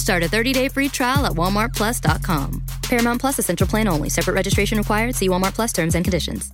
Start 0.00 0.22
a 0.22 0.26
30-day 0.26 0.68
free 0.68 0.88
trial 0.88 1.26
at 1.26 1.32
walmartplus.com. 1.32 2.64
Paramount 2.82 3.20
Plus 3.20 3.38
Essential 3.38 3.66
Plan 3.66 3.86
only. 3.86 4.08
Separate 4.08 4.34
registration 4.34 4.78
required. 4.78 5.14
See 5.14 5.28
Walmart 5.28 5.54
Plus 5.54 5.72
terms 5.72 5.94
and 5.94 6.04
conditions. 6.04 6.50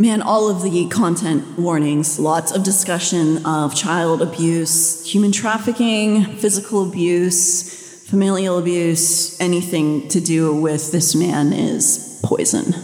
Man, 0.00 0.22
all 0.22 0.48
of 0.48 0.62
the 0.62 0.88
content 0.88 1.58
warnings, 1.58 2.20
lots 2.20 2.52
of 2.52 2.62
discussion 2.62 3.44
of 3.44 3.74
child 3.74 4.22
abuse, 4.22 5.04
human 5.04 5.32
trafficking, 5.32 6.22
physical 6.22 6.88
abuse, 6.88 8.08
familial 8.08 8.58
abuse, 8.58 9.38
anything 9.40 10.08
to 10.08 10.20
do 10.20 10.54
with 10.54 10.92
this 10.92 11.16
man 11.16 11.52
is 11.52 12.20
poison. 12.24 12.74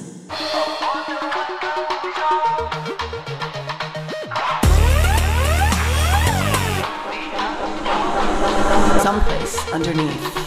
Underneath. 9.75 10.44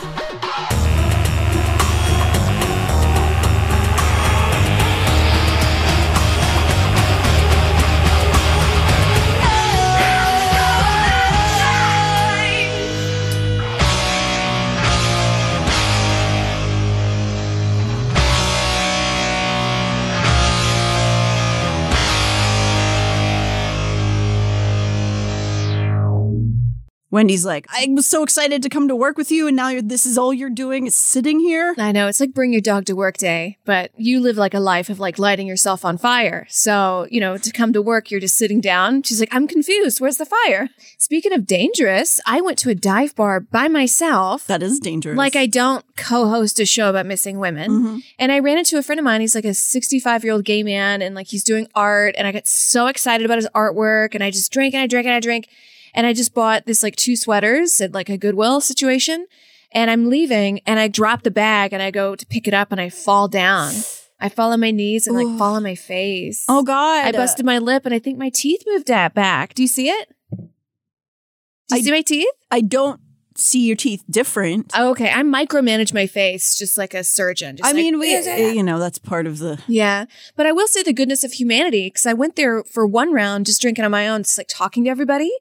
Wendy's 27.10 27.46
like, 27.46 27.68
I 27.70 27.88
was 27.90 28.06
so 28.06 28.24
excited 28.24 28.62
to 28.64 28.70
come 28.70 28.90
to 28.90 28.96
work 28.96 29.18
with 29.18 29.32
you, 29.32 29.48
and 29.48 29.56
now 29.56 29.70
you're, 29.70 29.82
this 29.82 30.06
is 30.06 30.18
all 30.18 30.34
you're 30.34 30.50
doing 30.50 30.88
is 30.88 30.96
sitting 30.96 31.40
here. 31.40 31.74
I 31.78 31.94
know 31.94 32.08
it's 32.08 32.20
like 32.20 32.34
bring 32.34 32.52
your 32.52 32.62
dog 32.62 32.86
to 32.86 32.96
work 32.96 33.18
day, 33.18 33.58
but 33.64 33.92
you 33.96 34.20
live 34.20 34.36
like 34.36 34.54
a 34.54 34.60
life 34.60 34.90
of 34.90 35.00
like 35.00 35.18
lighting 35.18 35.48
yourself 35.48 35.86
on 35.86 35.98
fire. 35.98 36.46
So, 36.50 37.08
you 37.10 37.22
know, 37.22 37.38
to 37.38 37.52
come 37.52 37.72
to 37.74 37.82
work, 37.82 38.12
you're 38.12 38.20
just 38.20 38.36
sitting 38.36 38.60
down. 38.60 39.04
She's 39.04 39.22
like, 39.22 39.34
I'm 39.34 39.48
confused. 39.48 40.02
Where's 40.02 40.18
the 40.18 40.26
fire? 40.26 40.70
Speaking 40.98 41.32
of 41.32 41.48
dangerous, 41.48 42.20
I 42.26 42.42
went 42.42 42.58
to 42.60 42.70
a 42.70 42.76
dive 42.76 43.16
bar 43.16 43.40
by 43.40 43.70
myself. 43.70 44.46
That 44.48 44.62
is 44.62 44.80
dangerous. 44.80 45.18
Like 45.18 45.38
I 45.38 45.46
don't 45.46 45.86
co-host 45.96 46.60
a 46.60 46.66
show 46.66 46.90
about 46.90 47.06
missing 47.06 47.40
women. 47.40 47.72
Mm-hmm. 47.72 47.98
And 48.20 48.32
I 48.34 48.40
ran 48.40 48.58
into 48.58 48.78
a 48.78 48.84
friend 48.84 49.00
of 49.00 49.06
mine. 49.06 49.22
He's 49.22 49.36
like 49.36 49.46
a 49.46 49.54
65 49.54 50.26
year 50.26 50.34
old 50.34 50.44
gay 50.44 50.62
man 50.62 51.02
and 51.02 51.16
like 51.16 51.28
he's 51.28 51.44
doing 51.44 51.68
art. 51.74 52.16
And 52.18 52.28
I 52.28 52.34
got 52.34 52.48
so 52.48 52.88
excited 52.88 53.24
about 53.24 53.38
his 53.38 53.48
artwork 53.56 54.14
and 54.14 54.24
I 54.24 54.30
just 54.32 54.52
drank 54.52 54.74
and 54.74 54.84
I 54.84 54.88
drank 54.88 55.06
and 55.06 55.16
I 55.16 55.22
drank. 55.22 55.48
And 55.94 56.06
I 56.06 56.14
just 56.14 56.34
bought 56.34 56.66
this 56.66 56.84
like 56.84 56.96
two 56.96 57.16
sweaters 57.16 57.80
at 57.82 57.94
like 57.94 58.10
a 58.10 58.18
Goodwill 58.18 58.62
situation. 58.62 59.28
And 59.72 59.92
I'm 59.92 60.10
leaving 60.10 60.60
and 60.66 60.80
I 60.80 60.88
drop 60.88 61.24
the 61.24 61.32
bag 61.32 61.74
and 61.74 61.82
I 61.84 61.92
go 61.92 62.16
to 62.16 62.26
pick 62.26 62.48
it 62.48 62.54
up 62.54 62.72
and 62.72 62.80
I 62.80 62.90
fall 62.90 63.28
down. 63.28 63.74
I 64.20 64.30
fall 64.30 64.52
on 64.54 64.60
my 64.62 64.72
knees 64.72 65.06
and 65.08 65.16
like 65.16 65.28
fall 65.38 65.56
on 65.56 65.64
my 65.64 65.76
face. 65.76 66.46
oh 66.48 66.64
god, 66.64 67.06
I 67.06 67.12
busted 67.12 67.46
my 67.46 67.58
lip 67.60 67.86
and 67.86 67.94
I 67.94 68.00
think 68.00 68.18
my 68.18 68.30
teeth 68.34 68.64
moved 68.66 68.88
that 68.88 69.14
back. 69.14 69.54
Do 69.54 69.62
you 69.62 69.68
see 69.68 69.90
it? 69.90 70.10
Do 70.32 71.76
you 71.76 71.78
I- 71.78 71.82
see 71.82 71.92
my 71.92 72.02
teeth? 72.02 72.34
I 72.50 72.62
don't 72.62 73.00
see 73.40 73.66
your 73.66 73.76
teeth 73.76 74.04
different. 74.10 74.72
Oh, 74.76 74.92
okay. 74.92 75.10
I 75.10 75.22
micromanage 75.24 75.94
my 75.94 76.08
face 76.08 76.58
just 76.58 76.78
like 76.78 76.94
a 76.94 77.04
surgeon. 77.04 77.58
Just 77.58 77.68
I 77.68 77.72
like, 77.72 77.78
mean, 77.78 78.00
we, 78.00 78.16
you 78.54 78.64
know, 78.64 78.80
that's 78.80 78.98
part 78.98 79.28
of 79.28 79.40
the. 79.40 79.60
Yeah. 79.68 80.06
But 80.36 80.46
I 80.46 80.52
will 80.52 80.68
say 80.68 80.84
the 80.84 80.94
goodness 80.94 81.24
of 81.24 81.34
humanity 81.34 81.88
because 81.88 82.06
I 82.06 82.14
went 82.14 82.36
there 82.36 82.64
for 82.64 82.86
one 82.88 83.12
round 83.14 83.46
just 83.46 83.62
drinking 83.62 83.86
on 83.86 83.92
my 83.92 84.08
own, 84.08 84.24
just 84.24 84.38
like 84.38 84.48
talking 84.50 84.84
to 84.86 84.90
everybody. 84.90 85.32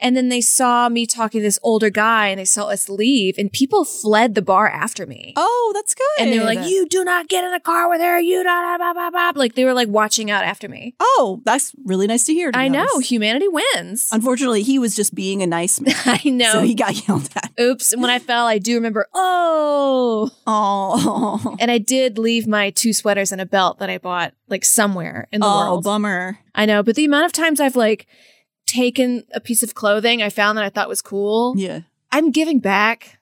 And 0.00 0.16
then 0.16 0.28
they 0.28 0.40
saw 0.40 0.88
me 0.88 1.06
talking 1.06 1.40
to 1.40 1.42
this 1.42 1.58
older 1.62 1.88
guy 1.88 2.28
and 2.28 2.38
they 2.38 2.44
saw 2.44 2.66
us 2.66 2.88
leave 2.88 3.38
and 3.38 3.50
people 3.50 3.84
fled 3.84 4.34
the 4.34 4.42
bar 4.42 4.68
after 4.68 5.06
me. 5.06 5.32
Oh, 5.36 5.70
that's 5.74 5.94
good. 5.94 6.04
And 6.18 6.32
they 6.32 6.38
were 6.38 6.44
like, 6.44 6.68
you 6.68 6.86
do 6.86 7.04
not 7.04 7.28
get 7.28 7.44
in 7.44 7.54
a 7.54 7.60
car 7.60 7.88
with 7.88 8.00
her. 8.00 8.20
You 8.20 8.42
da 8.42 8.76
da 8.76 8.76
da 8.76 8.92
da 8.92 9.10
da. 9.10 9.38
Like 9.38 9.54
they 9.54 9.64
were 9.64 9.72
like 9.72 9.88
watching 9.88 10.30
out 10.30 10.44
after 10.44 10.68
me. 10.68 10.94
Oh, 11.00 11.40
that's 11.44 11.72
really 11.84 12.06
nice 12.06 12.24
to 12.24 12.34
hear. 12.34 12.50
to 12.52 12.58
I 12.58 12.64
be 12.66 12.70
know. 12.70 12.86
honest. 12.94 13.10
Humanity 13.10 13.48
wins. 13.48 14.08
Unfortunately, 14.12 14.62
he 14.62 14.78
was 14.78 14.94
just 14.94 15.14
being 15.14 15.42
a 15.42 15.46
nice 15.46 15.80
man, 15.80 15.94
I 16.04 16.28
know. 16.28 16.52
so 16.52 16.60
he 16.62 16.74
got 16.74 17.06
yelled 17.08 17.30
at. 17.36 17.43
Oops. 17.60 17.92
And 17.92 18.02
when 18.02 18.10
I 18.10 18.18
fell, 18.18 18.46
I 18.46 18.58
do 18.58 18.74
remember, 18.74 19.06
oh. 19.14 20.30
Oh, 20.46 21.56
And 21.60 21.70
I 21.70 21.78
did 21.78 22.18
leave 22.18 22.46
my 22.46 22.70
two 22.70 22.92
sweaters 22.92 23.32
and 23.32 23.40
a 23.40 23.46
belt 23.46 23.78
that 23.78 23.90
I 23.90 23.98
bought 23.98 24.34
like 24.48 24.64
somewhere 24.64 25.28
in 25.32 25.40
the 25.40 25.46
oh, 25.46 25.58
world. 25.58 25.84
bummer. 25.84 26.38
I 26.54 26.66
know, 26.66 26.82
but 26.82 26.96
the 26.96 27.04
amount 27.04 27.26
of 27.26 27.32
times 27.32 27.60
I've 27.60 27.76
like 27.76 28.06
taken 28.66 29.24
a 29.32 29.40
piece 29.40 29.62
of 29.62 29.74
clothing 29.74 30.22
I 30.22 30.30
found 30.30 30.56
that 30.58 30.64
I 30.64 30.70
thought 30.70 30.88
was 30.88 31.02
cool, 31.02 31.54
Yeah, 31.56 31.80
I'm 32.10 32.30
giving 32.30 32.60
back, 32.60 33.18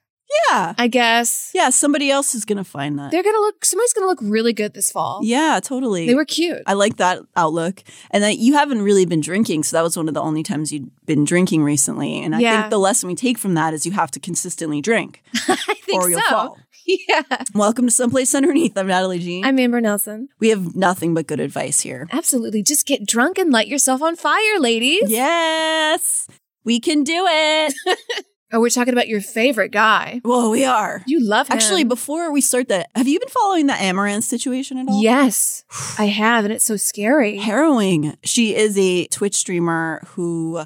yeah, 0.50 0.74
I 0.78 0.88
guess. 0.88 1.50
yeah. 1.54 1.70
Somebody 1.70 2.10
else 2.10 2.34
is 2.34 2.44
gonna 2.44 2.64
find 2.64 2.98
that. 2.98 3.10
They're 3.10 3.22
gonna 3.22 3.38
look, 3.38 3.64
somebody's 3.64 3.92
gonna 3.92 4.06
look 4.06 4.18
really 4.22 4.52
good 4.52 4.74
this 4.74 4.90
fall. 4.90 5.20
Yeah, 5.22 5.60
totally. 5.62 6.06
They 6.06 6.14
were 6.14 6.24
cute. 6.24 6.62
I 6.66 6.74
like 6.74 6.96
that 6.96 7.20
outlook. 7.36 7.82
And 8.10 8.22
that 8.22 8.38
you 8.38 8.54
haven't 8.54 8.82
really 8.82 9.04
been 9.06 9.20
drinking, 9.20 9.64
so 9.64 9.76
that 9.76 9.82
was 9.82 9.96
one 9.96 10.08
of 10.08 10.14
the 10.14 10.20
only 10.22 10.42
times 10.42 10.72
you'd 10.72 10.90
been 11.06 11.24
drinking 11.24 11.62
recently. 11.64 12.22
And 12.22 12.34
I 12.34 12.40
Yeah. 12.40 12.60
think 12.62 12.70
the 12.70 12.78
lesson 12.78 13.08
we 13.08 13.14
take 13.14 13.38
from 13.38 13.54
that 13.54 13.74
is 13.74 13.84
you 13.86 13.92
have 13.92 14.10
to 14.12 14.20
consistently 14.20 14.80
drink, 14.80 15.22
I 15.48 15.56
think 15.86 16.02
or 16.02 16.10
you'll 16.10 16.20
so. 16.20 16.28
fall. 16.30 16.58
Yeah. 16.84 17.22
Welcome 17.54 17.86
to 17.86 17.92
someplace 17.92 18.34
underneath. 18.34 18.76
I'm 18.76 18.88
Natalie 18.88 19.20
Jean. 19.20 19.44
I'm 19.44 19.56
Amber 19.58 19.80
Nelson. 19.80 20.28
we 20.40 20.48
have 20.48 20.74
nothing 20.74 21.14
but 21.14 21.28
good 21.28 21.38
advice 21.38 21.80
here. 21.80 22.08
Absolutely. 22.10 22.62
Just 22.64 22.86
get 22.86 23.06
drunk 23.06 23.38
and 23.38 23.52
light 23.52 23.68
yourself 23.68 24.02
on 24.02 24.16
fire, 24.16 24.58
ladies. 24.58 25.04
Yes, 25.08 26.26
we 26.64 26.80
can 26.80 27.04
do 27.04 27.24
it. 27.28 27.74
Oh, 28.52 28.60
we're 28.60 28.68
talking 28.68 28.92
about 28.92 29.08
your 29.08 29.22
favorite 29.22 29.70
guy. 29.70 30.20
well, 30.24 30.50
we 30.50 30.64
are. 30.64 31.02
You 31.06 31.20
love 31.20 31.48
him. 31.48 31.56
Actually, 31.56 31.84
before 31.84 32.30
we 32.30 32.40
start 32.42 32.68
that, 32.68 32.90
have 32.94 33.08
you 33.08 33.18
been 33.18 33.28
following 33.30 33.66
the 33.66 33.72
Amouranth 33.72 34.24
situation 34.24 34.76
at 34.76 34.88
all? 34.88 35.02
Yes, 35.02 35.64
I 35.98 36.06
have, 36.06 36.44
and 36.44 36.52
it's 36.52 36.64
so 36.64 36.76
scary. 36.76 37.38
harrowing. 37.38 38.16
She 38.24 38.54
is 38.54 38.76
a 38.76 39.06
Twitch 39.06 39.36
streamer 39.36 40.02
who 40.08 40.64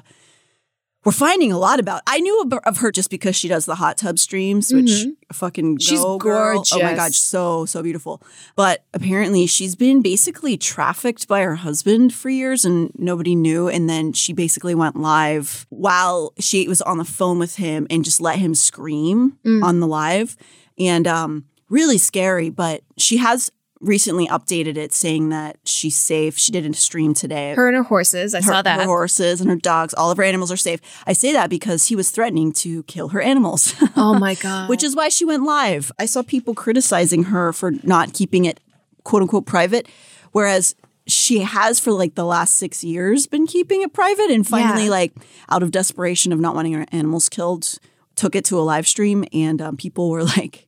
we're 1.05 1.11
finding 1.13 1.51
a 1.53 1.57
lot 1.57 1.79
about. 1.79 2.01
I 2.05 2.19
knew 2.19 2.49
of 2.65 2.77
her 2.77 2.91
just 2.91 3.09
because 3.09 3.35
she 3.35 3.47
does 3.47 3.65
the 3.65 3.75
hot 3.75 3.97
tub 3.97 4.19
streams, 4.19 4.73
which 4.73 4.85
Mhm. 4.89 5.15
fucking 5.31 5.77
She's 5.77 6.01
go, 6.01 6.17
girl. 6.17 6.63
Oh 6.71 6.75
my 6.75 6.81
gorgeous. 6.81 6.97
god, 6.97 7.13
so 7.15 7.65
so 7.65 7.81
beautiful. 7.81 8.21
But 8.57 8.83
apparently, 8.93 9.45
she's 9.47 9.75
been 9.75 10.01
basically 10.01 10.57
trafficked 10.57 11.27
by 11.27 11.41
her 11.43 11.55
husband 11.55 12.13
for 12.13 12.29
years, 12.29 12.65
and 12.65 12.91
nobody 12.97 13.35
knew. 13.35 13.69
And 13.69 13.89
then 13.89 14.11
she 14.11 14.33
basically 14.33 14.75
went 14.75 14.97
live 14.99 15.65
while 15.69 16.33
she 16.39 16.67
was 16.67 16.81
on 16.81 16.97
the 16.97 17.05
phone 17.05 17.39
with 17.39 17.55
him 17.55 17.87
and 17.89 18.03
just 18.03 18.19
let 18.19 18.39
him 18.39 18.53
scream 18.53 19.37
Mm. 19.45 19.63
on 19.63 19.79
the 19.79 19.87
live, 19.87 20.35
and 20.77 21.07
um, 21.07 21.45
really 21.69 21.97
scary. 21.97 22.49
But 22.49 22.81
she 22.97 23.17
has 23.17 23.49
recently 23.79 24.27
updated 24.27 24.75
it 24.77 24.91
saying 24.93 25.29
that 25.29 25.57
she's 25.65 25.95
safe. 25.95 26.37
She 26.37 26.51
did 26.51 26.65
a 26.65 26.73
stream 26.73 27.13
today. 27.13 27.53
Her 27.53 27.67
and 27.67 27.77
her 27.77 27.83
horses. 27.83 28.33
I 28.33 28.39
Her- 28.39 28.51
saw 28.51 28.61
that. 28.61 28.79
Her 28.79 28.85
horses 28.85 29.39
and 29.41 29.49
her 29.49 29.55
dogs, 29.55 29.93
all 29.93 30.09
of 30.11 30.17
her 30.17 30.23
animals 30.23 30.51
are 30.51 30.57
safe. 30.57 30.79
I 31.05 31.13
say 31.13 31.31
that 31.33 31.49
because 31.49 31.85
he 31.85 31.95
was 31.95 32.09
threatening 32.09 32.51
to 32.53 32.83
kill 32.83 33.09
her 33.09 33.21
animals, 33.21 33.75
oh 33.95 34.17
my 34.17 34.35
god. 34.35 34.69
which 34.69 34.83
is 34.83 34.95
why 34.95 35.09
she 35.09 35.25
went 35.25 35.43
live. 35.43 35.91
I 35.99 36.05
saw 36.05 36.21
people 36.23 36.53
criticizing 36.53 37.23
her 37.25 37.53
for 37.53 37.71
not 37.83 38.13
keeping 38.13 38.45
it 38.45 38.59
quote 39.03 39.21
unquote 39.21 39.45
private, 39.45 39.87
whereas 40.31 40.75
she 41.05 41.39
has 41.39 41.79
for 41.79 41.91
like 41.93 42.15
the 42.15 42.25
last 42.25 42.55
six 42.55 42.83
years 42.83 43.27
been 43.27 43.47
keeping 43.47 43.81
it 43.81 43.93
private 43.93 44.29
and 44.29 44.45
finally, 44.45 44.85
Yeah. 44.85 44.89
like 44.89 45.13
out 45.49 45.63
of 45.63 45.71
desperation 45.71 46.33
of 46.33 46.39
not 46.39 46.53
wanting 46.55 46.73
her 46.73 46.85
animals 46.91 47.29
killed, 47.29 47.79
took 48.15 48.35
it 48.35 48.43
to 48.45 48.59
a 48.59 48.61
live 48.61 48.87
stream, 48.87 49.23
and 49.31 49.61
um, 49.61 49.77
people 49.77 50.09
were 50.09 50.23
like, 50.37 50.66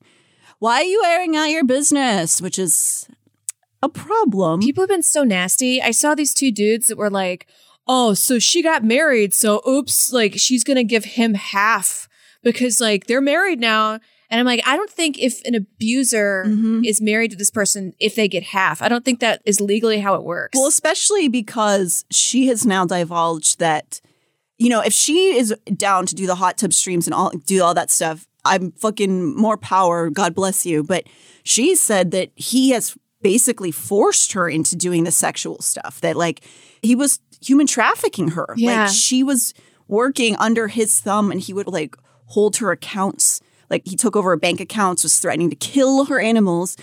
"Why 0.59 0.81
are 0.81 0.83
you 0.83 1.03
airing 1.05 1.35
out 1.35 1.49
your 1.49 1.63
business?" 1.63 2.41
Which 2.41 2.59
is 2.59 3.07
a 3.81 3.89
problem. 3.89 4.61
People 4.61 4.83
have 4.83 4.89
been 4.89 5.03
so 5.03 5.23
nasty. 5.23 5.81
I 5.81 5.91
saw 5.91 6.15
these 6.15 6.33
two 6.33 6.51
dudes 6.51 6.87
that 6.87 6.97
were 6.97 7.09
like, 7.09 7.47
"Oh, 7.87 8.13
so 8.13 8.39
she 8.39 8.61
got 8.61 8.83
married, 8.83 9.33
so 9.33 9.61
oops, 9.67 10.13
like 10.13 10.33
she's 10.37 10.63
gonna 10.63 10.83
give 10.83 11.05
him 11.05 11.33
half 11.33 12.07
because 12.43 12.79
like 12.79 13.07
they're 13.07 13.21
married 13.21 13.59
now." 13.59 13.99
And 14.31 14.39
I'm 14.39 14.45
like, 14.45 14.61
I 14.63 14.75
don't 14.75 14.91
think 14.91 15.17
if 15.17 15.41
an 15.45 15.55
abuser 15.55 16.45
Mhm. 16.47 16.85
is 16.85 17.01
married 17.01 17.31
to 17.31 17.37
this 17.37 17.49
person, 17.49 17.93
if 17.99 18.13
they 18.13 18.27
get 18.27 18.43
half, 18.43 18.79
I 18.79 18.87
don't 18.87 19.03
think 19.03 19.21
that 19.21 19.41
is 19.43 19.59
legally 19.59 20.01
how 20.01 20.13
it 20.13 20.23
works. 20.23 20.55
Well, 20.55 20.67
especially 20.67 21.27
because 21.29 22.05
she 22.11 22.45
has 22.45 22.63
now 22.63 22.85
divulged 22.85 23.57
that, 23.57 24.01
you 24.59 24.69
know, 24.69 24.81
if 24.81 24.93
she 24.93 25.35
is 25.35 25.55
down 25.75 26.05
to 26.05 26.13
do 26.13 26.27
the 26.27 26.35
hot 26.35 26.59
tub 26.59 26.73
streams 26.73 27.07
and 27.07 27.13
all 27.15 27.31
do 27.47 27.63
all 27.63 27.73
that 27.73 27.89
stuff, 27.89 28.27
I'm 28.49 28.71
fucking 28.73 29.35
more 29.35 29.57
power. 29.57 30.09
God 30.09 30.35
bless 30.35 30.65
you. 30.65 30.83
But 30.83 31.05
she 31.43 31.75
said 31.75 32.11
that 32.11 32.31
he 32.35 32.71
has 32.71 32.97
basically 33.21 33.71
forced 33.71 34.33
her 34.33 34.49
into 34.49 34.75
doing 34.75 35.03
the 35.03 35.11
sexual 35.11 35.61
stuff. 35.61 36.01
That 36.01 36.17
like 36.17 36.43
he 36.81 36.95
was 36.95 37.19
human 37.41 37.67
trafficking 37.67 38.29
her. 38.29 38.53
Yeah. 38.57 38.83
Like 38.83 38.89
she 38.91 39.23
was 39.23 39.53
working 39.87 40.35
under 40.35 40.67
his 40.67 40.99
thumb, 40.99 41.31
and 41.31 41.39
he 41.39 41.53
would 41.53 41.67
like 41.67 41.95
hold 42.25 42.57
her 42.57 42.71
accounts. 42.71 43.41
Like 43.69 43.83
he 43.85 43.95
took 43.95 44.15
over 44.15 44.31
her 44.31 44.37
bank 44.37 44.59
accounts, 44.59 45.03
was 45.03 45.19
threatening 45.19 45.49
to 45.49 45.55
kill 45.55 46.05
her 46.05 46.19
animals 46.19 46.75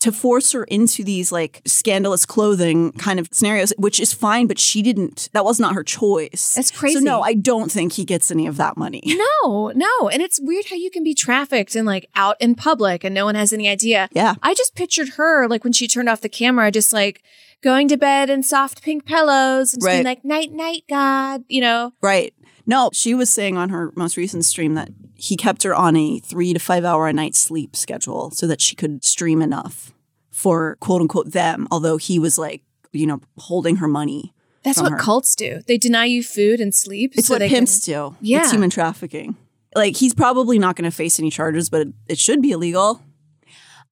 to 0.00 0.12
force 0.12 0.52
her 0.52 0.64
into 0.64 1.02
these 1.02 1.32
like 1.32 1.60
scandalous 1.64 2.24
clothing 2.24 2.92
kind 2.92 3.18
of 3.18 3.28
scenarios, 3.32 3.72
which 3.78 3.98
is 3.98 4.12
fine, 4.12 4.46
but 4.46 4.58
she 4.58 4.80
didn't, 4.82 5.28
that 5.32 5.44
was 5.44 5.58
not 5.58 5.74
her 5.74 5.82
choice. 5.82 6.52
That's 6.54 6.70
crazy. 6.70 6.98
So, 6.98 7.00
no, 7.00 7.20
I 7.22 7.34
don't 7.34 7.70
think 7.72 7.94
he 7.94 8.04
gets 8.04 8.30
any 8.30 8.46
of 8.46 8.56
that 8.58 8.76
money. 8.76 9.02
no, 9.44 9.72
no. 9.74 10.08
And 10.08 10.22
it's 10.22 10.40
weird 10.40 10.66
how 10.70 10.76
you 10.76 10.90
can 10.90 11.02
be 11.02 11.14
trafficked 11.14 11.74
and 11.74 11.86
like 11.86 12.08
out 12.14 12.36
in 12.40 12.54
public 12.54 13.02
and 13.02 13.14
no 13.14 13.24
one 13.24 13.34
has 13.34 13.52
any 13.52 13.68
idea. 13.68 14.08
Yeah. 14.12 14.34
I 14.42 14.54
just 14.54 14.74
pictured 14.76 15.10
her 15.16 15.48
like 15.48 15.64
when 15.64 15.72
she 15.72 15.88
turned 15.88 16.08
off 16.08 16.20
the 16.20 16.28
camera, 16.28 16.70
just 16.70 16.92
like 16.92 17.22
going 17.60 17.88
to 17.88 17.96
bed 17.96 18.30
in 18.30 18.44
soft 18.44 18.82
pink 18.82 19.04
pillows 19.04 19.74
and 19.74 19.80
just 19.82 19.90
being 19.90 20.04
Right. 20.04 20.04
like, 20.04 20.24
night, 20.24 20.52
night, 20.52 20.84
God, 20.88 21.42
you 21.48 21.60
know? 21.60 21.92
Right. 22.00 22.32
No, 22.68 22.90
she 22.92 23.14
was 23.14 23.30
saying 23.30 23.56
on 23.56 23.70
her 23.70 23.92
most 23.96 24.18
recent 24.18 24.44
stream 24.44 24.74
that 24.74 24.90
he 25.14 25.36
kept 25.36 25.62
her 25.62 25.74
on 25.74 25.96
a 25.96 26.20
three 26.20 26.52
to 26.52 26.58
five 26.58 26.84
hour 26.84 27.08
a 27.08 27.14
night 27.14 27.34
sleep 27.34 27.74
schedule 27.74 28.30
so 28.30 28.46
that 28.46 28.60
she 28.60 28.76
could 28.76 29.02
stream 29.02 29.40
enough 29.40 29.94
for 30.30 30.76
quote 30.76 31.00
unquote 31.00 31.32
them, 31.32 31.66
although 31.70 31.96
he 31.96 32.18
was 32.18 32.36
like, 32.36 32.62
you 32.92 33.06
know, 33.06 33.20
holding 33.38 33.76
her 33.76 33.88
money. 33.88 34.34
That's 34.64 34.82
what 34.82 34.92
her. 34.92 34.98
cults 34.98 35.34
do. 35.34 35.62
They 35.66 35.78
deny 35.78 36.04
you 36.04 36.22
food 36.22 36.60
and 36.60 36.74
sleep. 36.74 37.14
It's 37.16 37.28
so 37.28 37.34
what 37.34 37.38
they 37.38 37.48
pimps 37.48 37.82
can- 37.86 37.94
do. 37.94 38.16
Yeah. 38.20 38.42
It's 38.42 38.50
human 38.50 38.68
trafficking. 38.68 39.34
Like 39.74 39.96
he's 39.96 40.12
probably 40.12 40.58
not 40.58 40.76
going 40.76 40.90
to 40.90 40.94
face 40.94 41.18
any 41.18 41.30
charges, 41.30 41.70
but 41.70 41.80
it, 41.80 41.88
it 42.06 42.18
should 42.18 42.42
be 42.42 42.50
illegal. 42.50 43.00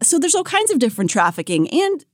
So 0.02 0.18
there's 0.18 0.34
all 0.34 0.44
kinds 0.44 0.70
of 0.70 0.78
different 0.78 1.10
trafficking. 1.10 1.66
And 1.70 2.04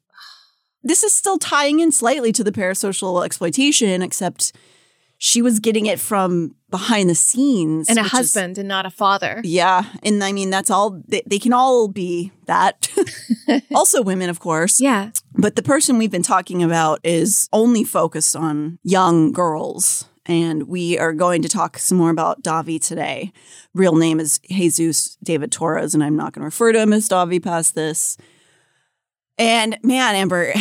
this 0.84 1.02
is 1.02 1.12
still 1.12 1.38
tying 1.38 1.80
in 1.80 1.90
slightly 1.90 2.30
to 2.32 2.44
the 2.44 2.52
parasocial 2.52 3.24
exploitation, 3.24 4.00
except 4.00 4.52
she 5.24 5.40
was 5.40 5.60
getting 5.60 5.86
it 5.86 6.00
from 6.00 6.52
behind 6.68 7.08
the 7.08 7.14
scenes. 7.14 7.88
And 7.88 7.96
a 7.96 8.02
which 8.02 8.12
is- 8.12 8.18
husband 8.18 8.58
and 8.58 8.66
not 8.66 8.86
a 8.86 8.90
father. 8.90 9.40
yeah. 9.44 9.84
And 10.02 10.22
I 10.24 10.32
mean, 10.32 10.50
that's 10.50 10.68
all, 10.68 11.00
they, 11.06 11.22
they 11.24 11.38
can 11.38 11.52
all 11.52 11.86
be 11.86 12.32
that. 12.46 12.90
also, 13.74 14.02
women, 14.02 14.28
of 14.28 14.40
course. 14.40 14.80
Yeah. 14.80 15.12
But 15.34 15.54
the 15.54 15.62
person 15.62 15.96
we've 15.96 16.10
been 16.10 16.24
talking 16.24 16.60
about 16.60 16.98
is 17.04 17.48
only 17.52 17.84
focused 17.84 18.34
on 18.34 18.80
young 18.82 19.30
girls. 19.30 20.06
And 20.26 20.64
we 20.66 20.98
are 20.98 21.12
going 21.12 21.42
to 21.42 21.48
talk 21.48 21.78
some 21.78 21.98
more 21.98 22.10
about 22.10 22.42
Dahvie 22.42 22.84
today. 22.84 23.32
Real 23.74 23.94
name 23.94 24.18
is 24.18 24.40
Jesus 24.50 25.16
David 25.22 25.52
Torres, 25.52 25.94
and 25.94 26.02
I'm 26.02 26.16
not 26.16 26.32
going 26.32 26.42
to 26.42 26.46
refer 26.46 26.72
to 26.72 26.80
him 26.80 26.92
as 26.92 27.08
Dahvie 27.08 27.42
past 27.42 27.76
this. 27.76 28.16
And 29.38 29.78
man, 29.84 30.16
Amber, 30.16 30.52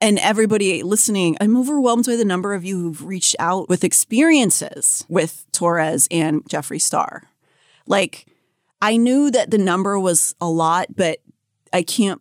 and 0.00 0.18
everybody 0.18 0.82
listening, 0.82 1.36
I'm 1.40 1.56
overwhelmed 1.56 2.06
by 2.06 2.16
the 2.16 2.24
number 2.24 2.54
of 2.54 2.64
you 2.64 2.80
who've 2.80 3.04
reached 3.04 3.36
out 3.38 3.68
with 3.68 3.84
experiences 3.84 5.04
with 5.08 5.46
Torres 5.52 6.08
and 6.10 6.44
Jeffree 6.44 6.80
Star. 6.80 7.24
Like, 7.86 8.26
I 8.80 8.96
knew 8.96 9.30
that 9.30 9.50
the 9.50 9.58
number 9.58 9.98
was 9.98 10.34
a 10.40 10.48
lot, 10.48 10.94
but 10.96 11.18
I 11.72 11.82
can't 11.82 12.20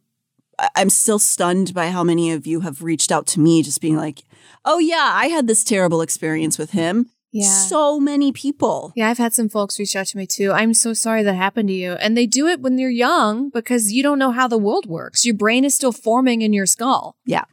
I'm 0.75 0.89
still 0.89 1.19
stunned 1.19 1.73
by 1.73 1.89
how 1.89 2.03
many 2.03 2.31
of 2.31 2.47
you 2.47 2.61
have 2.61 2.81
reached 2.81 3.11
out 3.11 3.27
to 3.27 3.39
me 3.39 3.61
just 3.61 3.81
being 3.81 3.97
like, 3.97 4.23
"Oh 4.63 4.79
yeah, 4.79 5.11
I 5.13 5.27
had 5.27 5.47
this 5.47 5.63
terrible 5.63 6.01
experience 6.01 6.57
with 6.57 6.71
him." 6.71 7.09
Yeah. 7.31 7.49
So 7.49 7.99
many 7.99 8.31
people. 8.31 8.93
Yeah, 8.95 9.09
I've 9.09 9.17
had 9.17 9.33
some 9.33 9.49
folks 9.49 9.77
reach 9.77 9.93
out 9.93 10.07
to 10.07 10.17
me 10.17 10.25
too. 10.25 10.53
I'm 10.53 10.73
so 10.73 10.93
sorry 10.93 11.21
that 11.23 11.33
happened 11.33 11.67
to 11.67 11.73
you. 11.73 11.93
And 11.93 12.15
they 12.15 12.25
do 12.25 12.47
it 12.47 12.61
when 12.61 12.77
they're 12.77 12.89
young 12.89 13.49
because 13.49 13.91
you 13.91 14.01
don't 14.01 14.19
know 14.19 14.31
how 14.31 14.47
the 14.47 14.57
world 14.57 14.85
works. 14.85 15.25
Your 15.25 15.35
brain 15.35 15.65
is 15.65 15.75
still 15.75 15.91
forming 15.91 16.41
in 16.41 16.53
your 16.53 16.65
skull. 16.65 17.17
Yeah. 17.25 17.43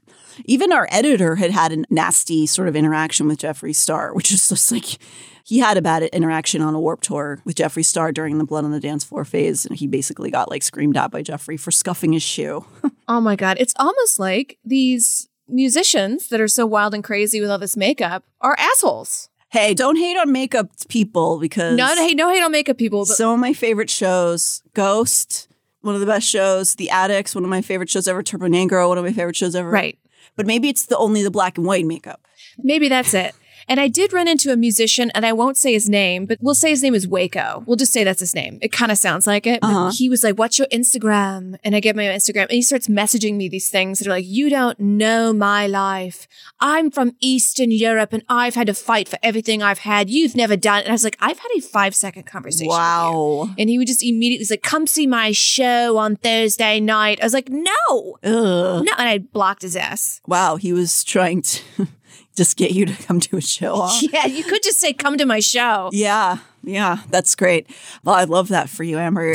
Even 0.45 0.73
our 0.73 0.89
editor 0.91 1.37
had 1.37 1.51
had 1.51 1.73
a 1.73 1.85
nasty 1.91 2.47
sort 2.47 2.69
of 2.69 2.77
interaction 2.77 3.29
with 3.29 3.39
Jeffree 3.41 3.75
Star, 3.75 4.15
which 4.15 4.33
is 4.33 4.49
just 4.49 4.71
like 4.73 4.99
he 5.45 5.59
had 5.59 5.77
a 5.77 5.83
bad 5.83 6.03
interaction 6.05 6.63
on 6.63 6.75
a 6.75 6.81
warp 6.81 7.01
tour 7.01 7.41
with 7.45 7.57
Jeffree 7.57 7.85
Star 7.85 8.13
during 8.13 8.39
the 8.39 8.45
Blood 8.45 8.65
on 8.65 8.71
the 8.71 8.79
Dance 8.81 9.03
Floor 9.05 9.25
phase. 9.25 9.67
And 9.67 9.77
he 9.77 9.87
basically 9.87 10.31
got 10.31 10.51
like 10.51 10.63
screamed 10.63 10.97
at 10.97 11.11
by 11.11 11.23
Jeffree 11.23 11.59
for 11.59 11.71
scuffing 11.71 12.13
his 12.13 12.23
shoe. 12.23 12.65
Oh 13.09 13.21
my 13.21 13.37
God. 13.37 13.57
It's 13.61 13.75
almost 13.79 14.19
like 14.21 14.59
these 14.65 15.29
musicians 15.49 16.29
that 16.29 16.41
are 16.41 16.49
so 16.49 16.65
wild 16.65 16.95
and 16.95 17.05
crazy 17.05 17.41
with 17.41 17.51
all 17.51 17.59
this 17.59 17.77
makeup 17.77 18.25
are 18.41 18.57
assholes. 18.59 19.29
hey, 19.51 19.75
don't 19.75 19.97
hate 19.97 20.17
on 20.17 20.33
makeup 20.33 20.71
people 20.89 21.39
because 21.39 21.77
No 21.77 21.87
hate, 21.97 22.17
no 22.17 22.31
hate 22.31 22.43
on 22.43 22.51
makeup 22.53 22.79
people. 22.79 23.01
But 23.01 23.17
Some 23.17 23.35
of 23.35 23.39
my 23.41 23.53
favorite 23.53 23.91
shows, 23.91 24.63
Ghost, 24.73 25.49
one 25.83 25.95
of 25.95 26.01
the 26.01 26.07
best 26.07 26.27
shows, 26.27 26.77
The 26.77 26.89
Adicts, 26.89 27.35
one 27.35 27.45
of 27.45 27.51
my 27.51 27.61
favorite 27.61 27.91
shows 27.91 28.09
ever, 28.09 28.23
Turbonegro, 28.23 28.89
one 28.89 28.97
of 28.99 29.05
my 29.05 29.13
favorite 29.13 29.37
shows 29.37 29.55
ever. 29.55 29.69
right. 29.69 29.99
But 30.37 30.47
maybe 30.47 30.69
it's 30.69 30.87
the 30.87 30.97
only 30.97 31.23
the 31.23 31.31
black 31.31 31.59
and 31.59 31.67
white 31.67 31.87
makeup. 31.87 32.27
Maybe 32.59 32.89
that's 32.89 33.15
it. 33.15 33.35
And 33.69 33.81
I 33.81 33.89
did 33.89 34.13
run 34.13 34.29
into 34.29 34.53
a 34.53 34.57
musician, 34.57 35.11
and 35.15 35.25
I 35.25 35.33
won't 35.33 35.57
say 35.57 35.73
his 35.73 35.89
name, 35.89 36.27
but 36.27 36.39
we'll 36.41 36.55
say 36.55 36.71
his 36.71 36.83
name 36.83 36.95
is 36.95 37.09
Waco. 37.09 37.65
We'll 37.67 37.77
just 37.77 37.93
say 37.93 38.05
that's 38.05 38.21
his 38.21 38.35
name. 38.35 38.59
It 38.61 38.73
kind 38.73 38.93
of 38.93 38.99
sounds 38.99 39.27
like 39.27 39.47
it. 39.47 39.61
Uh-huh. 39.63 39.91
He 39.97 40.09
was 40.09 40.23
like, 40.23 40.39
What's 40.39 40.59
your 40.59 40.69
Instagram? 40.69 41.57
And 41.65 41.75
I 41.75 41.81
get 41.81 41.97
my 41.97 42.03
Instagram, 42.05 42.43
and 42.43 42.53
he 42.53 42.63
starts 42.63 42.89
messaging 42.89 43.37
me 43.37 43.49
these 43.49 43.71
things 43.71 43.99
that 43.99 44.07
are 44.07 44.11
like, 44.11 44.27
You 44.27 44.51
don't 44.51 44.79
know 44.79 45.33
my 45.33 45.67
life. 45.67 46.29
I'm 46.61 46.91
from 46.91 47.13
Eastern 47.21 47.71
Europe, 47.71 48.13
and 48.13 48.23
I've 48.29 48.55
had 48.55 48.67
to 48.67 48.75
fight 48.75 49.09
for 49.09 49.19
everything 49.23 49.63
I've 49.63 49.79
had. 49.79 50.11
You've 50.11 50.37
never 50.37 50.57
done. 50.57 50.81
And 50.83 50.89
I 50.89 50.93
was 50.93 51.05
like, 51.05 51.17
I've 51.21 51.39
had 51.39 51.49
a 51.57 51.61
five 51.61 51.95
second 51.95 52.25
conversation. 52.25 52.69
with 52.69 52.75
you." 52.75 52.79
Wow. 52.79 53.51
And 53.59 53.71
he 53.71 53.79
would 53.79 53.87
just 53.87 54.03
immediately 54.03 54.43
he's 54.43 54.51
like, 54.51 54.63
Come 54.63 54.87
see 54.87 55.07
my 55.07 55.33
show 55.33 55.97
on 55.99 56.17
Thursday 56.17 56.81
night. 56.81 57.21
I 57.21 57.25
was 57.25 57.33
like, 57.35 57.49
No, 57.49 58.19
Ugh. 58.25 58.85
no. 58.85 58.93
And 58.99 59.09
I 59.09 59.19
blocked 59.19 59.63
his 59.63 59.77
ass. 59.77 60.21
Wow. 60.27 60.57
He 60.57 60.73
was 60.73 61.05
trying 61.05 61.43
to 61.43 61.63
just 62.35 62.57
get 62.57 62.73
you 62.73 62.87
to 62.87 63.03
come 63.03 63.21
to 63.21 63.37
a 63.37 63.41
show. 63.41 63.89
Yeah, 64.01 64.27
you 64.27 64.45
could 64.45 64.63
just 64.63 64.79
say, 64.79 64.93
Come 64.93 65.19
to 65.19 65.27
my 65.27 65.41
show. 65.41 65.91
Yeah. 65.93 66.39
Yeah. 66.63 66.99
That's 67.11 67.35
great. 67.35 67.69
Well, 68.05 68.15
I 68.15 68.25
love 68.25 68.49
that 68.49 68.69
for 68.69 68.85
you, 68.85 68.99
Amber. 68.99 69.35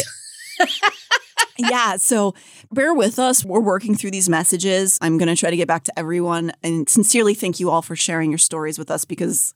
yeah. 1.57 1.97
So 1.97 2.33
bear 2.71 2.93
with 2.93 3.19
us. 3.19 3.43
We're 3.43 3.59
working 3.59 3.95
through 3.95 4.11
these 4.11 4.29
messages. 4.29 4.97
I'm 5.01 5.17
going 5.17 5.27
to 5.27 5.35
try 5.35 5.49
to 5.49 5.57
get 5.57 5.67
back 5.67 5.83
to 5.85 5.99
everyone 5.99 6.51
and 6.63 6.87
sincerely 6.89 7.33
thank 7.33 7.59
you 7.59 7.69
all 7.69 7.81
for 7.81 7.95
sharing 7.95 8.31
your 8.31 8.37
stories 8.37 8.77
with 8.77 8.91
us 8.91 9.05
because 9.05 9.53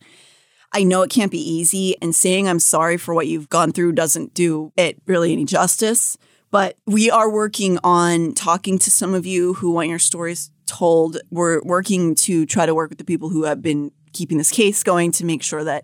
I 0.74 0.84
know 0.84 1.02
it 1.02 1.10
can't 1.10 1.32
be 1.32 1.42
easy. 1.42 1.96
And 2.02 2.16
saying 2.16 2.48
I'm 2.48 2.60
sorry 2.60 2.98
for 2.98 3.14
what 3.14 3.28
you've 3.28 3.50
gone 3.50 3.72
through 3.72 3.94
doesn't 3.94 4.34
do 4.34 4.72
it 4.78 5.02
really 5.06 5.34
any 5.34 5.46
justice. 5.46 6.18
But 6.52 6.78
we 6.86 7.10
are 7.10 7.30
working 7.32 7.80
on 7.84 8.34
talking 8.34 8.78
to 8.80 8.92
some 8.92 9.14
of 9.14 9.26
you 9.26 9.54
who 9.56 9.72
want 9.72 9.88
your 9.88 10.00
stories 10.00 10.52
told. 10.72 11.18
We're 11.30 11.62
working 11.64 12.16
to 12.16 12.46
try 12.46 12.66
to 12.66 12.74
work 12.74 12.90
with 12.90 12.98
the 12.98 13.04
people 13.04 13.30
who 13.30 13.44
have 13.44 13.62
been 13.62 13.92
keeping 14.14 14.38
this 14.38 14.52
case 14.52 14.84
going 14.84 15.12
to 15.14 15.26
make 15.26 15.44
sure 15.44 15.64
that 15.64 15.84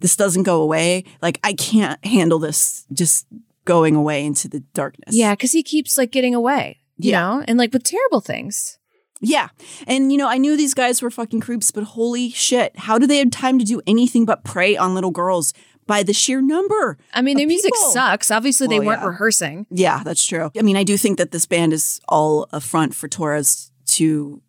this 0.00 0.16
doesn't 0.16 0.42
go 0.42 0.60
away. 0.62 1.04
Like, 1.22 1.38
I 1.42 1.52
can't 1.54 2.04
handle 2.04 2.38
this 2.38 2.84
just 2.92 3.26
going 3.64 3.94
away 3.96 4.24
into 4.24 4.48
the 4.48 4.60
darkness. 4.74 5.14
Yeah, 5.16 5.32
because 5.34 5.52
he 5.52 5.62
keeps 5.62 5.96
like 5.98 6.10
getting 6.12 6.34
away, 6.34 6.78
you 6.98 7.10
Yeah. 7.12 7.20
know, 7.20 7.44
and 7.48 7.58
like 7.58 7.72
with 7.72 7.82
terrible 7.84 8.20
things. 8.20 8.78
Yeah. 9.20 9.48
And, 9.86 10.12
you 10.12 10.18
know, 10.18 10.28
I 10.28 10.36
knew 10.38 10.56
these 10.56 10.74
guys 10.74 11.00
were 11.02 11.10
fucking 11.10 11.40
creeps, 11.40 11.70
but 11.70 11.84
holy 11.84 12.30
shit, 12.30 12.78
how 12.78 12.98
do 12.98 13.06
they 13.06 13.18
have 13.18 13.30
time 13.30 13.58
to 13.58 13.64
do 13.64 13.80
anything 13.86 14.24
but 14.26 14.44
prey 14.44 14.76
on 14.76 14.94
little 14.94 15.10
girls 15.10 15.54
by 15.86 16.02
the 16.02 16.12
sheer 16.12 16.42
number? 16.42 16.98
I 17.14 17.22
mean, 17.22 17.36
their 17.38 17.46
music 17.46 17.72
people? 17.72 17.92
sucks. 17.92 18.30
Obviously, 18.30 18.66
they 18.66 18.78
Well, 18.78 18.88
weren't 18.88 19.00
yeah. 19.02 19.08
rehearsing. 19.08 19.66
Yeah, 19.70 20.02
that's 20.04 20.22
true. 20.24 20.50
I 20.58 20.62
mean, 20.62 20.76
I 20.76 20.84
do 20.84 20.96
think 20.98 21.16
that 21.18 21.30
this 21.32 21.46
band 21.46 21.72
is 21.72 21.98
all 22.08 22.46
a 22.52 22.60
front 22.60 22.94
for 22.94 23.08
Torres 23.08 23.70
to 23.96 24.42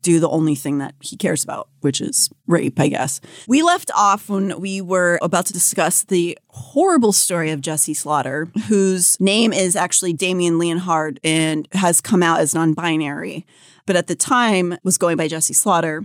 do 0.00 0.20
the 0.20 0.28
only 0.28 0.54
thing 0.54 0.78
that 0.78 0.94
he 1.00 1.16
cares 1.16 1.42
about, 1.42 1.68
which 1.80 2.00
is 2.00 2.30
rape, 2.46 2.78
I 2.78 2.88
guess. 2.88 3.20
We 3.48 3.62
left 3.62 3.90
off 3.96 4.28
when 4.28 4.60
we 4.60 4.80
were 4.80 5.18
about 5.22 5.46
to 5.46 5.52
discuss 5.52 6.04
the 6.04 6.38
horrible 6.48 7.12
story 7.12 7.50
of 7.50 7.60
Jesse 7.60 7.94
Slaughter, 7.94 8.48
whose 8.68 9.18
name 9.20 9.52
is 9.52 9.76
actually 9.76 10.12
Damien 10.12 10.58
Leonhardt 10.58 11.18
and 11.24 11.66
has 11.72 12.00
come 12.00 12.22
out 12.22 12.40
as 12.40 12.54
non 12.54 12.74
binary, 12.74 13.46
but 13.86 13.96
at 13.96 14.06
the 14.06 14.14
time 14.14 14.76
was 14.82 14.98
going 14.98 15.16
by 15.16 15.28
Jesse 15.28 15.54
Slaughter. 15.54 16.04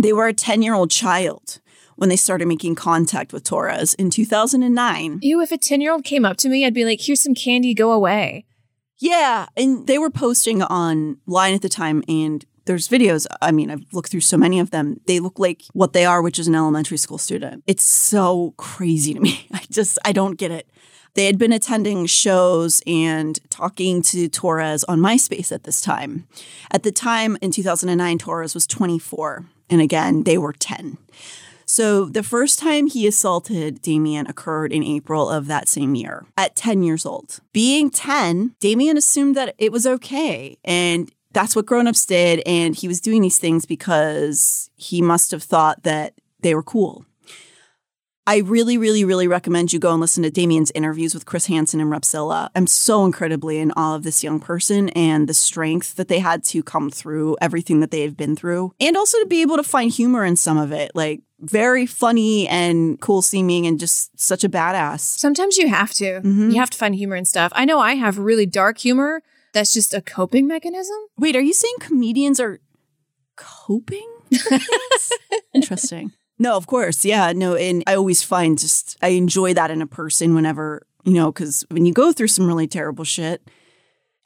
They 0.00 0.12
were 0.12 0.26
a 0.26 0.34
10 0.34 0.62
year 0.62 0.74
old 0.74 0.90
child 0.90 1.60
when 1.96 2.08
they 2.08 2.16
started 2.16 2.48
making 2.48 2.74
contact 2.74 3.32
with 3.32 3.44
Torres 3.44 3.94
in 3.94 4.10
2009. 4.10 5.18
Ew, 5.22 5.40
if 5.42 5.52
a 5.52 5.58
10 5.58 5.80
year 5.80 5.92
old 5.92 6.04
came 6.04 6.24
up 6.24 6.38
to 6.38 6.48
me, 6.48 6.64
I'd 6.64 6.74
be 6.74 6.84
like, 6.84 7.00
here's 7.00 7.22
some 7.22 7.34
candy, 7.34 7.74
go 7.74 7.92
away. 7.92 8.46
Yeah. 9.00 9.46
And 9.56 9.86
they 9.86 9.98
were 9.98 10.10
posting 10.10 10.62
online 10.62 11.54
at 11.54 11.62
the 11.62 11.68
time, 11.68 12.04
and 12.06 12.44
there's 12.66 12.86
videos. 12.88 13.26
I 13.42 13.50
mean, 13.50 13.70
I've 13.70 13.84
looked 13.92 14.10
through 14.10 14.20
so 14.20 14.36
many 14.36 14.60
of 14.60 14.70
them. 14.70 15.00
They 15.06 15.18
look 15.18 15.38
like 15.38 15.62
what 15.72 15.92
they 15.92 16.04
are, 16.04 16.22
which 16.22 16.38
is 16.38 16.46
an 16.46 16.54
elementary 16.54 16.98
school 16.98 17.18
student. 17.18 17.64
It's 17.66 17.82
so 17.82 18.54
crazy 18.58 19.14
to 19.14 19.20
me. 19.20 19.48
I 19.52 19.64
just, 19.70 19.98
I 20.04 20.12
don't 20.12 20.38
get 20.38 20.50
it. 20.50 20.68
They 21.14 21.26
had 21.26 21.38
been 21.38 21.52
attending 21.52 22.06
shows 22.06 22.82
and 22.86 23.40
talking 23.50 24.00
to 24.02 24.28
Torres 24.28 24.84
on 24.84 25.00
MySpace 25.00 25.50
at 25.50 25.64
this 25.64 25.80
time. 25.80 26.28
At 26.70 26.84
the 26.84 26.92
time 26.92 27.36
in 27.42 27.50
2009, 27.50 28.18
Torres 28.18 28.54
was 28.54 28.66
24. 28.66 29.46
And 29.70 29.80
again, 29.80 30.22
they 30.22 30.38
were 30.38 30.52
10. 30.52 30.98
So 31.72 32.06
the 32.06 32.24
first 32.24 32.58
time 32.58 32.88
he 32.88 33.06
assaulted 33.06 33.80
Damien 33.80 34.26
occurred 34.26 34.72
in 34.72 34.82
April 34.82 35.30
of 35.30 35.46
that 35.46 35.68
same 35.68 35.94
year 35.94 36.26
at 36.36 36.56
10 36.56 36.82
years 36.82 37.06
old. 37.06 37.38
Being 37.52 37.90
10, 37.90 38.56
Damien 38.58 38.96
assumed 38.96 39.36
that 39.36 39.54
it 39.56 39.70
was 39.70 39.86
okay. 39.86 40.58
And 40.64 41.12
that's 41.30 41.54
what 41.54 41.66
grown-ups 41.66 42.06
did. 42.06 42.42
And 42.44 42.74
he 42.74 42.88
was 42.88 43.00
doing 43.00 43.22
these 43.22 43.38
things 43.38 43.66
because 43.66 44.68
he 44.74 45.00
must 45.00 45.30
have 45.30 45.44
thought 45.44 45.84
that 45.84 46.14
they 46.40 46.56
were 46.56 46.64
cool. 46.64 47.04
I 48.26 48.38
really, 48.38 48.76
really, 48.76 49.04
really 49.04 49.28
recommend 49.28 49.72
you 49.72 49.78
go 49.78 49.92
and 49.92 50.00
listen 50.00 50.24
to 50.24 50.30
Damien's 50.30 50.72
interviews 50.74 51.14
with 51.14 51.24
Chris 51.24 51.46
Hansen 51.46 51.80
and 51.80 51.90
Repzilla. 51.90 52.48
I'm 52.54 52.66
so 52.66 53.04
incredibly 53.04 53.58
in 53.58 53.72
awe 53.76 53.94
of 53.94 54.02
this 54.02 54.24
young 54.24 54.40
person 54.40 54.88
and 54.90 55.28
the 55.28 55.34
strength 55.34 55.94
that 55.96 56.08
they 56.08 56.18
had 56.18 56.42
to 56.44 56.62
come 56.64 56.90
through 56.90 57.36
everything 57.40 57.78
that 57.80 57.92
they 57.92 58.02
have 58.02 58.16
been 58.16 58.36
through, 58.36 58.72
and 58.78 58.96
also 58.96 59.18
to 59.18 59.26
be 59.26 59.40
able 59.40 59.56
to 59.56 59.62
find 59.62 59.90
humor 59.90 60.24
in 60.24 60.36
some 60.36 60.58
of 60.58 60.70
it. 60.70 60.92
Like, 60.94 61.22
very 61.40 61.86
funny 61.86 62.46
and 62.48 63.00
cool 63.00 63.22
seeming 63.22 63.66
and 63.66 63.78
just 63.80 64.18
such 64.18 64.44
a 64.44 64.48
badass. 64.48 65.00
Sometimes 65.00 65.56
you 65.56 65.68
have 65.68 65.92
to. 65.94 66.20
Mm-hmm. 66.20 66.50
You 66.50 66.60
have 66.60 66.70
to 66.70 66.78
find 66.78 66.94
humor 66.94 67.16
and 67.16 67.26
stuff. 67.26 67.52
I 67.54 67.64
know 67.64 67.78
I 67.78 67.94
have 67.94 68.18
really 68.18 68.46
dark 68.46 68.78
humor 68.78 69.22
that's 69.52 69.72
just 69.72 69.94
a 69.94 70.00
coping 70.00 70.46
mechanism. 70.46 70.96
Wait, 71.18 71.36
are 71.36 71.40
you 71.40 71.52
saying 71.52 71.74
comedians 71.80 72.40
are 72.40 72.60
coping? 73.36 74.08
Interesting. 75.54 76.12
No, 76.38 76.56
of 76.56 76.66
course. 76.66 77.04
Yeah. 77.04 77.32
No. 77.32 77.54
And 77.54 77.82
I 77.86 77.94
always 77.94 78.22
find 78.22 78.58
just, 78.58 78.96
I 79.02 79.08
enjoy 79.08 79.54
that 79.54 79.70
in 79.70 79.82
a 79.82 79.86
person 79.86 80.34
whenever, 80.34 80.86
you 81.04 81.12
know, 81.12 81.32
because 81.32 81.64
when 81.70 81.84
you 81.84 81.92
go 81.92 82.12
through 82.12 82.28
some 82.28 82.46
really 82.46 82.66
terrible 82.66 83.04
shit, 83.04 83.42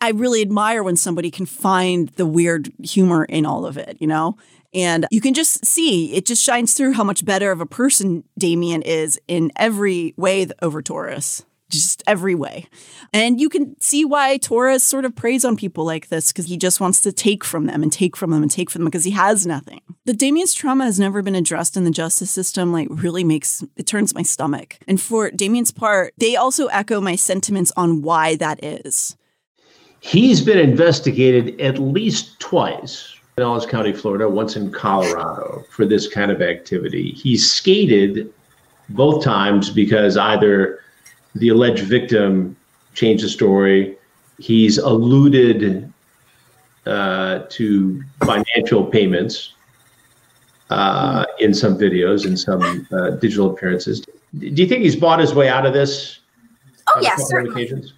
I 0.01 0.11
really 0.11 0.43
admire 0.43 0.83
when 0.83 0.97
somebody 0.97 1.31
can 1.31 1.47
find 1.47 2.09
the 2.11 2.27
weird 2.27 2.71
humor 2.83 3.25
in 3.25 3.47
all 3.47 3.65
of 3.65 3.79
it, 3.79 3.97
you 4.01 4.07
know? 4.07 4.37
And 4.75 5.07
you 5.11 5.21
can 5.21 5.35
just 5.35 5.65
see 5.65 6.15
it 6.15 6.27
just 6.27 6.43
shines 6.43 6.75
through 6.75 6.93
how 6.95 7.05
much 7.05 7.25
better 7.25 7.53
of 7.53 7.61
a 7.61 7.67
person 7.67 8.25
Damien 8.39 8.83
is 8.83 9.21
in 9.29 9.53
every 9.57 10.15
way 10.17 10.49
over 10.61 10.83
Torres 10.83 11.45
just 11.75 12.03
every 12.07 12.35
way. 12.35 12.67
And 13.13 13.41
you 13.41 13.49
can 13.49 13.79
see 13.81 14.05
why 14.05 14.37
Torres 14.37 14.83
sort 14.83 15.05
of 15.05 15.17
preys 15.17 15.45
on 15.45 15.57
people 15.57 15.85
like 15.85 16.09
this 16.09 16.31
because 16.31 16.47
he 16.47 16.57
just 16.57 16.81
wants 16.81 17.01
to 17.03 17.13
take 17.13 17.45
from 17.45 17.67
them 17.67 17.83
and 17.83 17.93
take 17.93 18.17
from 18.17 18.31
them 18.31 18.43
and 18.43 18.51
take 18.51 18.71
from 18.71 18.83
them 18.83 18.91
because 18.91 19.05
he 19.05 19.11
has 19.13 19.47
nothing. 19.47 19.81
The 20.05 20.13
Damien's 20.13 20.55
trauma 20.55 20.85
has 20.85 21.01
never 21.01 21.23
been 21.23 21.35
addressed 21.35 21.77
in 21.77 21.85
the 21.85 21.91
justice 21.91 22.31
system, 22.31 22.73
like, 22.73 22.89
really 22.91 23.25
makes 23.25 23.65
it 23.77 23.87
turns 23.87 24.15
my 24.15 24.23
stomach. 24.23 24.79
And 24.87 25.01
for 25.01 25.31
Damien's 25.31 25.73
part, 25.73 26.15
they 26.19 26.37
also 26.37 26.67
echo 26.67 27.01
my 27.01 27.17
sentiments 27.17 27.73
on 27.77 28.03
why 28.03 28.37
that 28.37 28.63
is. 28.63 29.17
He's 30.01 30.43
been 30.43 30.59
investigated 30.59 31.61
at 31.61 31.79
least 31.79 32.39
twice 32.39 33.14
in 33.37 33.43
Ellis 33.43 33.67
County, 33.67 33.93
Florida, 33.93 34.29
once 34.29 34.57
in 34.57 34.71
Colorado 34.71 35.65
for 35.71 35.85
this 35.85 36.07
kind 36.07 36.31
of 36.31 36.41
activity. 36.41 37.11
He 37.13 37.37
skated 37.37 38.33
both 38.91 39.25
times 39.25 39.71
because 39.71 40.17
either 40.17 40.81
the 41.35 41.49
alleged 41.49 41.85
victim 41.85 42.57
changed 42.95 43.25
the 43.25 43.29
story. 43.29 43.97
He's 44.39 44.79
alluded 44.79 45.93
uh, 46.87 47.41
to 47.49 48.03
financial 48.25 48.85
payments 48.85 49.55
uh, 50.71 51.25
in 51.41 51.53
some 51.53 51.77
videos, 51.77 52.27
in 52.27 52.37
some 52.37 52.87
uh, 52.93 53.11
digital 53.11 53.51
appearances. 53.51 54.01
Do 54.39 54.47
you 54.47 54.67
think 54.67 54.83
he's 54.83 54.97
bought 54.97 55.19
his 55.19 55.35
way 55.35 55.49
out 55.49 55.67
of 55.67 55.73
this? 55.73 56.21
Oh, 56.89 57.01
yes, 57.01 57.29
certainly. 57.29 57.91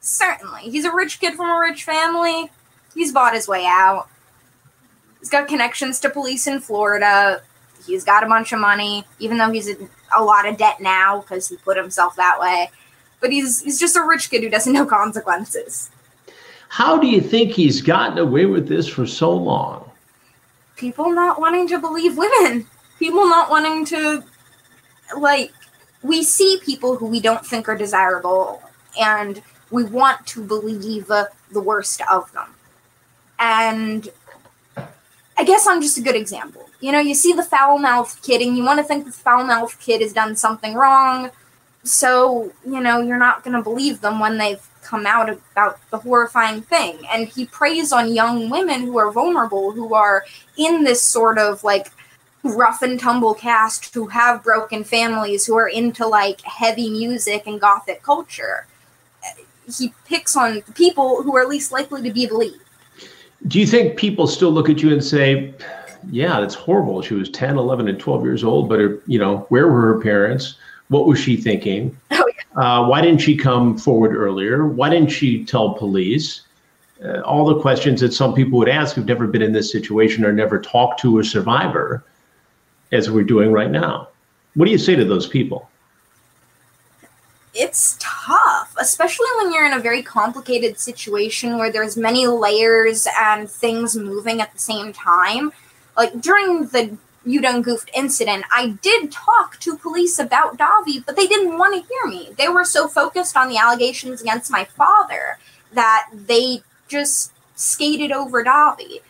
Certainly. 0.00 0.62
He's 0.62 0.84
a 0.86 0.94
rich 0.94 1.20
kid 1.20 1.34
from 1.34 1.50
a 1.50 1.60
rich 1.60 1.84
family. 1.84 2.50
He's 2.94 3.12
bought 3.12 3.34
his 3.34 3.46
way 3.46 3.66
out. 3.66 4.08
He's 5.20 5.28
got 5.30 5.48
connections 5.48 6.00
to 6.00 6.10
police 6.10 6.46
in 6.46 6.60
Florida. 6.60 7.42
He's 7.86 8.04
got 8.04 8.24
a 8.24 8.26
bunch 8.26 8.52
of 8.52 8.60
money, 8.60 9.04
even 9.18 9.38
though 9.38 9.50
he's 9.50 9.68
in 9.68 9.88
a 10.16 10.22
lot 10.22 10.46
of 10.46 10.56
debt 10.56 10.80
now 10.80 11.20
because 11.20 11.48
he 11.48 11.56
put 11.56 11.76
himself 11.76 12.16
that 12.16 12.40
way. 12.40 12.70
But 13.20 13.32
he's 13.32 13.62
he's 13.62 13.78
just 13.78 13.96
a 13.96 14.02
rich 14.02 14.30
kid 14.30 14.42
who 14.42 14.50
doesn't 14.50 14.72
know 14.72 14.86
consequences. 15.00 15.90
How 16.68 16.98
do 16.98 17.06
you 17.06 17.20
think 17.20 17.52
he's 17.52 17.82
gotten 17.82 18.18
away 18.18 18.46
with 18.46 18.68
this 18.68 18.86
for 18.86 19.06
so 19.06 19.32
long? 19.32 19.90
People 20.76 21.10
not 21.10 21.40
wanting 21.40 21.68
to 21.68 21.78
believe 21.78 22.16
women. 22.16 22.66
People 22.98 23.26
not 23.26 23.50
wanting 23.50 23.84
to 23.86 24.22
like 25.18 25.52
we 26.02 26.22
see 26.22 26.60
people 26.64 26.96
who 26.96 27.06
we 27.06 27.20
don't 27.20 27.44
think 27.44 27.68
are 27.68 27.76
desirable 27.76 28.62
and 28.98 29.42
we 29.70 29.84
want 29.84 30.26
to 30.26 30.42
believe 30.42 31.06
the 31.06 31.60
worst 31.60 32.00
of 32.10 32.32
them. 32.32 32.54
And 33.38 34.08
I 35.40 35.42
guess 35.42 35.66
I'm 35.66 35.80
just 35.80 35.96
a 35.96 36.02
good 36.02 36.16
example. 36.16 36.68
You 36.80 36.92
know, 36.92 36.98
you 36.98 37.14
see 37.14 37.32
the 37.32 37.42
foul 37.42 37.78
mouthed 37.78 38.22
kid 38.22 38.42
and 38.42 38.58
you 38.58 38.62
want 38.62 38.78
to 38.78 38.84
think 38.84 39.06
the 39.06 39.10
foul 39.10 39.42
mouthed 39.42 39.80
kid 39.80 40.02
has 40.02 40.12
done 40.12 40.36
something 40.36 40.74
wrong. 40.74 41.30
So, 41.82 42.52
you 42.62 42.78
know, 42.78 43.00
you're 43.00 43.16
not 43.16 43.42
going 43.42 43.56
to 43.56 43.62
believe 43.62 44.02
them 44.02 44.20
when 44.20 44.36
they've 44.36 44.60
come 44.82 45.06
out 45.06 45.30
about 45.30 45.80
the 45.90 45.96
horrifying 45.96 46.60
thing. 46.60 46.98
And 47.10 47.26
he 47.26 47.46
preys 47.46 47.90
on 47.90 48.12
young 48.12 48.50
women 48.50 48.82
who 48.82 48.98
are 48.98 49.10
vulnerable, 49.10 49.72
who 49.72 49.94
are 49.94 50.26
in 50.58 50.84
this 50.84 51.00
sort 51.00 51.38
of 51.38 51.64
like 51.64 51.90
rough 52.42 52.82
and 52.82 53.00
tumble 53.00 53.32
cast, 53.32 53.94
who 53.94 54.08
have 54.08 54.44
broken 54.44 54.84
families, 54.84 55.46
who 55.46 55.56
are 55.56 55.68
into 55.68 56.06
like 56.06 56.42
heavy 56.42 56.90
music 56.90 57.46
and 57.46 57.58
gothic 57.58 58.02
culture. 58.02 58.66
He 59.74 59.94
picks 60.04 60.36
on 60.36 60.60
people 60.74 61.22
who 61.22 61.34
are 61.34 61.46
least 61.46 61.72
likely 61.72 62.02
to 62.02 62.12
be 62.12 62.26
believed. 62.26 62.60
Do 63.48 63.58
you 63.58 63.66
think 63.66 63.96
people 63.96 64.26
still 64.26 64.50
look 64.50 64.68
at 64.68 64.82
you 64.82 64.92
and 64.92 65.02
say, 65.02 65.54
yeah, 66.10 66.40
that's 66.40 66.54
horrible. 66.54 67.02
She 67.02 67.14
was 67.14 67.30
10, 67.30 67.56
11, 67.56 67.88
and 67.88 67.98
12 67.98 68.24
years 68.24 68.44
old, 68.44 68.68
but 68.68 68.80
her, 68.80 69.00
you 69.06 69.18
know, 69.18 69.46
where 69.48 69.68
were 69.68 69.80
her 69.80 70.00
parents? 70.00 70.56
What 70.88 71.06
was 71.06 71.18
she 71.18 71.36
thinking? 71.36 71.96
Oh, 72.12 72.26
yeah. 72.26 72.60
uh, 72.60 72.86
why 72.88 73.00
didn't 73.00 73.20
she 73.20 73.36
come 73.36 73.78
forward 73.78 74.14
earlier? 74.14 74.66
Why 74.66 74.90
didn't 74.90 75.10
she 75.10 75.44
tell 75.44 75.74
police? 75.74 76.42
Uh, 77.02 77.20
all 77.20 77.46
the 77.46 77.60
questions 77.60 78.00
that 78.00 78.12
some 78.12 78.34
people 78.34 78.58
would 78.58 78.68
ask 78.68 78.94
who've 78.94 79.06
never 79.06 79.26
been 79.26 79.40
in 79.40 79.52
this 79.52 79.72
situation 79.72 80.24
or 80.24 80.32
never 80.32 80.60
talked 80.60 81.00
to 81.00 81.18
a 81.18 81.24
survivor, 81.24 82.04
as 82.92 83.10
we're 83.10 83.24
doing 83.24 83.52
right 83.52 83.70
now. 83.70 84.08
What 84.54 84.66
do 84.66 84.70
you 84.70 84.78
say 84.78 84.96
to 84.96 85.04
those 85.04 85.26
people? 85.26 85.69
It's 87.52 87.96
tough, 87.98 88.74
especially 88.78 89.26
when 89.38 89.52
you're 89.52 89.66
in 89.66 89.72
a 89.72 89.80
very 89.80 90.02
complicated 90.02 90.78
situation 90.78 91.58
where 91.58 91.72
there's 91.72 91.96
many 91.96 92.26
layers 92.26 93.08
and 93.20 93.50
things 93.50 93.96
moving 93.96 94.40
at 94.40 94.52
the 94.52 94.58
same 94.58 94.92
time 94.92 95.52
like 95.96 96.20
during 96.20 96.66
the 96.68 96.96
you 97.26 97.42
done 97.42 97.60
goofed 97.60 97.90
incident, 97.94 98.44
I 98.50 98.78
did 98.80 99.12
talk 99.12 99.58
to 99.60 99.76
police 99.76 100.18
about 100.18 100.56
Dahvie, 100.56 101.04
but 101.04 101.16
they 101.16 101.26
didn't 101.26 101.58
want 101.58 101.74
to 101.74 101.86
hear 101.86 102.06
me. 102.06 102.30
They 102.38 102.48
were 102.48 102.64
so 102.64 102.88
focused 102.88 103.36
on 103.36 103.50
the 103.50 103.58
allegations 103.58 104.22
against 104.22 104.50
my 104.50 104.64
father 104.64 105.38
that 105.74 106.08
they 106.14 106.62
just 106.88 107.32
skated 107.56 108.10
over 108.10 108.42
Dahvie. 108.42 109.00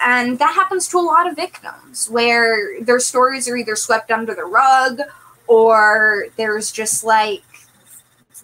And 0.00 0.38
that 0.38 0.54
happens 0.54 0.88
to 0.88 0.98
a 0.98 1.00
lot 1.00 1.28
of 1.28 1.36
victims 1.36 2.08
where 2.08 2.80
their 2.80 3.00
stories 3.00 3.46
are 3.46 3.56
either 3.56 3.76
swept 3.76 4.10
under 4.10 4.34
the 4.34 4.44
rug 4.44 5.00
or 5.46 6.28
there's 6.36 6.72
just 6.72 7.04
like 7.04 7.42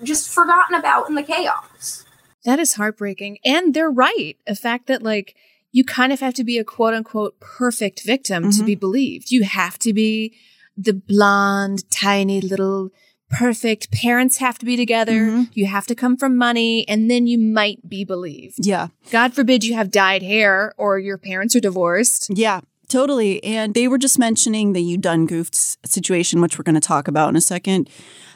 just 0.03 0.29
forgotten 0.29 0.75
about 0.75 1.09
in 1.09 1.15
the 1.15 1.23
chaos. 1.23 2.05
That 2.45 2.59
is 2.59 2.75
heartbreaking. 2.75 3.39
And 3.45 3.75
they're 3.75 3.91
right. 3.91 4.37
The 4.47 4.55
fact 4.55 4.87
that 4.87 5.03
like 5.03 5.35
you 5.73 5.85
kind 5.85 6.13
of 6.13 6.21
have 6.21 6.35
to 6.35 6.45
be 6.45 6.59
a 6.59 6.65
quote 6.65 6.95
unquote 6.95 7.41
perfect 7.41 8.05
victim 8.05 8.45
mm-hmm. 8.45 8.59
to 8.59 8.65
be 8.65 8.75
believed. 8.75 9.31
You 9.31 9.45
have 9.45 9.79
to 9.81 9.93
be 9.93 10.37
the 10.77 10.93
blonde, 10.93 11.89
tiny 11.91 12.41
little 12.41 12.91
perfect 13.31 13.91
parents 13.91 14.37
have 14.39 14.59
to 14.59 14.67
be 14.67 14.77
together. 14.77 15.13
Mm-hmm. 15.13 15.43
You 15.55 15.67
have 15.67 15.87
to 15.87 15.95
come 15.95 16.17
from 16.17 16.37
money 16.37 16.87
and 16.89 17.11
then 17.11 17.27
you 17.27 17.39
might 17.39 17.89
be 17.89 18.05
believed. 18.05 18.65
Yeah. 18.65 18.89
God 19.11 19.35
forbid 19.35 19.65
you 19.65 19.75
have 19.75 19.91
dyed 19.91 20.23
hair 20.23 20.75
or 20.77 20.99
your 20.99 21.19
parents 21.19 21.57
are 21.57 21.61
divorced. 21.61 22.31
Yeah. 22.31 22.61
Totally. 22.89 23.43
And 23.43 23.75
they 23.75 23.89
were 23.89 23.99
just 23.99 24.19
mentioning 24.19 24.73
the 24.73 24.83
you 24.83 24.97
done 24.97 25.27
goofed 25.27 25.55
situation, 25.87 26.41
which 26.41 26.59
we're 26.59 26.65
going 26.65 26.75
to 26.75 26.81
talk 26.81 27.09
about 27.09 27.29
in 27.29 27.37
a 27.37 27.41
second. 27.41 27.89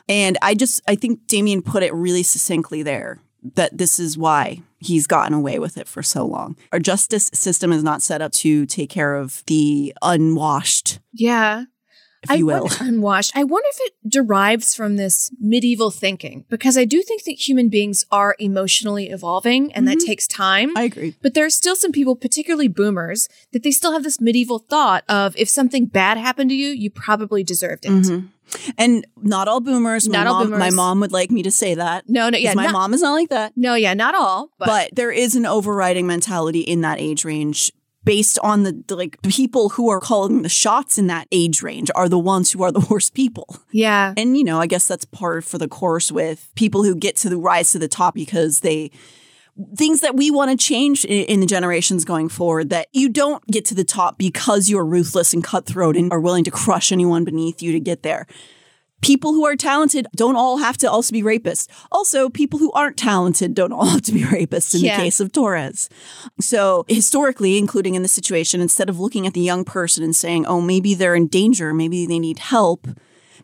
And 0.09 0.39
I 0.43 0.55
just, 0.55 0.81
I 0.89 0.95
think 0.95 1.27
Damien 1.27 1.63
put 1.63 1.83
it 1.83 1.93
really 1.93 2.23
succinctly 2.23 2.83
there 2.83 3.21
that 3.55 3.77
this 3.77 3.99
is 3.99 4.19
why 4.19 4.63
he's 4.79 5.07
gotten 5.07 5.33
away 5.35 5.59
with 5.59 5.77
it 5.77 5.87
for 5.87 6.03
so 6.03 6.27
long. 6.27 6.57
Our 6.73 6.79
justice 6.79 7.31
system 7.33 7.73
is 7.73 7.85
not 7.85 8.03
set 8.03 8.21
up 8.21 8.33
to 8.33 8.67
take 8.67 8.91
care 8.91 9.15
of 9.15 9.45
the 9.47 9.95
unwashed, 10.03 10.99
Yeah. 11.13 11.65
If 12.23 12.31
I 12.31 12.35
you 12.35 12.47
will. 12.47 12.63
wonder, 12.63 12.77
unwashed. 12.81 13.33
I 13.37 13.45
wonder 13.45 13.69
if 13.71 13.79
it 13.81 13.93
derives 14.11 14.75
from 14.75 14.97
this 14.97 15.31
medieval 15.41 15.91
thinking 15.91 16.45
because 16.49 16.77
I 16.77 16.85
do 16.85 17.03
think 17.03 17.25
that 17.25 17.33
human 17.49 17.69
beings 17.69 18.05
are 18.11 18.35
emotionally 18.39 19.09
evolving 19.11 19.73
and 19.73 19.87
that 19.89 19.99
takes 20.01 20.27
time. 20.27 20.77
I 20.77 20.83
agree. 20.85 21.15
but 21.23 21.35
there 21.35 21.45
are 21.45 21.51
still 21.51 21.77
some 21.77 21.93
people, 21.93 22.17
particularly 22.17 22.69
boomers, 22.69 23.29
that 23.53 23.63
they 23.63 23.71
still 23.71 23.93
have 23.93 24.03
this 24.03 24.21
medieval 24.21 24.59
thought 24.59 25.05
of 25.09 25.37
if 25.37 25.49
something 25.49 25.87
bad 25.87 26.19
happened 26.19 26.51
to 26.51 26.57
you, 26.57 26.69
you 26.69 26.91
probably 26.91 27.43
deserved 27.45 27.85
it. 27.85 27.91
Mhm. 27.91 28.29
And 28.79 29.07
not 29.21 29.47
all 29.47 29.61
boomers. 29.61 30.09
Not 30.09 30.25
my 30.25 30.31
all 30.31 30.45
mom, 30.47 30.59
My 30.59 30.71
mom 30.71 31.01
would 31.01 31.13
like 31.13 31.31
me 31.31 31.43
to 31.43 31.51
say 31.51 31.75
that. 31.75 32.09
No, 32.09 32.31
no, 32.31 32.39
yeah, 32.39 32.55
my 32.55 32.65
not- 32.65 32.73
mom 32.73 32.95
is 32.95 33.03
not 33.03 33.13
like 33.13 33.29
that. 33.29 33.53
No, 33.57 33.75
yeah, 33.75 33.93
not 33.93 34.15
all, 34.15 34.51
but, 34.59 34.67
but 34.67 34.91
there 34.95 35.11
is 35.13 35.37
an 35.37 35.45
overriding 35.45 36.07
mentality 36.07 36.61
in 36.61 36.81
that 36.81 36.99
age 36.99 37.27
range 37.27 37.71
based 38.09 38.39
on 38.43 38.63
the, 38.63 38.83
like 38.89 39.21
people 39.21 39.69
who 39.69 39.91
are 39.91 40.01
calling 40.01 40.41
the 40.41 40.49
shots 40.49 40.97
in 40.97 41.09
that 41.09 41.29
age 41.31 41.63
range 41.63 41.91
are 41.95 42.09
the 42.09 42.19
ones 42.19 42.51
who 42.51 42.63
are 42.63 42.73
the 42.73 42.81
worst 42.91 43.13
people. 43.13 43.57
yeah. 43.71 44.15
And 44.17 44.35
you 44.35 44.45
know, 44.45 44.59
I 44.59 44.67
guess 44.67 44.89
that's 44.89 45.05
part 45.05 45.45
for 45.45 45.59
the 45.59 45.69
course 45.69 46.11
with 46.11 46.51
people 46.55 46.85
who 46.85 46.97
get 46.97 47.17
to 47.17 47.29
the 47.29 47.37
rise 47.37 47.71
to 47.73 47.79
the 47.79 47.87
top 47.87 48.15
because 48.15 48.61
they 48.61 48.91
things 49.75 50.01
that 50.01 50.15
we 50.15 50.31
want 50.31 50.51
to 50.51 50.57
change 50.57 51.05
in 51.05 51.41
the 51.41 51.47
generations 51.47 52.05
going 52.05 52.29
forward 52.29 52.71
that 52.71 52.87
you 52.93 53.09
don't 53.09 53.45
get 53.49 53.65
to 53.67 53.75
the 53.75 53.85
top 53.85 54.17
because 54.17 54.71
you're 54.71 54.85
ruthless 54.85 55.35
and 55.35 55.45
cutthroat 55.45 55.97
and 55.97 56.11
are 56.13 56.21
willing 56.21 56.45
to 56.45 56.51
crush 56.51 56.93
anyone 56.93 57.25
beneath 57.25 57.61
you 57.61 57.73
to 57.73 57.81
get 57.81 58.03
there. 58.05 58.27
People 59.01 59.33
who 59.33 59.45
are 59.47 59.55
talented 59.57 60.07
don't 60.17 60.37
all 60.37 60.59
have 60.59 60.77
to 60.79 60.91
also 60.91 61.13
be 61.13 61.23
rapists. 61.23 61.69
Also, 61.93 62.29
people 62.29 62.59
who 62.59 62.73
aren't 62.73 62.97
talented 62.97 63.55
don't 63.55 63.73
all 63.73 63.87
have 63.95 64.03
to 64.03 64.13
be 64.13 64.23
rapists 64.23 64.75
in 64.75 64.81
Yeah. 64.81 64.97
the 64.97 65.03
case 65.05 65.21
of 65.21 65.33
Torres. 65.33 65.89
So, 66.41 66.85
historically, 66.89 67.59
including 67.59 67.95
in 67.95 68.03
this 68.03 68.13
situation, 68.13 68.61
instead 68.61 68.89
of 68.89 68.99
looking 68.99 69.27
at 69.27 69.35
the 69.35 69.41
young 69.41 69.65
person 69.65 70.03
and 70.03 70.15
saying, 70.17 70.47
oh, 70.47 70.61
maybe 70.61 70.95
they're 70.95 71.15
in 71.15 71.29
danger, 71.29 71.73
maybe 71.73 72.07
they 72.07 72.19
need 72.19 72.39
help, 72.41 72.87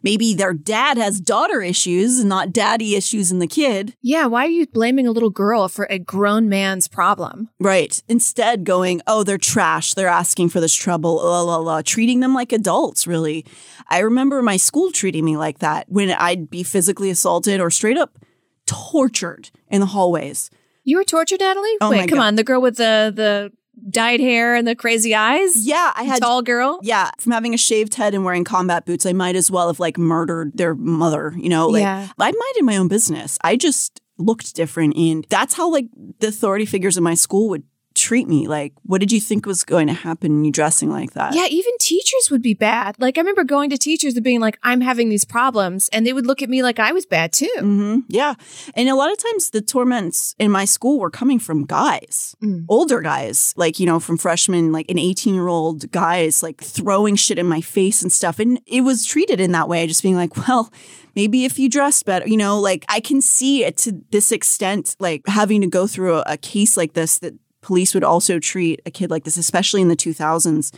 maybe 0.05 0.35
their 0.35 0.53
dad 0.53 0.97
has 0.99 1.19
daughter 1.21 1.61
issues 1.63 2.21
and 2.21 2.29
not 2.29 2.53
daddy 2.53 2.95
issues 2.95 3.33
in 3.33 3.41
the 3.41 3.49
kid. 3.49 3.97
Yeah, 4.03 4.27
why 4.27 4.45
are 4.45 4.49
you 4.49 4.67
blaming 4.67 5.09
a 5.09 5.11
little 5.11 5.31
girl 5.31 5.67
for 5.69 5.87
a 5.91 5.99
grown 5.99 6.49
man's 6.49 6.87
problem? 6.87 7.49
Right. 7.59 8.01
Instead, 8.09 8.65
going, 8.65 9.03
oh, 9.09 9.25
they're 9.25 9.39
trash. 9.39 9.95
They're 9.95 10.07
asking 10.07 10.51
for 10.51 10.61
this 10.61 10.75
trouble, 10.75 11.17
la, 11.17 11.41
la, 11.41 11.57
la, 11.57 11.83
treating 11.83 12.21
them 12.21 12.35
like 12.35 12.53
adults, 12.53 13.07
really. 13.07 13.45
I 13.89 13.99
remember 13.99 14.43
my 14.43 14.59
school 14.59 14.93
treating 14.93 15.25
me 15.25 15.37
like 15.37 15.59
that 15.59 15.87
when 15.89 16.11
I'd 16.11 16.51
be 16.51 16.63
physically 16.63 17.11
assaulted 17.11 17.61
or 17.61 17.71
straight 17.71 17.99
up 17.99 18.19
tortured 18.67 19.51
in 19.69 19.81
the 19.81 19.87
hallways. 19.87 20.51
You 20.85 20.99
were 20.99 21.05
tortured, 21.05 21.41
Natalie? 21.41 21.77
Oh 21.81 21.91
Wait, 21.91 22.09
come 22.09 22.19
God. 22.19 22.27
on, 22.27 22.35
the 22.35 22.45
girl 22.45 22.61
with 22.61 22.77
the 22.77 23.13
the 23.15 23.53
dyed 23.89 24.21
hair 24.21 24.55
and 24.55 24.67
the 24.67 24.75
crazy 24.75 25.15
eyes? 25.15 25.67
Yeah, 25.67 25.93
I 25.95 26.05
had. 26.05 26.21
Tall 26.23 26.43
girl? 26.43 26.79
Yeah, 26.83 27.11
from 27.19 27.33
having 27.33 27.55
a 27.55 27.59
shaved 27.59 27.95
head 27.95 28.15
and 28.15 28.25
wearing 28.25 28.45
combat 28.45 28.87
boots, 28.87 29.05
I 29.07 29.13
might 29.13 29.37
as 29.37 29.51
well 29.51 29.67
have 29.69 29.81
like 29.81 29.99
murdered 29.99 30.57
their 30.57 30.75
mother, 30.75 31.35
you 31.37 31.49
know? 31.49 31.69
Like, 31.69 31.83
Yeah. 31.83 32.09
I 32.19 32.31
minded 32.33 32.63
my 32.65 32.77
own 32.77 32.89
business. 32.89 33.39
I 33.43 33.57
just 33.57 34.01
looked 34.19 34.55
different. 34.55 34.97
And 34.97 35.27
that's 35.29 35.55
how 35.55 35.71
like 35.71 35.87
the 36.21 36.29
authority 36.29 36.67
figures 36.67 36.97
in 36.97 37.03
my 37.03 37.15
school 37.15 37.49
would 37.51 37.65
treat 38.09 38.27
me. 38.29 38.41
Like, 38.57 38.73
what 38.91 39.01
did 39.03 39.11
you 39.13 39.21
think 39.29 39.47
was 39.47 39.65
going 39.65 39.87
to 39.93 39.93
happen 40.09 40.29
when 40.35 40.45
you 40.45 40.53
dressing 40.53 40.91
like 40.99 41.13
that? 41.13 41.35
Yeah, 41.35 41.47
even 41.59 41.73
teachers 41.81 42.29
would 42.31 42.43
be 42.43 42.55
bad. 42.55 42.97
Like 42.99 43.17
I 43.19 43.21
remember 43.23 43.45
going 43.45 43.71
to 43.71 43.79
teachers 43.79 44.15
and 44.15 44.25
being 44.25 44.41
like, 44.47 44.59
"I'm 44.63 44.81
having 44.91 45.09
these 45.09 45.25
problems," 45.25 45.89
and 45.93 46.05
they 46.07 46.13
would 46.13 46.27
look 46.27 46.43
at 46.43 46.49
me 46.55 46.63
like 46.63 46.79
I 46.79 46.93
was 46.93 47.07
bad 47.07 47.33
too. 47.33 47.55
hmm 47.59 47.99
Yeah. 48.09 48.35
And 48.75 48.89
a 48.89 48.95
lot 49.03 49.11
of 49.13 49.19
times 49.27 49.51
the 49.51 49.61
torments 49.75 50.35
in 50.39 50.51
my 50.51 50.65
school 50.67 50.99
were 51.01 51.11
coming 51.21 51.39
from 51.47 51.65
guys, 51.65 52.35
Mm. 52.43 52.65
older 52.69 53.01
guys, 53.01 53.55
like, 53.57 53.79
you 53.81 53.87
know, 53.87 54.01
from 54.01 54.17
freshmen, 54.19 54.73
like 54.73 54.91
an 54.91 54.99
18 54.99 55.35
year 55.35 55.49
old 55.49 55.91
guys, 55.93 56.43
like 56.43 56.61
throwing 56.63 57.17
shit 57.17 57.39
in 57.39 57.47
my 57.47 57.61
face 57.61 58.03
and 58.03 58.13
stuff. 58.13 58.39
And 58.39 58.61
it 58.67 58.83
was 58.83 59.07
treated 59.07 59.41
in 59.41 59.53
that 59.53 59.69
way, 59.69 59.87
just 59.87 60.03
being 60.03 60.17
like, 60.17 60.37
well, 60.49 60.71
maybe 61.17 61.45
if 61.45 61.59
you 61.59 61.69
dress 61.69 62.03
better, 62.03 62.27
you 62.29 62.37
know, 62.37 62.59
like 62.61 62.85
I 62.89 63.01
can 63.01 63.21
see 63.21 63.65
it 63.65 63.77
to 63.85 63.93
this 64.11 64.33
extent, 64.33 64.97
like 64.99 65.23
having 65.27 65.61
to 65.63 65.67
go 65.79 65.87
through 65.87 66.17
a, 66.19 66.25
a 66.27 66.37
case 66.37 66.77
like 66.77 66.93
this 66.95 67.19
that 67.21 67.35
police 67.65 67.95
would 67.95 68.05
also 68.05 68.39
treat 68.39 68.81
a 68.87 68.91
kid 68.91 69.11
like 69.11 69.25
this, 69.25 69.37
especially 69.37 69.81
in 69.81 69.89
the 69.89 69.97
2000s. 69.97 70.73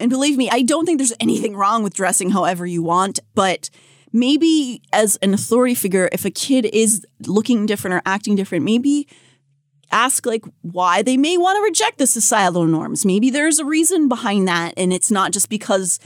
And 0.00 0.10
believe 0.10 0.36
me, 0.36 0.50
I 0.50 0.62
don't 0.62 0.84
think 0.84 0.98
there's 0.98 1.12
anything 1.20 1.56
wrong 1.56 1.84
with 1.84 1.94
dressing 1.94 2.30
however 2.30 2.66
you 2.66 2.82
want, 2.82 3.20
but 3.34 3.70
maybe 4.12 4.82
as 4.92 5.16
an 5.22 5.32
authority 5.32 5.74
figure, 5.76 6.08
if 6.12 6.24
a 6.24 6.30
kid 6.30 6.64
is 6.72 7.06
looking 7.26 7.66
different 7.66 7.94
or 7.94 8.02
acting 8.04 8.34
different, 8.34 8.64
maybe 8.64 9.06
ask 9.92 10.26
like 10.26 10.44
why 10.62 11.02
they 11.02 11.16
may 11.16 11.38
want 11.38 11.56
to 11.56 11.62
reject 11.62 11.98
the 11.98 12.06
societal 12.06 12.66
norms. 12.66 13.06
Maybe 13.06 13.30
there's 13.30 13.60
a 13.60 13.64
reason 13.64 14.08
behind 14.08 14.48
that, 14.48 14.74
and 14.76 14.92
it's 14.92 15.10
not 15.12 15.30
just 15.32 15.48
because 15.48 16.00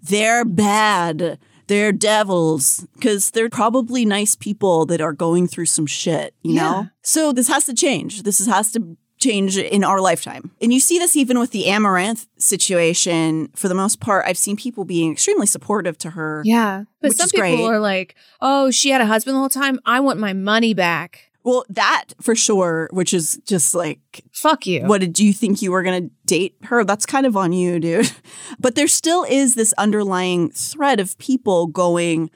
they're 0.00 0.46
bad. 0.46 1.38
They're 1.66 1.92
devils 1.92 2.86
because 2.94 3.30
they're 3.30 3.48
probably 3.50 4.04
nice 4.04 4.36
people 4.36 4.84
that 4.86 5.00
are 5.00 5.12
going 5.14 5.46
through 5.48 5.66
some 5.66 5.86
shit, 5.86 6.34
you 6.42 6.54
Yeah. 6.54 6.62
know? 6.62 6.86
So 7.02 7.32
this 7.32 7.48
has 7.48 7.64
to 7.66 7.74
change. 7.74 8.22
This 8.22 8.44
has 8.46 8.70
to 8.72 8.96
change 9.24 9.56
in 9.56 9.84
our 9.84 10.00
lifetime. 10.00 10.50
And 10.60 10.72
you 10.72 10.80
see 10.80 10.98
this 10.98 11.16
even 11.16 11.38
with 11.38 11.50
the 11.50 11.64
Amouranth 11.64 12.26
situation. 12.38 13.48
For 13.54 13.68
the 13.68 13.74
most 13.74 14.00
part, 14.00 14.24
I've 14.26 14.38
seen 14.38 14.56
people 14.56 14.84
being 14.84 15.12
extremely 15.12 15.46
supportive 15.46 15.96
to 15.98 16.10
her. 16.10 16.42
Yeah, 16.44 16.84
but 17.00 17.14
some 17.14 17.28
people 17.30 17.40
great. 17.40 17.60
are 17.60 17.80
like, 17.80 18.14
"Oh, 18.40 18.70
she 18.70 18.90
had 18.90 19.00
a 19.00 19.06
husband 19.06 19.34
the 19.34 19.40
whole 19.40 19.48
time. 19.48 19.80
I 19.86 20.00
want 20.00 20.18
my 20.18 20.32
money 20.32 20.74
back." 20.74 21.30
Well, 21.44 21.66
that 21.68 22.06
for 22.22 22.34
sure, 22.34 22.88
which 22.90 23.12
is 23.12 23.38
just 23.46 23.74
like, 23.74 24.00
Fuck 24.32 24.66
you. 24.66 24.86
what 24.86 25.02
did 25.02 25.18
you 25.18 25.34
think 25.34 25.60
you 25.60 25.72
were 25.72 25.82
going 25.82 26.08
to 26.08 26.14
date 26.24 26.56
her? 26.64 26.84
That's 26.84 27.04
kind 27.04 27.26
of 27.26 27.36
on 27.36 27.52
you, 27.52 27.78
dude. 27.78 28.10
But 28.58 28.76
there 28.76 28.88
still 28.88 29.24
is 29.24 29.54
this 29.54 29.74
underlying 29.74 30.50
thread 30.50 31.00
of 31.00 31.18
people 31.18 31.66
going, 31.66 32.30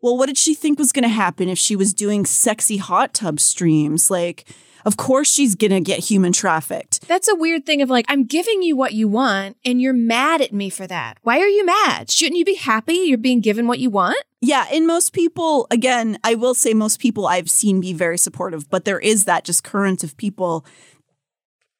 well, 0.00 0.16
what 0.16 0.26
did 0.26 0.38
she 0.38 0.54
think 0.54 0.78
was 0.78 0.92
going 0.92 1.02
to 1.02 1.08
happen 1.08 1.48
if 1.48 1.58
she 1.58 1.74
was 1.74 1.92
doing 1.92 2.24
sexy 2.24 2.76
hot 2.76 3.14
tub 3.14 3.40
streams? 3.40 4.10
Like, 4.10 4.44
of 4.84 4.96
course 4.96 5.32
she's 5.32 5.54
going 5.54 5.70
to 5.70 5.80
get 5.80 6.00
human 6.00 6.32
trafficked. 6.32 7.06
That's 7.08 7.28
a 7.28 7.34
weird 7.34 7.66
thing 7.66 7.82
of 7.82 7.90
like, 7.90 8.04
I'm 8.08 8.24
giving 8.24 8.62
you 8.62 8.76
what 8.76 8.92
you 8.92 9.08
want 9.08 9.56
and 9.64 9.80
you're 9.80 9.92
mad 9.92 10.40
at 10.40 10.52
me 10.52 10.70
for 10.70 10.86
that. 10.86 11.18
Why 11.22 11.38
are 11.40 11.48
you 11.48 11.64
mad? 11.64 12.10
Shouldn't 12.10 12.38
you 12.38 12.44
be 12.44 12.54
happy 12.54 12.94
you're 12.94 13.18
being 13.18 13.40
given 13.40 13.66
what 13.66 13.78
you 13.78 13.90
want? 13.90 14.22
Yeah, 14.40 14.66
and 14.72 14.86
most 14.86 15.12
people, 15.12 15.68
again, 15.70 16.18
I 16.24 16.34
will 16.34 16.54
say 16.54 16.74
most 16.74 16.98
people 16.98 17.26
I've 17.26 17.50
seen 17.50 17.80
be 17.80 17.92
very 17.92 18.18
supportive, 18.18 18.68
but 18.68 18.84
there 18.84 18.98
is 18.98 19.24
that 19.24 19.44
just 19.44 19.62
current 19.62 20.02
of 20.02 20.16
people. 20.16 20.66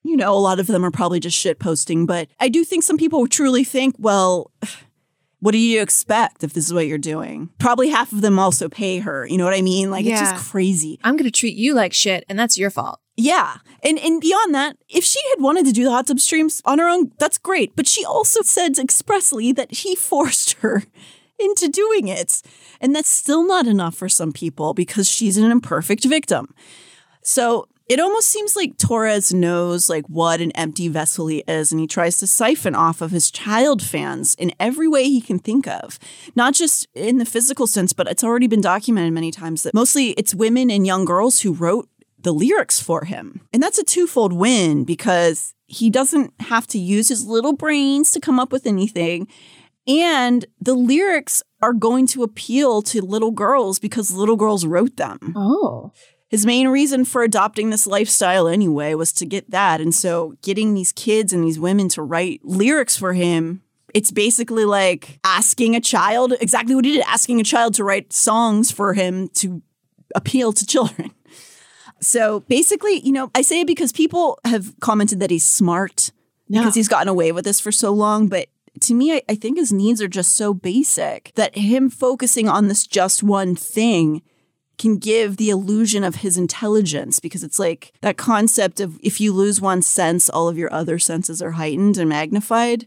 You 0.05 0.17
know, 0.17 0.33
a 0.33 0.38
lot 0.38 0.61
of 0.61 0.67
them 0.67 0.85
are 0.85 0.91
probably 0.91 1.21
just 1.21 1.37
shit 1.37 1.59
posting, 1.59 2.07
but 2.07 2.29
I 2.38 2.49
do 2.49 2.65
think 2.65 2.83
some 2.83 2.99
people 2.99 3.27
truly 3.27 3.65
think, 3.65 3.97
well, 3.99 4.51
what 5.42 5.50
do 5.50 5.59
you 5.59 5.83
expect 5.83 6.44
if 6.44 6.52
this 6.52 6.66
is 6.66 6.72
what 6.72 6.87
you're 6.87 6.98
doing? 6.98 7.50
Probably 7.59 7.88
half 7.88 8.12
of 8.12 8.20
them 8.20 8.38
also 8.38 8.68
pay 8.68 9.00
her. 9.00 9.26
You 9.26 9.38
know 9.38 9.44
what 9.44 9.55
I 9.55 9.61
mean? 9.61 9.90
Like 9.90 10.07
it's 10.07 10.20
just 10.20 10.37
crazy. 10.37 11.00
I'm 11.02 11.16
going 11.16 11.28
to 11.28 11.37
treat 11.37 11.57
you 11.57 11.74
like 11.74 11.92
shit 11.92 12.24
and 12.28 12.38
that's 12.38 12.57
your 12.57 12.70
fault. 12.70 13.00
Yeah. 13.16 13.57
And 13.83 13.98
and 13.98 14.20
beyond 14.20 14.55
that, 14.55 14.76
if 14.88 15.02
she 15.02 15.18
had 15.31 15.42
wanted 15.42 15.66
to 15.66 15.72
do 15.72 15.83
the 15.83 15.90
hot 15.90 16.07
tub 16.07 16.20
streams 16.20 16.62
on 16.64 16.78
her 16.78 16.88
own, 16.88 17.11
that's 17.18 17.38
great. 17.38 17.74
But 17.74 17.88
she 17.88 18.05
also 18.05 18.42
said 18.42 18.78
expressly 18.78 19.50
that 19.50 19.72
he 19.72 19.96
forced 19.96 20.52
her 20.61 20.85
into 21.40 21.68
doing 21.68 22.07
it. 22.07 22.40
And 22.81 22.94
that's 22.94 23.11
still 23.11 23.44
not 23.44 23.66
enough 23.66 23.96
for 23.96 24.09
some 24.09 24.33
people 24.33 24.74
because 24.74 25.11
she's 25.11 25.37
an 25.37 25.50
imperfect 25.50 26.05
victim. 26.05 26.55
So 27.20 27.66
it 27.92 28.00
almost 28.00 28.28
seems 28.28 28.57
like 28.57 28.78
Torres 28.78 29.35
knows 29.35 29.90
like 29.90 30.07
what 30.07 30.40
an 30.40 30.50
empty 30.52 30.88
vessel 30.88 31.26
he 31.26 31.44
is, 31.46 31.70
and 31.72 31.78
he 31.78 31.87
tries 31.87 32.16
to 32.16 32.26
siphon 32.26 32.74
off 32.74 33.02
of 33.02 33.11
his 33.11 33.31
child 33.31 33.83
fans 33.83 34.35
in 34.37 34.50
every 34.59 34.88
way 34.88 35.05
he 35.05 35.20
can 35.20 35.38
think 35.38 35.68
of. 35.68 35.98
Not 36.35 36.55
just 36.55 36.88
in 36.94 37.18
the 37.18 37.26
physical 37.26 37.66
sense, 37.66 37.92
but 37.92 38.09
it's 38.09 38.24
already 38.24 38.46
been 38.46 38.62
documented 38.62 39.12
many 39.12 39.31
times 39.31 39.62
that 39.64 39.74
mostly 39.74 40.12
it's 40.12 40.35
women 40.35 40.70
and 40.70 40.87
young 40.87 41.05
girls 41.05 41.40
who 41.40 41.52
wrote 41.52 41.87
the 42.18 42.33
lyrics 42.33 42.81
for 42.81 43.05
him. 43.05 43.42
And 43.52 43.62
that's 43.62 43.78
a 43.78 43.85
twofold 43.85 44.33
win 44.33 44.85
because 44.85 45.52
he 45.66 45.90
doesn't 45.90 46.33
have 46.40 46.66
to 46.68 46.78
use 46.78 47.11
his 47.11 47.26
little 47.26 47.52
brains 47.52 48.11
to 48.12 48.20
come 48.20 48.40
up 48.40 48.52
with 48.52 48.66
anything. 48.66 49.28
And 49.87 50.46
the 50.59 50.74
lyrics 50.74 51.42
are 51.61 51.74
going 51.74 52.07
to 52.09 52.22
appeal 52.22 52.81
to 52.83 53.02
little 53.02 53.33
girls 53.33 53.78
because 53.78 54.11
little 54.12 54.37
girls 54.37 54.64
wrote 54.64 54.96
them. 54.96 55.35
Oh. 55.37 55.92
His 56.33 56.47
main 56.47 56.68
reason 56.68 57.05
for 57.05 57.23
adopting 57.23 57.68
this 57.68 57.87
lifestyle 57.87 58.49
anyway 58.49 58.95
was 58.95 59.12
to 59.12 59.27
get 59.27 59.51
that. 59.51 59.83
And 59.83 59.95
so 59.95 60.35
getting 60.40 60.73
these 60.73 60.90
kids 60.90 61.31
and 61.31 61.45
these 61.45 61.61
women 61.61 61.90
to 61.90 62.01
write 62.01 62.40
lyrics 62.42 62.97
for 62.97 63.12
him, 63.12 63.61
it's 63.92 64.11
basically 64.11 64.64
like 64.64 65.18
asking 65.25 65.77
a 65.77 65.81
child 65.81 66.33
exactly 66.40 66.75
what 66.75 66.87
he 66.87 66.95
did, 66.95 67.05
asking 67.07 67.38
a 67.38 67.45
child 67.45 67.75
to 67.75 67.85
write 67.85 68.14
songs 68.14 68.71
for 68.71 68.95
him 68.95 69.29
to 69.35 69.61
appeal 70.14 70.53
to 70.55 70.66
children. 70.66 71.12
So 72.01 72.40
basically, 72.40 72.99
you 72.99 73.12
know, 73.12 73.31
I 73.33 73.42
say 73.42 73.61
it 73.61 73.68
because 73.68 73.92
people 73.92 74.40
have 74.45 74.75
commented 74.81 75.21
that 75.21 75.31
he's 75.31 75.45
smart 75.45 76.11
because 76.51 76.75
he's 76.75 76.88
gotten 76.88 77.07
away 77.07 77.31
with 77.31 77.45
this 77.45 77.61
for 77.61 77.71
so 77.71 77.92
long. 77.92 78.27
But 78.27 78.49
to 78.81 78.95
me, 78.95 79.12
I, 79.12 79.23
I 79.29 79.37
think 79.37 79.57
his 79.57 79.73
needs 79.73 80.03
are 80.03 80.09
just 80.09 80.37
so 80.37 80.53
basic 80.53 81.31
that 81.37 81.57
him 81.57 81.88
focusing 81.88 82.49
on 82.49 82.66
this 82.66 82.88
just 82.88 83.23
one 83.23 83.55
thing 83.55 84.23
can 84.83 84.99
give 84.99 85.37
the 85.37 85.49
illusion 85.49 86.03
of 86.03 86.16
his 86.16 86.37
intelligence 86.37 87.21
because 87.21 87.45
it's 87.45 87.61
like 87.61 87.92
that 88.01 88.16
concept 88.16 88.81
of 88.81 88.99
if 89.01 89.21
you 89.21 89.33
lose 89.33 89.61
one 89.61 89.81
sense, 89.81 90.29
all 90.29 90.49
of 90.49 90.59
your 90.59 90.73
other 90.73 90.99
senses 90.99 91.40
are 91.40 91.53
heightened 91.53 91.97
and 91.97 92.09
magnified. 92.09 92.85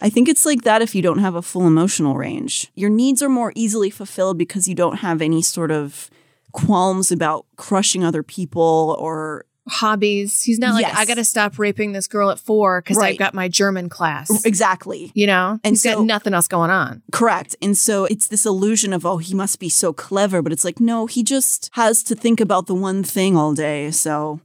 I 0.00 0.08
think 0.08 0.26
it's 0.26 0.46
like 0.46 0.62
that 0.62 0.80
if 0.80 0.94
you 0.94 1.02
don't 1.02 1.18
have 1.18 1.34
a 1.34 1.42
full 1.42 1.66
emotional 1.66 2.14
range. 2.16 2.72
Your 2.74 2.88
needs 2.88 3.22
are 3.22 3.28
more 3.28 3.52
easily 3.54 3.90
fulfilled 3.90 4.38
because 4.38 4.66
you 4.66 4.74
don't 4.74 4.96
have 4.96 5.20
any 5.20 5.42
sort 5.42 5.70
of 5.70 6.10
qualms 6.52 7.12
about 7.12 7.44
crushing 7.56 8.02
other 8.02 8.22
people 8.22 8.96
or 8.98 9.44
Hobbies. 9.68 10.42
He's 10.42 10.58
not 10.58 10.74
like, 10.74 10.82
Yes. 10.86 10.94
I 10.96 11.04
got 11.06 11.14
to 11.14 11.24
stop 11.24 11.58
raping 11.58 11.92
this 11.92 12.06
girl 12.06 12.30
at 12.30 12.38
four 12.38 12.80
because 12.82 12.96
Right. 12.98 13.12
I've 13.12 13.18
got 13.18 13.32
my 13.34 13.48
German 13.48 13.88
class. 13.88 14.44
exactly. 14.44 15.10
You 15.14 15.26
know? 15.26 15.58
And 15.64 15.72
He's 15.72 15.82
so- 15.82 15.96
got 15.96 16.04
nothing 16.04 16.34
else 16.34 16.48
going 16.48 16.70
on. 16.70 17.02
Correct. 17.12 17.56
And 17.62 17.76
so 17.76 18.04
it's 18.04 18.26
this 18.28 18.44
illusion 18.44 18.92
of, 18.92 19.06
oh, 19.06 19.18
he 19.18 19.34
must 19.34 19.58
be 19.58 19.68
so 19.68 19.92
clever. 19.92 20.42
But 20.42 20.52
it's 20.52 20.64
like, 20.64 20.80
no, 20.80 21.06
he 21.06 21.22
just 21.22 21.70
has 21.74 22.02
to 22.04 22.14
think 22.14 22.40
about 22.40 22.66
the 22.66 22.74
one 22.74 23.02
thing 23.02 23.36
all 23.36 23.54
day. 23.54 23.90
So 23.90 24.40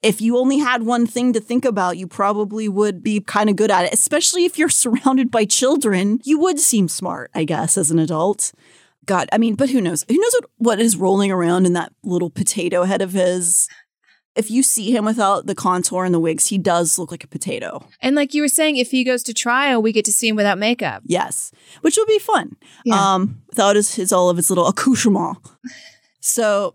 if 0.00 0.20
you 0.20 0.36
only 0.36 0.58
had 0.58 0.82
one 0.84 1.06
thing 1.06 1.32
to 1.32 1.40
think 1.40 1.64
about, 1.64 1.96
you 1.96 2.06
probably 2.06 2.68
would 2.68 3.02
be 3.02 3.20
kind 3.20 3.48
of 3.50 3.56
good 3.56 3.70
at 3.70 3.84
it, 3.86 3.92
especially 3.94 4.44
if 4.44 4.58
you're 4.58 4.68
surrounded 4.84 5.30
by 5.30 5.44
children. 5.44 6.20
You 6.24 6.38
would 6.38 6.58
seem 6.60 6.88
smart, 6.88 7.30
I 7.34 7.44
guess, 7.44 7.76
as 7.76 7.90
an 7.90 7.98
adult. 7.98 8.52
God, 9.04 9.28
I 9.32 9.38
mean, 9.38 9.56
but 9.56 9.70
who 9.70 9.80
knows? 9.80 10.04
Who 10.08 10.16
knows 10.16 10.32
what, 10.34 10.50
what 10.58 10.80
is 10.80 10.96
rolling 10.96 11.32
around 11.32 11.66
in 11.66 11.72
that 11.72 11.92
little 12.04 12.30
potato 12.30 12.84
head 12.84 13.02
of 13.02 13.12
his? 13.12 13.68
If 14.34 14.50
you 14.50 14.62
see 14.62 14.90
him 14.96 15.04
without 15.04 15.46
the 15.46 15.54
contour 15.54 16.04
and 16.04 16.14
the 16.14 16.18
wigs, 16.20 16.46
he 16.46 16.56
does 16.56 16.98
look 16.98 17.10
like 17.10 17.22
a 17.22 17.28
potato. 17.28 17.86
And 18.00 18.16
like 18.16 18.32
you 18.32 18.40
were 18.42 18.48
saying, 18.48 18.76
if 18.76 18.90
he 18.90 19.04
goes 19.04 19.22
to 19.24 19.34
trial, 19.34 19.82
we 19.82 19.92
get 19.92 20.06
to 20.06 20.12
see 20.12 20.28
him 20.28 20.36
without 20.36 20.58
makeup. 20.58 21.02
Yes, 21.06 21.52
which 21.82 21.96
will 21.96 22.06
be 22.06 22.18
fun. 22.18 22.56
Yeah. 22.84 23.14
Um, 23.14 23.42
without 23.48 23.76
his, 23.76 23.94
his 23.94 24.12
all 24.12 24.30
of 24.30 24.38
his 24.38 24.48
little 24.50 24.66
accoutrement. 24.66 25.36
So 26.20 26.74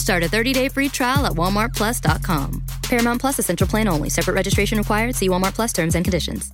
Start 0.00 0.22
a 0.24 0.28
30-day 0.28 0.70
free 0.70 0.88
trial 0.88 1.26
at 1.26 1.32
walmartplus.com. 1.32 2.64
Paramount 2.84 3.20
Plus 3.20 3.38
Essential 3.38 3.66
Plan 3.66 3.86
only. 3.86 4.08
Separate 4.08 4.32
registration 4.34 4.78
required. 4.78 5.14
See 5.14 5.28
Walmart 5.28 5.54
Plus 5.54 5.72
terms 5.74 5.94
and 5.94 6.04
conditions. 6.04 6.50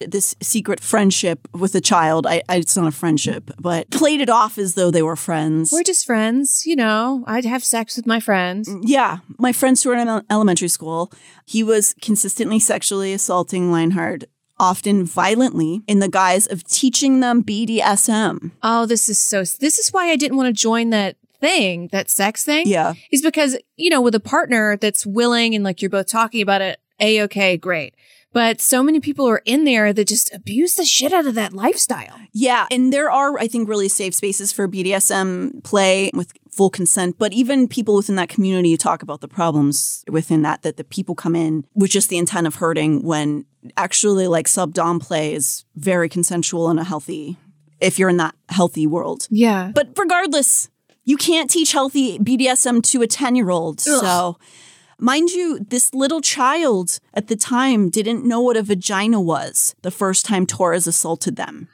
this 0.00 0.34
secret 0.42 0.80
friendship 0.80 1.46
with 1.54 1.74
a 1.76 1.80
child. 1.80 2.26
I, 2.26 2.42
I 2.48 2.56
it's 2.56 2.76
not 2.76 2.88
a 2.88 2.90
friendship, 2.90 3.50
but 3.60 3.88
played 3.90 4.20
it 4.20 4.28
off 4.28 4.58
as 4.58 4.74
though 4.74 4.90
they 4.90 5.02
were 5.02 5.16
friends. 5.16 5.70
We're 5.72 5.84
just 5.84 6.04
friends, 6.04 6.64
you 6.66 6.74
know. 6.76 7.22
I'd 7.28 7.44
have 7.46 7.64
sex 7.64 7.96
with 7.96 8.06
my 8.06 8.18
friend. 8.20 8.66
Mm, 8.66 8.82
yeah, 8.84 9.18
my 9.38 9.52
friends 9.52 9.82
who 9.84 9.90
were 9.90 9.96
in 9.96 10.22
elementary 10.28 10.68
school, 10.68 11.12
he 11.46 11.62
was 11.62 11.94
consistently 12.02 12.58
sexually 12.58 13.12
assaulting 13.14 13.70
Leonhardt, 13.72 14.24
often 14.58 15.04
violently, 15.06 15.82
in 15.86 16.00
the 16.00 16.08
guise 16.10 16.46
of 16.46 16.64
teaching 16.64 17.20
them 17.20 17.42
BDSM. 17.42 18.50
Oh, 18.62 18.84
this 18.84 19.08
is 19.08 19.18
so. 19.18 19.38
This 19.38 19.78
is 19.78 19.92
why 19.92 20.08
I 20.10 20.16
didn't 20.16 20.36
want 20.36 20.48
to 20.54 20.62
join 20.62 20.90
that 20.90 21.16
thing, 21.40 21.88
that 21.92 22.10
sex 22.10 22.44
thing. 22.44 22.66
Yeah. 22.66 22.94
Is 23.10 23.22
because, 23.22 23.56
you 23.76 23.90
know, 23.90 24.00
with 24.00 24.14
a 24.14 24.20
partner 24.20 24.76
that's 24.76 25.06
willing 25.06 25.54
and 25.54 25.64
like 25.64 25.82
you're 25.82 25.90
both 25.90 26.08
talking 26.08 26.42
about 26.42 26.62
it, 26.62 26.78
A 27.00 27.22
okay, 27.22 27.56
great. 27.56 27.94
But 28.32 28.60
so 28.60 28.82
many 28.82 29.00
people 29.00 29.26
are 29.26 29.40
in 29.46 29.64
there 29.64 29.94
that 29.94 30.06
just 30.06 30.34
abuse 30.34 30.74
the 30.74 30.84
shit 30.84 31.14
out 31.14 31.26
of 31.26 31.34
that 31.36 31.54
lifestyle. 31.54 32.18
Yeah, 32.34 32.66
and 32.70 32.92
there 32.92 33.10
are, 33.10 33.38
I 33.38 33.48
think, 33.48 33.66
really 33.66 33.88
safe 33.88 34.14
spaces 34.14 34.52
for 34.52 34.68
BDSM 34.68 35.64
play 35.64 36.10
with 36.12 36.34
full 36.52 36.68
consent. 36.68 37.16
But 37.18 37.32
even 37.32 37.66
people 37.66 37.96
within 37.96 38.16
that 38.16 38.28
community 38.28 38.76
talk 38.76 39.02
about 39.02 39.22
the 39.22 39.28
problems 39.28 40.04
within 40.10 40.42
that, 40.42 40.60
that 40.64 40.76
the 40.76 40.84
people 40.84 41.14
come 41.14 41.34
in 41.34 41.64
with 41.74 41.90
just 41.90 42.10
the 42.10 42.18
intent 42.18 42.46
of 42.46 42.56
hurting 42.56 43.02
when 43.02 43.46
actually, 43.74 44.26
like, 44.26 44.48
sub 44.48 44.74
dom 44.74 45.00
play 45.00 45.32
is 45.32 45.64
very 45.74 46.10
consensual 46.10 46.68
and 46.68 46.78
a 46.78 46.84
healthy, 46.84 47.38
if 47.80 47.98
you're 47.98 48.10
in 48.10 48.18
that 48.18 48.34
healthy 48.50 48.86
world. 48.86 49.28
Yeah. 49.30 49.72
But 49.74 49.96
regardless, 49.96 50.68
you 51.06 51.16
can't 51.16 51.48
teach 51.48 51.72
healthy 51.72 52.18
BDSM 52.18 52.82
to 52.90 53.00
a 53.00 53.06
10 53.06 53.36
year 53.36 53.48
old. 53.48 53.80
So, 53.80 54.36
mind 54.98 55.30
you, 55.30 55.60
this 55.60 55.94
little 55.94 56.20
child 56.20 56.98
at 57.14 57.28
the 57.28 57.36
time 57.36 57.88
didn't 57.88 58.26
know 58.26 58.40
what 58.40 58.58
a 58.58 58.62
vagina 58.62 59.20
was 59.20 59.74
the 59.80 59.90
first 59.90 60.26
time 60.26 60.44
Torres 60.46 60.86
assaulted 60.86 61.36
them 61.36 61.68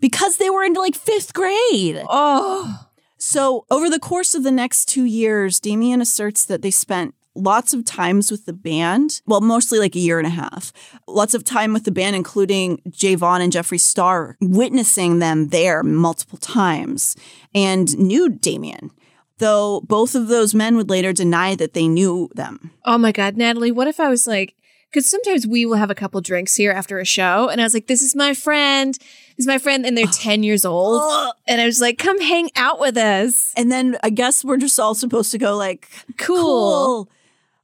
because 0.00 0.36
they 0.36 0.50
were 0.50 0.62
in 0.62 0.74
like 0.74 0.94
fifth 0.94 1.32
grade. 1.32 2.04
Oh. 2.08 2.84
So, 3.16 3.64
over 3.68 3.90
the 3.90 3.98
course 3.98 4.34
of 4.34 4.44
the 4.44 4.52
next 4.52 4.84
two 4.84 5.04
years, 5.04 5.58
Damien 5.58 6.00
asserts 6.00 6.44
that 6.44 6.62
they 6.62 6.70
spent 6.70 7.14
lots 7.34 7.72
of 7.72 7.84
times 7.84 8.30
with 8.30 8.46
the 8.46 8.52
band. 8.52 9.20
Well, 9.26 9.40
mostly 9.40 9.78
like 9.78 9.94
a 9.94 10.00
year 10.00 10.18
and 10.18 10.26
a 10.26 10.30
half. 10.30 10.72
Lots 11.06 11.34
of 11.34 11.44
time 11.44 11.72
with 11.72 11.84
the 11.84 11.90
band, 11.92 12.16
including 12.16 12.78
Jayy 12.88 13.16
Von 13.16 13.40
and 13.40 13.52
Jeffree 13.52 13.80
Star, 13.80 14.36
witnessing 14.40 15.18
them 15.20 15.48
there 15.48 15.82
multiple 15.82 16.38
times 16.38 17.16
and 17.54 17.96
knew 17.98 18.28
Damien. 18.28 18.90
Though 19.38 19.82
both 19.82 20.16
of 20.16 20.26
those 20.26 20.52
men 20.52 20.76
would 20.76 20.90
later 20.90 21.12
deny 21.12 21.54
that 21.54 21.72
they 21.72 21.86
knew 21.86 22.28
them. 22.34 22.72
Oh 22.84 22.98
my 22.98 23.12
God, 23.12 23.36
Natalie, 23.36 23.70
what 23.70 23.86
if 23.86 24.00
I 24.00 24.08
was 24.08 24.26
like, 24.26 24.56
because 24.90 25.08
sometimes 25.08 25.46
we 25.46 25.64
will 25.64 25.76
have 25.76 25.90
a 25.90 25.94
couple 25.94 26.20
drinks 26.20 26.56
here 26.56 26.72
after 26.72 26.98
a 26.98 27.04
show, 27.04 27.48
and 27.48 27.60
I 27.60 27.64
was 27.64 27.72
like, 27.74 27.86
this 27.86 28.02
is 28.02 28.16
my 28.16 28.34
friend. 28.34 28.94
This 28.94 29.44
is 29.44 29.46
my 29.46 29.58
friend, 29.58 29.86
and 29.86 29.96
they're 29.96 30.06
10 30.12 30.42
years 30.42 30.64
old. 30.64 31.00
And 31.46 31.60
I 31.60 31.66
was 31.66 31.80
like, 31.80 31.98
come 31.98 32.20
hang 32.20 32.50
out 32.56 32.80
with 32.80 32.96
us. 32.96 33.52
And 33.56 33.70
then 33.70 33.96
I 34.02 34.10
guess 34.10 34.44
we're 34.44 34.56
just 34.56 34.80
all 34.80 34.96
supposed 34.96 35.30
to 35.32 35.38
go 35.38 35.56
like, 35.56 35.88
Cool. 36.16 36.36
cool. 36.36 37.08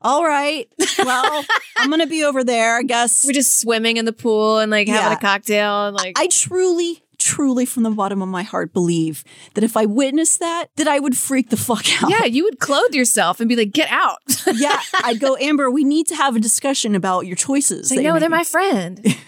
All 0.04 0.24
right. 0.24 0.68
Well, 0.98 1.44
I'm 1.78 1.88
going 1.88 2.00
to 2.00 2.06
be 2.06 2.22
over 2.24 2.44
there, 2.44 2.76
I 2.76 2.82
guess. 2.82 3.24
We're 3.26 3.32
just 3.32 3.58
swimming 3.60 3.96
in 3.96 4.04
the 4.04 4.12
pool 4.12 4.58
and 4.58 4.70
like 4.70 4.86
having 4.86 5.10
Yeah. 5.10 5.16
a 5.16 5.20
cocktail 5.20 5.86
and 5.88 5.96
like, 5.96 6.18
I 6.20 6.26
truly, 6.28 7.02
truly, 7.18 7.64
from 7.64 7.82
the 7.84 7.90
bottom 7.90 8.20
of 8.20 8.28
my 8.28 8.42
heart, 8.42 8.72
believe 8.74 9.24
that 9.54 9.64
if 9.64 9.76
I 9.76 9.86
witnessed 9.86 10.40
that, 10.40 10.66
that 10.76 10.86
I 10.86 11.00
would 11.00 11.16
freak 11.16 11.48
the 11.50 11.56
fuck 11.56 11.86
out. 12.02 12.10
yeah, 12.10 12.24
you 12.26 12.44
would 12.44 12.58
clothe 12.60 12.92
yourself 12.94 13.40
and 13.40 13.48
be 13.48 13.56
like, 13.56 13.72
get 13.72 13.88
out. 13.90 14.18
yeah. 14.54 14.78
I'd 15.02 15.20
go, 15.20 15.36
Amber. 15.38 15.70
We 15.70 15.84
need 15.84 16.06
to 16.08 16.16
have 16.16 16.36
a 16.36 16.40
discussion 16.40 16.94
about 16.94 17.26
your 17.26 17.36
choices. 17.36 17.90
like, 17.90 18.00
you're 18.02 18.12
no, 18.12 18.20
they're 18.20 18.28
making." 18.28 18.38
my 18.38 18.44
friend. 18.44 19.16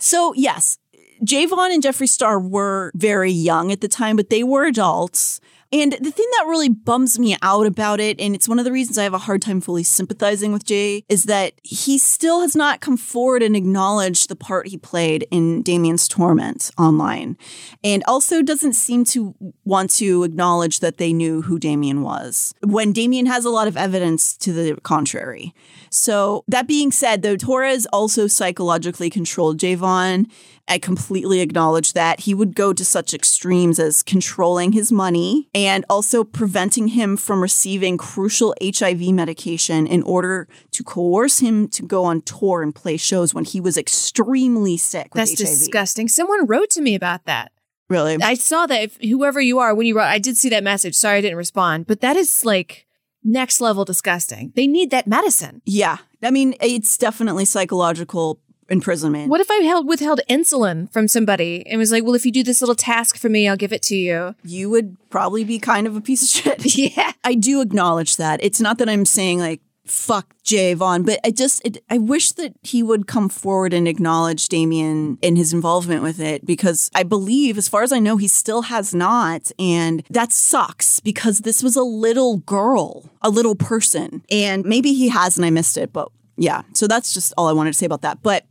So 0.00 0.32
yes, 0.34 0.78
Jayy 1.24 1.48
Von 1.48 1.70
and 1.70 1.80
Jeffree 1.80 2.08
Star 2.08 2.40
were 2.40 2.90
very 2.96 3.30
young 3.30 3.70
at 3.70 3.80
the 3.80 3.86
time, 3.86 4.16
but 4.16 4.28
they 4.28 4.42
were 4.42 4.64
adults. 4.66 5.40
And 5.74 5.90
the 5.90 6.12
thing 6.12 6.28
that 6.38 6.46
really 6.46 6.68
bums 6.68 7.18
me 7.18 7.36
out 7.42 7.66
about 7.66 7.98
it, 7.98 8.20
and 8.20 8.32
it's 8.32 8.48
one 8.48 8.60
of 8.60 8.64
the 8.64 8.70
reasons 8.70 8.96
I 8.96 9.02
have 9.02 9.12
a 9.12 9.18
hard 9.18 9.42
time 9.42 9.60
fully 9.60 9.82
sympathizing 9.82 10.52
with 10.52 10.64
Jay, 10.64 11.02
is 11.08 11.24
that 11.24 11.54
he 11.64 11.98
still 11.98 12.42
has 12.42 12.54
not 12.54 12.80
come 12.80 12.96
forward 12.96 13.42
and 13.42 13.56
acknowledged 13.56 14.28
the 14.28 14.36
part 14.36 14.68
he 14.68 14.78
played 14.78 15.26
in 15.32 15.62
Damien's 15.62 16.06
torment 16.06 16.70
online. 16.78 17.36
And 17.82 18.04
also 18.06 18.40
doesn't 18.40 18.74
seem 18.74 19.04
to 19.06 19.34
want 19.64 19.90
to 19.96 20.22
acknowledge 20.22 20.78
that 20.78 20.98
they 20.98 21.12
knew 21.12 21.42
who 21.42 21.58
Damien 21.58 22.02
was, 22.02 22.54
when 22.62 22.92
Damien 22.92 23.26
has 23.26 23.44
a 23.44 23.50
lot 23.50 23.66
of 23.66 23.76
evidence 23.76 24.36
to 24.36 24.52
the 24.52 24.80
contrary. 24.82 25.52
So, 25.90 26.44
that 26.46 26.68
being 26.68 26.92
said, 26.92 27.22
though, 27.22 27.36
Torres 27.36 27.86
also 27.86 28.28
psychologically 28.28 29.10
controlled 29.10 29.58
Jayy 29.58 29.76
Von. 29.76 30.28
I 30.66 30.78
completely 30.78 31.40
acknowledge 31.40 31.92
that. 31.92 32.20
He 32.20 32.34
would 32.34 32.54
go 32.54 32.72
to 32.72 32.84
such 32.84 33.12
extremes 33.12 33.78
as 33.78 34.02
controlling 34.02 34.72
his 34.72 34.90
money 34.90 35.48
also 35.88 36.24
preventing 36.24 36.88
him 36.88 37.16
from 37.16 37.40
receiving 37.40 37.96
crucial 37.96 38.54
HIV 38.62 39.00
medication 39.10 39.86
in 39.86 40.02
order 40.02 40.48
to 40.72 40.84
coerce 40.84 41.38
him 41.40 41.68
to 41.68 41.82
go 41.82 42.04
on 42.04 42.22
tour 42.22 42.62
and 42.62 42.74
play 42.74 42.96
shows 42.96 43.34
when 43.34 43.44
he 43.44 43.60
was 43.60 43.76
extremely 43.76 44.76
sick 44.76 45.14
with 45.14 45.20
That's 45.28 45.40
HIV. 45.40 45.48
disgusting. 45.48 46.08
Someone 46.08 46.46
wrote 46.46 46.70
to 46.70 46.80
me 46.80 46.94
about 46.94 47.24
that. 47.26 47.52
Really? 47.88 48.16
I 48.22 48.34
saw 48.34 48.66
that 48.66 48.82
if 48.82 48.96
whoever 49.00 49.40
you 49.40 49.58
are, 49.58 49.74
when 49.74 49.86
you 49.86 49.96
wrote, 49.96 50.04
I 50.04 50.18
did 50.18 50.36
see 50.36 50.48
that 50.50 50.64
message. 50.64 50.94
Sorry 50.94 51.18
I 51.18 51.20
didn't 51.20 51.36
respond, 51.36 51.86
but 51.86 52.00
that 52.00 52.16
is 52.16 52.44
like 52.44 52.86
next 53.22 53.60
level 53.60 53.84
disgusting. 53.84 54.52
They 54.54 54.66
need 54.66 54.90
that 54.90 55.06
medicine. 55.06 55.62
Yeah. 55.64 55.98
I 56.22 56.30
mean, 56.30 56.54
it's 56.60 56.96
definitely 56.96 57.44
psychological 57.44 58.40
imprisonment. 58.68 59.30
What 59.30 59.40
if 59.40 59.50
I 59.50 59.56
held 59.56 59.86
withheld 59.86 60.20
insulin 60.28 60.90
from 60.92 61.08
somebody 61.08 61.66
and 61.66 61.78
was 61.78 61.92
like, 61.92 62.04
"Well, 62.04 62.14
if 62.14 62.24
you 62.26 62.32
do 62.32 62.42
this 62.42 62.60
little 62.60 62.74
task 62.74 63.16
for 63.16 63.28
me, 63.28 63.48
I'll 63.48 63.56
give 63.56 63.72
it 63.72 63.82
to 63.82 63.96
you." 63.96 64.34
You 64.44 64.70
would 64.70 64.96
probably 65.10 65.44
be 65.44 65.58
kind 65.58 65.86
of 65.86 65.96
a 65.96 66.00
piece 66.00 66.22
of 66.22 66.28
shit. 66.28 66.64
Yeah. 66.74 67.12
I 67.22 67.34
do 67.34 67.60
acknowledge 67.60 68.16
that. 68.16 68.42
It's 68.42 68.60
not 68.60 68.78
that 68.78 68.88
I'm 68.88 69.04
saying 69.04 69.38
like 69.38 69.60
fuck 69.86 70.34
Jayy 70.44 70.74
Von, 70.74 71.02
but 71.02 71.20
I 71.24 71.30
just 71.30 71.64
it, 71.64 71.82
I 71.90 71.98
wish 71.98 72.32
that 72.32 72.54
he 72.62 72.82
would 72.82 73.06
come 73.06 73.28
forward 73.28 73.72
and 73.72 73.86
acknowledge 73.86 74.48
Damien 74.48 75.18
and 75.22 75.36
his 75.36 75.52
involvement 75.52 76.02
with 76.02 76.20
it 76.20 76.44
because 76.44 76.90
I 76.94 77.02
believe, 77.02 77.58
as 77.58 77.68
far 77.68 77.82
as 77.82 77.92
I 77.92 77.98
know, 77.98 78.16
he 78.16 78.28
still 78.28 78.62
has 78.62 78.94
not, 78.94 79.52
and 79.58 80.02
that 80.10 80.32
sucks 80.32 81.00
because 81.00 81.40
this 81.40 81.62
was 81.62 81.76
a 81.76 81.82
little 81.82 82.38
girl, 82.38 83.10
a 83.22 83.30
little 83.30 83.54
person, 83.54 84.22
and 84.30 84.64
maybe 84.64 84.94
he 84.94 85.08
has 85.08 85.36
and 85.36 85.44
I 85.44 85.50
missed 85.50 85.76
it, 85.76 85.92
but 85.92 86.10
yeah. 86.36 86.62
So 86.72 86.86
that's 86.86 87.14
just 87.14 87.32
all 87.36 87.48
I 87.48 87.52
wanted 87.52 87.72
to 87.72 87.78
say 87.78 87.86
about 87.86 88.02
that. 88.02 88.22
But 88.22 88.44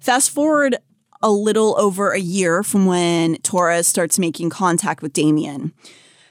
fast 0.00 0.30
forward 0.30 0.76
a 1.22 1.30
little 1.30 1.78
over 1.78 2.12
a 2.12 2.20
year 2.20 2.62
from 2.62 2.86
when 2.86 3.36
Torres 3.38 3.86
starts 3.86 4.18
making 4.18 4.50
contact 4.50 5.02
with 5.02 5.12
Damien. 5.12 5.72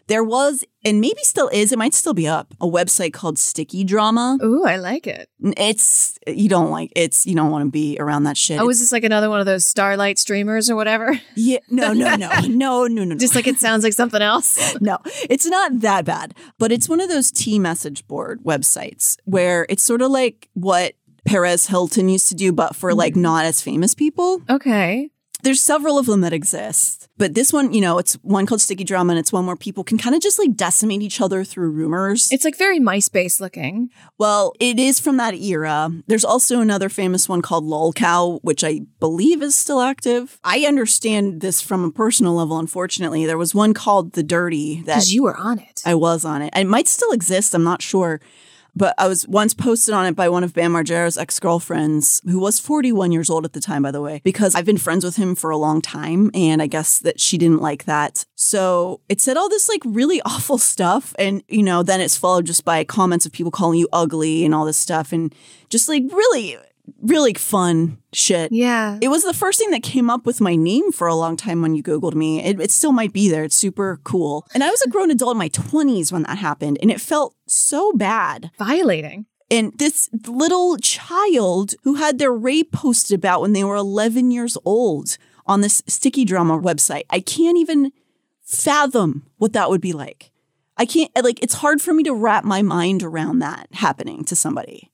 There 0.07 0.23
was, 0.23 0.63
and 0.85 1.01
maybe 1.01 1.19
still 1.23 1.49
is, 1.49 1.71
it 1.71 1.77
might 1.77 1.93
still 1.93 2.13
be 2.13 2.27
up, 2.27 2.53
a 2.61 2.65
website 2.65 3.13
called 3.13 3.37
Sticky 3.37 3.83
Drama. 3.83 4.37
Ooh, 4.41 4.63
I 4.65 4.77
like 4.77 5.05
it. 5.05 5.29
It's, 5.41 6.17
you 6.25 6.47
don't 6.47 6.71
like, 6.71 6.91
it's, 6.95 7.25
you 7.25 7.35
don't 7.35 7.51
want 7.51 7.65
to 7.65 7.71
be 7.71 7.97
around 7.99 8.23
that 8.23 8.37
shit. 8.37 8.59
Oh, 8.59 8.69
is 8.69 8.79
this 8.79 8.93
like 8.93 9.03
another 9.03 9.29
one 9.29 9.41
of 9.41 9.45
those 9.45 9.65
Starlight 9.65 10.17
streamers 10.17 10.69
or 10.69 10.75
whatever? 10.75 11.19
yeah, 11.35 11.59
no, 11.69 11.91
no, 11.91 12.15
no, 12.15 12.29
no, 12.47 12.47
no, 12.47 12.87
no, 12.87 13.03
no. 13.03 13.15
Just 13.15 13.35
like 13.35 13.47
it 13.47 13.59
sounds 13.59 13.83
like 13.83 13.93
something 13.93 14.21
else. 14.21 14.77
no, 14.81 14.97
it's 15.29 15.45
not 15.45 15.81
that 15.81 16.05
bad, 16.05 16.33
but 16.57 16.71
it's 16.71 16.87
one 16.87 17.01
of 17.01 17.09
those 17.09 17.29
T 17.31 17.59
message 17.59 18.07
board 18.07 18.41
websites 18.43 19.17
where 19.25 19.65
it's 19.69 19.83
sort 19.83 20.01
of 20.01 20.11
like 20.11 20.49
what 20.53 20.93
Perez 21.25 21.67
Hilton 21.67 22.07
used 22.07 22.29
to 22.29 22.35
do, 22.35 22.53
but 22.53 22.75
for 22.75 22.93
like 22.93 23.13
mm. 23.13 23.17
not 23.17 23.45
as 23.45 23.61
famous 23.61 23.93
people. 23.93 24.41
Okay. 24.49 25.09
There's 25.43 25.61
several 25.61 25.97
of 25.97 26.07
them 26.07 26.21
that 26.21 26.33
exist, 26.33 27.07
but 27.17 27.35
this 27.35 27.53
one, 27.53 27.71
you 27.73 27.81
know, 27.81 27.99
it's 27.99 28.13
one 28.23 28.45
called 28.45 28.61
Sticky 28.61 28.83
Drama, 28.83 29.13
and 29.13 29.19
it's 29.19 29.31
one 29.31 29.45
where 29.45 29.55
people 29.55 29.83
can 29.83 29.97
kind 29.97 30.15
of 30.15 30.21
just 30.21 30.39
like 30.39 30.55
decimate 30.55 31.01
each 31.01 31.21
other 31.21 31.43
through 31.43 31.69
rumors. 31.69 32.31
It's 32.31 32.43
like 32.43 32.57
very 32.57 32.79
MySpace 32.79 33.39
looking. 33.39 33.89
well, 34.17 34.53
it 34.59 34.79
is 34.79 34.99
from 34.99 35.17
that 35.17 35.35
era. 35.35 35.91
There's 36.07 36.25
also 36.25 36.59
another 36.59 36.89
famous 36.89 37.29
one 37.29 37.41
called 37.41 37.65
Lolcow, 37.65 38.39
which 38.41 38.63
I 38.63 38.81
believe 38.99 39.41
is 39.43 39.55
still 39.55 39.81
active. 39.81 40.39
I 40.43 40.61
understand 40.61 41.41
this 41.41 41.61
from 41.61 41.83
a 41.83 41.91
personal 41.91 42.33
level, 42.33 42.57
unfortunately. 42.57 43.25
There 43.25 43.37
was 43.37 43.53
one 43.53 43.73
called 43.73 44.13
The 44.13 44.23
Dirty 44.23 44.81
that 44.81 44.95
Because 44.95 45.13
you 45.13 45.23
were 45.23 45.37
on 45.37 45.59
it. 45.59 45.81
I 45.85 45.95
was 45.95 46.25
on 46.25 46.41
it. 46.41 46.53
It 46.55 46.65
might 46.65 46.87
still 46.87 47.11
exist. 47.11 47.53
I'm 47.53 47.63
not 47.63 47.81
sure. 47.81 48.19
But 48.77 48.93
I 48.99 49.07
was 49.07 49.27
once 49.27 49.55
posted 49.55 49.95
on 49.95 50.05
it 50.05 50.15
by 50.15 50.29
one 50.29 50.43
of 50.43 50.53
Bam 50.53 50.73
Margera's 50.73 51.17
ex 51.17 51.39
girlfriends, 51.39 52.21
who 52.25 52.39
was 52.39 52.59
41 52.59 53.11
years 53.11 53.27
old 53.27 53.43
at 53.43 53.53
the 53.53 53.59
time, 53.59 53.81
by 53.81 53.89
the 53.89 54.01
way, 54.01 54.21
because 54.23 54.53
I've 54.53 54.65
been 54.65 54.77
friends 54.77 55.03
with 55.03 55.15
him 55.15 55.33
for 55.33 55.49
a 55.49 55.57
long 55.57 55.81
time. 55.81 56.29
And 56.35 56.61
I 56.61 56.67
guess 56.67 56.99
that 56.99 57.19
she 57.19 57.39
didn't 57.39 57.61
like 57.61 57.85
that. 57.85 58.23
So 58.35 59.01
it 59.09 59.19
said 59.19 59.35
all 59.35 59.49
this 59.49 59.67
like 59.67 59.81
really 59.83 60.21
awful 60.25 60.59
stuff. 60.59 61.15
And, 61.17 61.43
you 61.47 61.63
know, 61.63 61.81
then 61.81 62.01
it's 62.01 62.17
followed 62.17 62.45
just 62.45 62.63
by 62.63 62.83
comments 62.83 63.25
of 63.25 63.31
people 63.31 63.51
calling 63.51 63.79
you 63.79 63.87
ugly 63.91 64.45
and 64.45 64.53
all 64.53 64.65
this 64.65 64.77
stuff. 64.77 65.11
And 65.11 65.33
just 65.69 65.89
like 65.89 66.03
really, 66.11 66.57
really 67.01 67.33
fun 67.33 67.97
shit. 68.13 68.51
Yeah. 68.51 68.97
It 69.01 69.09
was 69.09 69.23
the 69.23 69.33
first 69.33 69.59
thing 69.59 69.71
that 69.71 69.83
came 69.83 70.09
up 70.09 70.25
with 70.25 70.41
my 70.41 70.55
name 70.55 70.91
for 70.91 71.07
a 71.07 71.15
long 71.15 71.37
time 71.37 71.61
when 71.61 71.75
you 71.75 71.83
Googled 71.83 72.15
me. 72.15 72.43
It, 72.43 72.59
it 72.59 72.71
still 72.71 72.91
might 72.91 73.13
be 73.13 73.29
there. 73.29 73.43
It's 73.43 73.55
super 73.55 73.99
cool. 74.03 74.47
And 74.53 74.63
I 74.63 74.69
was 74.69 74.81
a 74.81 74.89
grown 74.89 75.11
adult 75.11 75.31
in 75.31 75.37
my 75.37 75.49
20s 75.49 76.11
when 76.11 76.23
that 76.23 76.37
happened, 76.37 76.77
and 76.81 76.91
it 76.91 77.01
felt 77.01 77.35
so 77.47 77.93
bad. 77.93 78.51
Violating. 78.57 79.25
And 79.49 79.71
this 79.77 80.09
little 80.27 80.77
child 80.77 81.73
who 81.83 81.95
had 81.95 82.19
their 82.19 82.33
rape 82.33 82.71
posted 82.71 83.17
about 83.17 83.41
when 83.41 83.53
they 83.53 83.63
were 83.63 83.75
11 83.75 84.31
years 84.31 84.57
old 84.65 85.17
on 85.45 85.61
this 85.61 85.81
sticky 85.87 86.25
drama 86.25 86.59
website, 86.59 87.03
I 87.09 87.21
can't 87.21 87.57
even 87.57 87.91
fathom 88.43 89.25
what 89.37 89.53
that 89.53 89.69
would 89.69 89.81
be 89.81 89.93
like. 89.93 90.31
I 90.77 90.85
can't, 90.85 91.09
like, 91.23 91.41
it's 91.41 91.55
hard 91.55 91.81
for 91.81 91.93
me 91.93 92.03
to 92.03 92.13
wrap 92.13 92.43
my 92.43 92.61
mind 92.61 93.03
around 93.03 93.39
that 93.39 93.67
happening 93.71 94.23
to 94.25 94.35
somebody. 94.35 94.91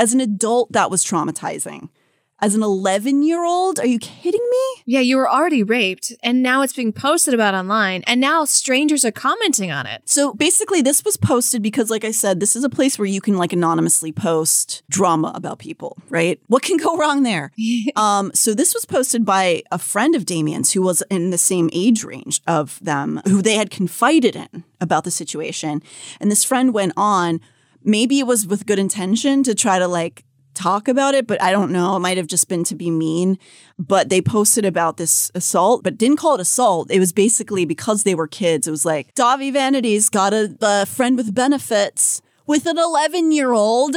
As 0.00 0.14
an 0.14 0.20
adult, 0.22 0.72
that 0.72 0.90
was 0.90 1.04
traumatizing. 1.04 1.90
As 2.38 2.54
an 2.54 2.62
11 2.62 3.22
year 3.22 3.44
old, 3.44 3.78
are 3.78 3.86
you 3.86 3.98
kidding 3.98 4.40
me? 4.50 4.82
Yeah, 4.86 5.00
you 5.00 5.18
were 5.18 5.30
already 5.30 5.62
raped, 5.62 6.14
and 6.22 6.42
now 6.42 6.62
it's 6.62 6.72
being 6.72 6.90
posted 6.90 7.34
about 7.34 7.52
online, 7.52 8.02
and 8.06 8.18
now 8.18 8.46
strangers 8.46 9.04
are 9.04 9.12
commenting 9.12 9.70
on 9.70 9.84
it. 9.84 10.00
So 10.06 10.32
basically, 10.32 10.80
this 10.80 11.04
was 11.04 11.18
posted 11.18 11.60
because, 11.60 11.90
like 11.90 12.06
I 12.06 12.12
said, 12.12 12.40
this 12.40 12.56
is 12.56 12.64
a 12.64 12.70
place 12.70 12.98
where 12.98 13.04
you 13.04 13.20
can 13.20 13.36
like 13.36 13.52
anonymously 13.52 14.10
post 14.10 14.82
drama 14.88 15.32
about 15.34 15.58
people, 15.58 15.98
right? 16.08 16.40
What 16.46 16.62
can 16.62 16.76
go 16.78 16.96
wrong 16.96 17.22
there? 17.22 17.52
um, 17.96 18.30
so 18.32 18.54
this 18.54 18.72
was 18.72 18.86
posted 18.86 19.26
by 19.26 19.64
a 19.70 19.78
friend 19.78 20.14
of 20.14 20.24
Damien's 20.24 20.72
who 20.72 20.80
was 20.80 21.02
in 21.10 21.28
the 21.28 21.36
same 21.36 21.68
age 21.74 22.04
range 22.04 22.40
of 22.46 22.78
them, 22.80 23.20
who 23.26 23.42
they 23.42 23.56
had 23.56 23.70
confided 23.70 24.34
in 24.34 24.64
about 24.80 25.04
the 25.04 25.10
situation. 25.10 25.82
And 26.18 26.30
this 26.30 26.42
friend 26.42 26.72
went 26.72 26.94
on, 26.96 27.42
maybe 27.82 28.18
it 28.18 28.26
was 28.26 28.46
with 28.46 28.66
good 28.66 28.78
intention 28.78 29.42
to 29.44 29.54
try 29.54 29.78
to 29.78 29.88
like 29.88 30.24
talk 30.54 30.88
about 30.88 31.14
it, 31.14 31.26
but 31.26 31.40
I 31.42 31.52
don't 31.52 31.72
know. 31.72 31.96
It 31.96 32.00
might 32.00 32.16
have 32.16 32.26
just 32.26 32.48
been 32.48 32.64
to 32.64 32.74
be 32.74 32.90
mean. 32.90 33.38
But 33.78 34.08
they 34.08 34.20
posted 34.20 34.64
about 34.64 34.96
this 34.96 35.30
assault, 35.34 35.82
but 35.82 35.96
didn't 35.96 36.18
call 36.18 36.34
it 36.34 36.40
assault. 36.40 36.90
It 36.90 36.98
was 36.98 37.12
basically 37.12 37.64
because 37.64 38.02
they 38.02 38.14
were 38.14 38.26
kids. 38.26 38.66
It 38.66 38.70
was 38.70 38.84
like, 38.84 39.14
Dahvie 39.14 39.52
Vanity's 39.52 40.08
got 40.08 40.32
a, 40.32 40.56
a 40.60 40.86
friend 40.86 41.16
with 41.16 41.34
benefits 41.34 42.20
with 42.46 42.66
an 42.66 42.78
11 42.78 43.32
year 43.32 43.52
old. 43.52 43.94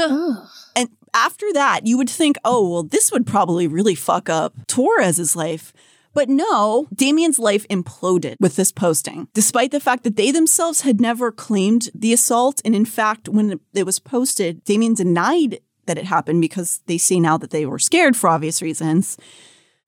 And 0.76 0.90
after 1.14 1.52
that, 1.54 1.86
you 1.86 1.98
would 1.98 2.10
think, 2.10 2.38
oh, 2.46 2.70
well, 2.70 2.84
this 2.84 3.12
would 3.12 3.26
probably 3.26 3.68
really 3.68 3.96
fuck 3.96 4.30
up 4.30 4.54
Torres's 4.68 5.36
life. 5.36 5.74
But 6.14 6.30
no, 6.30 6.88
Damien's 6.94 7.40
life 7.40 7.68
imploded 7.70 8.36
with 8.40 8.56
this 8.56 8.72
posting, 8.72 9.28
despite 9.34 9.72
the 9.72 9.80
fact 9.80 10.04
that 10.04 10.16
they 10.16 10.32
themselves 10.32 10.82
had 10.82 11.02
never 11.02 11.32
claimed 11.32 11.90
the 11.96 12.14
assault. 12.14 12.62
And 12.64 12.76
in 12.76 12.86
fact, 12.86 13.28
when 13.28 13.60
it 13.74 13.86
was 13.86 14.00
posted, 14.00 14.64
Damien 14.64 14.94
denied 14.94 15.60
that 15.86 15.98
it 15.98 16.06
happened 16.06 16.42
because 16.42 16.82
they 16.86 16.98
say 16.98 17.20
now 17.20 17.38
that 17.38 17.50
they 17.50 17.66
were 17.66 17.80
scared 17.80 18.16
for 18.16 18.30
obvious 18.30 18.62
reasons. 18.62 19.18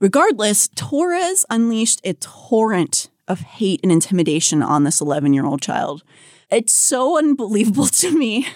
Regardless, 0.02 0.68
Torres 0.76 1.46
unleashed 1.50 2.02
a 2.04 2.14
torrent 2.14 3.10
of 3.28 3.42
hate 3.42 3.80
and 3.82 3.92
intimidation 3.92 4.62
on 4.62 4.84
this 4.84 5.02
11 5.02 5.34
year 5.34 5.46
old 5.46 5.62
child. 5.62 6.04
It's 6.52 6.74
so 6.74 7.18
unbelievable 7.18 7.88
to 8.02 8.12
me 8.12 8.48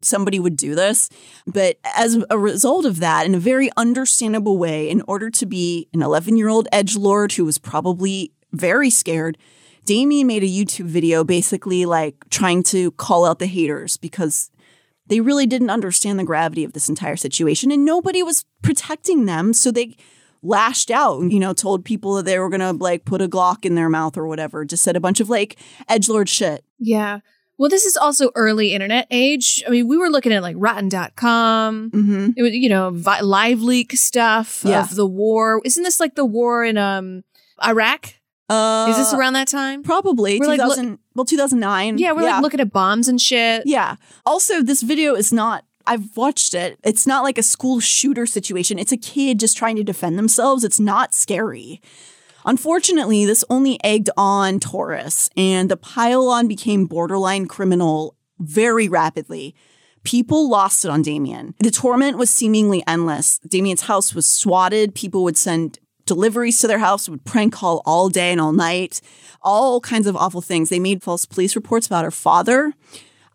somebody 0.00 0.38
would 0.38 0.56
do 0.56 0.74
this. 0.74 1.08
But 1.46 1.78
as 1.96 2.22
a 2.30 2.38
result 2.38 2.84
of 2.84 3.00
that, 3.00 3.26
in 3.26 3.34
a 3.34 3.40
very 3.40 3.70
understandable 3.76 4.58
way, 4.58 4.88
in 4.88 5.02
order 5.08 5.30
to 5.30 5.46
be 5.46 5.88
an 5.92 6.02
11 6.02 6.36
year 6.36 6.48
old 6.48 6.68
edge 6.72 6.96
lord 6.96 7.32
who 7.32 7.44
was 7.44 7.58
probably 7.58 8.32
very 8.52 8.90
scared, 8.90 9.38
Damien 9.84 10.26
made 10.26 10.42
a 10.42 10.46
YouTube 10.46 10.86
video 10.86 11.24
basically 11.24 11.84
like 11.84 12.28
trying 12.30 12.62
to 12.64 12.92
call 12.92 13.24
out 13.24 13.38
the 13.38 13.46
haters 13.46 13.96
because 13.96 14.50
they 15.06 15.20
really 15.20 15.46
didn't 15.46 15.70
understand 15.70 16.18
the 16.18 16.24
gravity 16.24 16.64
of 16.64 16.72
this 16.72 16.88
entire 16.88 17.16
situation 17.16 17.70
and 17.70 17.84
nobody 17.84 18.22
was 18.22 18.46
protecting 18.62 19.26
them. 19.26 19.52
So 19.52 19.70
they 19.70 19.96
lashed 20.44 20.90
out, 20.90 21.22
you 21.32 21.40
know, 21.40 21.52
told 21.52 21.84
people 21.84 22.14
that 22.14 22.24
they 22.24 22.38
were 22.38 22.48
gonna 22.50 22.72
like 22.72 23.04
put 23.04 23.20
a 23.22 23.28
Glock 23.28 23.64
in 23.64 23.74
their 23.74 23.88
mouth 23.88 24.16
or 24.16 24.26
whatever, 24.28 24.64
just 24.64 24.82
said 24.84 24.94
a 24.96 25.00
bunch 25.00 25.18
of 25.20 25.28
like 25.28 25.56
edgelord 25.90 26.28
shit. 26.28 26.64
Yeah. 26.78 27.20
Well, 27.56 27.70
this 27.70 27.84
is 27.84 27.96
also 27.96 28.30
early 28.34 28.72
internet 28.74 29.06
age. 29.12 29.62
I 29.66 29.70
mean, 29.70 29.86
we 29.86 29.96
were 29.96 30.08
looking 30.10 30.32
at 30.32 30.42
like 30.42 30.56
rotten.com. 30.58 31.90
Mm-hmm. 31.92 32.30
It 32.36 32.42
was, 32.42 32.52
you 32.52 32.68
know, 32.68 32.90
vi- 32.90 33.20
live 33.20 33.62
leak 33.62 33.92
stuff 33.92 34.62
Yeah. 34.64 34.82
of 34.82 34.94
the 34.96 35.06
war. 35.06 35.60
Isn't 35.64 35.82
this 35.84 36.00
like 36.00 36.14
the 36.16 36.24
war 36.24 36.64
in 36.64 36.76
um 36.76 37.22
Iraq? 37.64 38.14
Uh, 38.50 38.88
Is 38.90 38.96
this 38.98 39.14
around 39.14 39.32
that 39.32 39.48
time? 39.48 39.82
probably 39.82 40.38
We're, 40.38 40.46
like, 40.48 40.58
2000? 40.60 40.98
well, 41.14 41.24
2009. 41.24 41.96
Yeah, 41.96 42.12
we're 42.12 42.22
like 42.22 42.42
looking 42.42 42.60
at 42.60 42.70
bombs 42.72 43.08
and 43.08 43.18
shit. 43.18 43.62
Yeah. 43.64 43.96
Also, 44.26 44.60
this 44.62 44.82
video 44.82 45.14
is 45.14 45.32
not. 45.32 45.64
I've 45.86 46.16
watched 46.16 46.54
it. 46.54 46.78
It's 46.82 47.06
not 47.06 47.22
like 47.22 47.38
a 47.38 47.42
school 47.42 47.80
shooter 47.80 48.26
situation. 48.26 48.78
It's 48.78 48.92
a 48.92 48.96
kid 48.96 49.40
just 49.40 49.56
trying 49.56 49.76
to 49.76 49.84
defend 49.84 50.18
themselves. 50.18 50.64
It's 50.64 50.80
not 50.80 51.14
scary. 51.14 51.80
Unfortunately, 52.46 53.24
this 53.24 53.44
only 53.48 53.82
egged 53.82 54.10
on 54.16 54.60
Torres, 54.60 55.30
and 55.36 55.70
the 55.70 55.76
pile-on 55.76 56.46
became 56.46 56.86
borderline 56.86 57.46
criminal 57.46 58.16
very 58.38 58.88
rapidly. 58.88 59.54
People 60.02 60.50
lost 60.50 60.84
it 60.84 60.90
on 60.90 61.00
Damien. 61.00 61.54
The 61.60 61.70
torment 61.70 62.18
was 62.18 62.28
seemingly 62.28 62.82
endless. 62.86 63.38
Damien's 63.38 63.82
house 63.82 64.14
was 64.14 64.26
swatted. 64.26 64.94
People 64.94 65.24
would 65.24 65.38
send 65.38 65.78
deliveries 66.04 66.58
to 66.58 66.66
their 66.66 66.80
house, 66.80 67.08
would 67.08 67.24
prank 67.24 67.54
call 67.54 67.80
all 67.86 68.10
day 68.10 68.30
and 68.30 68.40
all 68.40 68.52
night, 68.52 69.00
all 69.40 69.80
kinds 69.80 70.06
of 70.06 70.14
awful 70.14 70.42
things. 70.42 70.68
They 70.68 70.78
made 70.78 71.02
false 71.02 71.24
police 71.24 71.56
reports 71.56 71.86
about 71.86 72.04
her 72.04 72.10
father. 72.10 72.74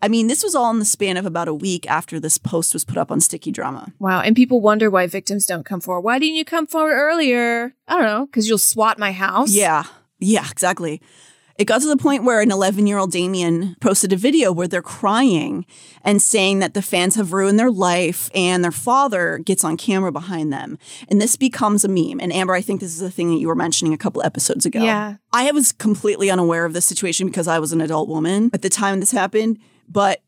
I 0.02 0.08
mean, 0.08 0.28
this 0.28 0.42
was 0.42 0.54
all 0.54 0.70
in 0.70 0.78
the 0.78 0.84
span 0.84 1.16
of 1.16 1.26
about 1.26 1.48
a 1.48 1.54
week 1.54 1.88
after 1.90 2.18
this 2.18 2.38
post 2.38 2.72
was 2.72 2.84
put 2.84 2.96
up 2.96 3.10
on 3.10 3.20
Sticky 3.20 3.50
Drama. 3.50 3.92
Wow. 3.98 4.20
And 4.20 4.34
people 4.34 4.60
wonder 4.60 4.90
why 4.90 5.06
victims 5.06 5.46
don't 5.46 5.64
come 5.64 5.80
forward. 5.80 6.02
Why 6.02 6.18
didn't 6.18 6.36
you 6.36 6.44
come 6.44 6.66
forward 6.66 6.94
earlier? 6.94 7.74
I 7.86 7.94
don't 7.94 8.04
know. 8.04 8.26
Because 8.26 8.48
you'll 8.48 8.58
swat 8.58 8.98
my 8.98 9.12
house. 9.12 9.52
Yeah, 9.52 9.84
yeah, 10.18 10.46
exactly. 10.50 11.02
It 11.60 11.66
got 11.66 11.82
to 11.82 11.88
the 11.88 11.98
point 11.98 12.24
where 12.24 12.40
an 12.40 12.50
11 12.50 12.86
year 12.86 12.96
old 12.96 13.12
Damien 13.12 13.76
posted 13.82 14.14
a 14.14 14.16
video 14.16 14.50
where 14.50 14.66
they're 14.66 14.80
crying 14.80 15.66
and 16.02 16.22
saying 16.22 16.60
that 16.60 16.72
the 16.72 16.80
fans 16.80 17.16
have 17.16 17.34
ruined 17.34 17.58
their 17.58 17.70
life 17.70 18.30
and 18.34 18.64
their 18.64 18.72
father 18.72 19.36
gets 19.36 19.62
on 19.62 19.76
camera 19.76 20.10
behind 20.10 20.50
them. 20.50 20.78
And 21.10 21.20
this 21.20 21.36
becomes 21.36 21.84
a 21.84 21.88
meme. 21.88 22.18
And 22.18 22.32
Amber, 22.32 22.54
I 22.54 22.62
think 22.62 22.80
this 22.80 22.94
is 22.94 23.00
the 23.00 23.10
thing 23.10 23.28
that 23.28 23.40
you 23.40 23.46
were 23.46 23.54
mentioning 23.54 23.92
a 23.92 23.98
couple 23.98 24.22
episodes 24.22 24.64
ago. 24.64 24.82
Yeah. 24.82 25.16
I 25.34 25.52
was 25.52 25.70
completely 25.70 26.30
unaware 26.30 26.64
of 26.64 26.72
this 26.72 26.86
situation 26.86 27.26
because 27.26 27.46
I 27.46 27.58
was 27.58 27.74
an 27.74 27.82
adult 27.82 28.08
woman 28.08 28.48
at 28.54 28.62
the 28.62 28.70
time 28.70 28.98
this 28.98 29.10
happened. 29.10 29.58
But 29.90 30.22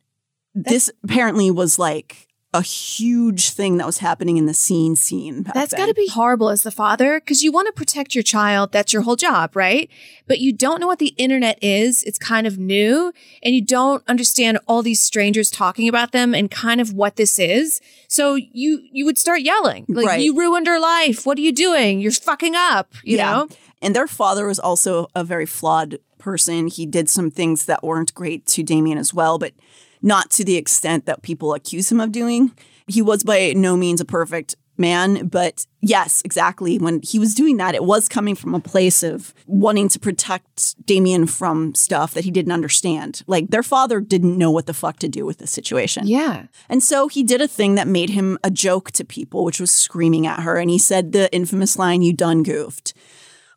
this 0.55 0.91
apparently 1.05 1.51
was 1.51 1.79
like 1.79 2.29
a 2.55 2.61
huge 2.61 3.49
thing 3.49 3.79
that 3.79 3.87
was 3.87 3.97
happening 3.99 4.37
in 4.37 4.45
the 4.45 4.53
scene 4.53 4.95
scene. 4.95 5.45
That's 5.55 5.73
got 5.73 5.87
to 5.87 5.95
be 5.95 6.07
horrible 6.09 6.51
as 6.51 6.63
the 6.65 6.71
father 6.71 7.19
because 7.19 7.43
you 7.43 7.51
want 7.51 7.67
to 7.69 7.73
protect 7.73 8.15
your 8.15 8.23
child. 8.23 8.73
That's 8.73 8.93
your 8.93 9.01
whole 9.03 9.17
job, 9.17 9.57
right? 9.57 9.89
But 10.27 10.41
you 10.41 10.53
don't 10.53 10.79
know 10.79 10.87
what 10.87 10.99
the 10.99 11.15
internet 11.17 11.59
is. 11.63 12.03
It's 12.03 12.19
kind 12.19 12.47
of 12.47 12.59
new 12.59 13.11
and 13.43 13.55
you 13.55 13.65
don't 13.65 14.05
understand 14.07 14.59
all 14.67 14.83
these 14.83 15.01
strangers 15.03 15.49
talking 15.49 15.89
about 15.89 16.13
them 16.13 16.35
and 16.35 16.51
kind 16.51 16.83
of 16.83 16.93
what 16.93 17.17
this 17.17 17.39
is. 17.39 17.81
So 18.07 18.35
you, 18.35 18.83
you 18.93 19.07
would 19.07 19.17
start 19.17 19.41
yelling 19.41 19.87
like, 19.89 20.07
Right. 20.07 20.21
you 20.21 20.37
ruined 20.37 20.67
her 20.67 20.79
life. 20.79 21.25
What 21.25 21.39
are 21.39 21.43
you 21.43 21.53
doing? 21.53 22.01
You're 22.01 22.13
fucking 22.13 22.55
up, 22.55 22.93
you 23.03 23.17
know? 23.17 23.49
And 23.81 23.97
their 23.97 24.07
father 24.07 24.47
was 24.47 24.59
also 24.59 25.09
a 25.15 25.25
very 25.25 25.47
flawed 25.47 25.99
person. 26.23 26.69
He 26.69 26.87
did 26.87 27.11
some 27.11 27.31
things 27.31 27.67
that 27.67 27.83
weren't 27.83 28.15
great 28.15 28.47
to 28.47 28.63
Damien 28.63 28.97
as 28.97 29.13
well, 29.13 29.39
but 29.39 29.53
not 30.01 30.31
to 30.31 30.45
the 30.45 30.57
extent 30.57 31.05
that 31.07 31.23
people 31.23 31.53
accuse 31.53 31.91
him 31.91 32.01
of 32.01 32.13
doing. 32.13 32.53
He 32.87 33.03
was 33.03 33.23
by 33.25 33.53
no 33.55 33.77
means 33.77 34.01
a 34.01 34.05
perfect 34.05 34.55
man, 34.79 35.29
but 35.29 35.67
yes, 35.81 36.23
exactly. 36.25 36.79
When 36.79 37.01
he 37.03 37.19
was 37.19 37.35
doing 37.35 37.57
that, 37.59 37.75
it 37.75 37.85
was 37.85 38.09
coming 38.09 38.35
from 38.35 38.55
a 38.55 38.61
place 38.61 39.03
of 39.03 39.35
wanting 39.47 39.89
to 39.91 39.99
protect 39.99 40.85
Damien 40.87 41.27
from 41.27 41.75
stuff 41.75 42.15
that 42.15 42.25
he 42.25 42.31
didn't 42.31 42.53
understand. 42.53 43.23
Like 43.27 43.49
their 43.49 43.63
father 43.63 44.01
didn't 44.01 44.39
know 44.39 44.51
what 44.51 44.67
the 44.67 44.75
fuck 44.75 44.99
to 45.01 45.09
do 45.09 45.27
with 45.27 45.39
the 45.39 45.47
situation. 45.47 46.07
Yeah. 46.07 46.47
And 46.69 46.83
so 46.83 47.09
he 47.09 47.23
did 47.23 47.41
a 47.41 47.49
thing 47.49 47.75
that 47.75 47.87
made 47.87 48.11
him 48.11 48.39
a 48.43 48.51
joke 48.51 48.91
to 48.93 49.05
people, 49.05 49.45
which 49.45 49.61
was 49.61 49.71
screaming 49.71 50.27
at 50.27 50.41
her. 50.41 50.57
And 50.57 50.71
he 50.71 50.79
said 50.79 51.13
the 51.13 51.33
infamous 51.33 51.79
line, 51.79 52.03
You 52.03 52.13
done 52.13 52.43
goofed, 52.43 52.95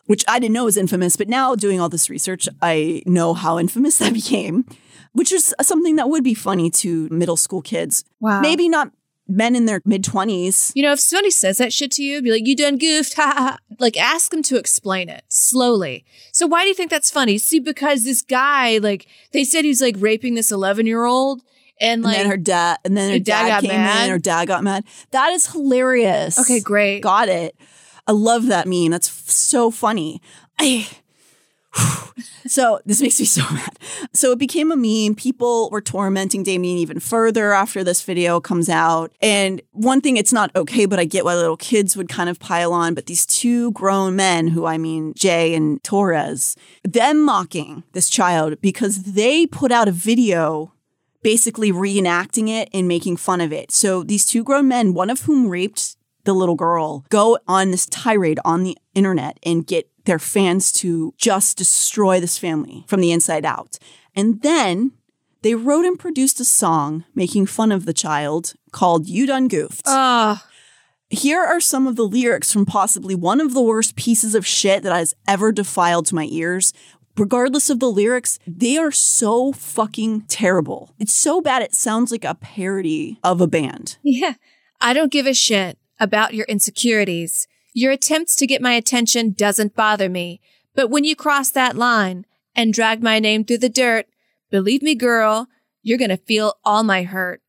which 0.06 0.24
I 0.28 0.40
didn't 0.40 0.54
know 0.54 0.66
was 0.66 0.78
infamous. 0.78 1.16
But 1.16 1.28
now 1.30 1.56
doing 1.56 1.80
all 1.80 1.90
this 1.90 2.10
research, 2.10 2.48
I 2.62 3.02
know 3.06 3.34
how 3.34 3.58
infamous 3.60 3.98
that 4.00 4.14
became, 4.14 4.66
which 5.14 5.32
is 5.32 5.54
something 5.62 5.96
that 5.98 6.10
would 6.10 6.24
be 6.24 6.34
funny 6.34 6.70
to 6.72 7.08
middle 7.10 7.38
school 7.38 7.62
kids. 7.62 8.04
Wow. 8.20 8.42
Maybe 8.42 8.68
not 8.70 8.92
men 9.28 9.56
in 9.56 9.66
their 9.66 9.82
mid 9.86 10.04
20s. 10.04 10.72
You 10.76 10.84
know, 10.84 10.92
if 10.94 11.00
somebody 11.00 11.32
says 11.32 11.58
that 11.58 11.74
shit 11.74 11.90
to 11.94 12.04
you, 12.04 12.22
be 12.22 12.32
like, 12.32 12.46
you 12.46 12.56
done 12.56 12.78
goofed, 12.78 13.14
ha 13.16 13.34
ha. 13.36 13.42
ha. 13.44 13.58
Like, 13.80 13.98
ask 13.98 14.30
them 14.32 14.44
to 14.44 14.58
explain 14.58 15.10
it 15.10 15.24
slowly. 15.30 16.06
So, 16.32 16.46
why 16.48 16.62
do 16.62 16.68
you 16.70 16.76
think 16.76 16.92
that's 16.92 17.10
funny? 17.12 17.38
See, 17.40 17.60
because 17.60 18.04
this 18.04 18.22
guy, 18.22 18.78
like, 18.78 19.08
they 19.34 19.44
said 19.44 19.66
he's 19.66 19.82
like 19.82 19.96
raping 20.00 20.36
this 20.36 20.52
11 20.52 20.86
year 20.86 21.06
old. 21.06 21.42
And 21.82 21.96
And 21.96 22.04
like, 22.04 22.16
then 22.18 22.28
her 22.28 22.38
dad, 22.38 22.78
and 22.86 22.96
then 22.96 23.10
her 23.10 23.14
Her 23.16 23.20
dad 23.20 23.42
dad, 23.42 23.48
got 23.50 23.62
came 23.64 23.72
mad? 23.82 23.98
in, 23.98 24.02
and 24.04 24.12
her 24.12 24.20
dad 24.20 24.48
got 24.48 24.64
mad. 24.64 24.86
That 25.12 25.32
is 25.34 25.48
hilarious. 25.52 26.40
okay, 26.40 26.62
great. 26.62 27.02
Got 27.02 27.28
it. 27.28 27.56
I 28.08 28.12
love 28.12 28.48
that 28.48 28.68
meme. 28.68 28.92
That's 28.92 29.10
f- 29.10 29.30
so 29.30 29.72
funny. 29.72 30.22
I, 30.60 30.88
so 32.48 32.80
this 32.86 33.02
makes 33.02 33.20
me 33.20 33.26
so 33.26 33.42
mad. 33.54 33.78
So 34.14 34.32
it 34.32 34.40
became 34.40 34.72
a 34.72 34.76
meme. 34.76 35.16
People 35.16 35.70
were 35.72 35.82
tormenting 35.82 36.44
Damien 36.44 36.78
even 36.78 37.00
further 37.00 37.54
after 37.54 37.84
this 37.84 38.02
video 38.02 38.40
comes 38.40 38.70
out. 38.70 39.12
And 39.22 39.62
one 39.72 40.02
thing, 40.02 40.18
it's 40.18 40.34
not 40.34 40.56
okay, 40.56 40.86
but 40.86 41.00
I 41.00 41.06
get 41.06 41.26
why 41.26 41.36
little 41.36 41.58
kids 41.58 41.98
would 41.98 42.10
kind 42.10 42.30
of 42.30 42.40
pile 42.40 42.74
on. 42.74 42.94
But 42.94 43.08
these 43.08 43.26
two 43.26 43.72
grown 43.72 44.16
men, 44.16 44.50
who 44.50 44.66
I 44.66 44.78
mean, 44.78 45.14
Jayy 45.14 45.56
and 45.56 45.84
Torres, 45.84 46.56
them 46.84 47.24
mocking 47.24 47.84
this 47.94 48.10
child 48.10 48.62
because 48.62 49.04
they 49.04 49.46
put 49.48 49.72
out 49.72 49.88
a 49.88 49.92
video 49.92 50.72
basically 51.26 51.72
reenacting 51.72 52.50
it 52.50 52.70
and 52.72 52.88
making 52.88 53.18
fun 53.18 53.42
of 53.42 53.52
it. 53.52 53.72
So 53.72 54.04
these 54.04 54.28
two 54.28 54.44
grown 54.44 54.68
men, 54.68 54.94
one 54.94 55.10
of 55.10 55.22
whom 55.22 55.50
raped 55.50 55.96
the 56.26 56.34
little 56.34 56.56
girl, 56.56 57.06
go 57.10 57.38
on 57.48 57.72
this 57.72 57.86
tirade 57.86 58.40
on 58.44 58.64
the 58.64 58.78
internet 58.94 59.40
and 59.44 59.66
get 59.66 59.90
their 60.06 60.20
fans 60.20 60.72
to 60.72 61.14
just 61.18 61.58
destroy 61.58 62.20
this 62.20 62.38
family 62.38 62.84
from 62.88 63.02
the 63.02 63.12
inside 63.12 63.46
out. 63.46 63.78
And 64.16 64.42
then 64.42 64.92
they 65.42 65.56
wrote 65.56 65.86
and 65.86 66.00
produced 66.00 66.40
a 66.40 66.46
song 66.46 67.06
making 67.14 67.46
fun 67.48 67.72
of 67.72 67.86
the 67.86 67.94
child 67.94 68.54
called 68.72 69.08
You 69.08 69.28
Done 69.28 69.48
Goofed. 69.48 69.84
Oh, 69.86 70.42
Here 71.10 71.42
are 71.44 71.60
some 71.60 71.88
of 71.88 71.96
the 71.96 72.08
lyrics 72.08 72.52
from 72.52 72.66
possibly 72.66 73.16
one 73.16 73.40
of 73.40 73.54
the 73.54 73.62
worst 73.62 73.96
pieces 73.96 74.36
of 74.36 74.46
shit 74.46 74.84
that 74.84 74.96
has 74.96 75.14
ever 75.28 75.52
defiled 75.52 76.08
to 76.08 76.16
my 76.16 76.28
ears. 76.32 76.74
Regardless 77.18 77.70
of 77.70 77.80
the 77.80 77.90
lyrics, 77.92 78.40
they 78.46 78.78
are 78.78 78.92
so 78.92 79.54
fucking 79.54 80.22
terrible. 80.22 80.94
It's 81.00 81.16
so 81.16 81.42
bad 81.42 81.62
it 81.62 81.74
sounds 81.74 82.12
like 82.12 82.26
a 82.26 82.36
parody 82.36 83.20
of 83.24 83.40
a 83.40 83.48
band. 83.48 83.98
yeah. 84.04 84.34
I 84.82 84.94
don't 84.94 85.12
give 85.12 85.26
a 85.26 85.34
shit 85.34 85.78
about 86.00 86.34
your 86.34 86.46
insecurities. 86.46 87.48
Your 87.74 87.92
attempts 87.92 88.36
to 88.38 88.48
get 88.48 88.62
my 88.62 88.74
attention 88.74 89.32
doesn't 89.32 89.76
bother 89.76 90.10
me. 90.10 90.42
But 90.74 90.90
when 90.90 91.04
you 91.04 91.16
cross 91.16 91.50
that 91.52 91.76
line 91.76 92.26
and 92.56 92.74
drag 92.74 93.02
my 93.02 93.20
name 93.20 93.44
through 93.44 93.60
the 93.60 93.70
dirt, 93.70 94.08
believe 94.50 94.82
me, 94.82 94.96
girl, 94.96 95.48
you're 95.82 95.98
going 95.98 96.10
to 96.10 96.18
feel 96.18 96.56
all 96.64 96.84
my 96.84 97.04
hurt. 97.04 97.42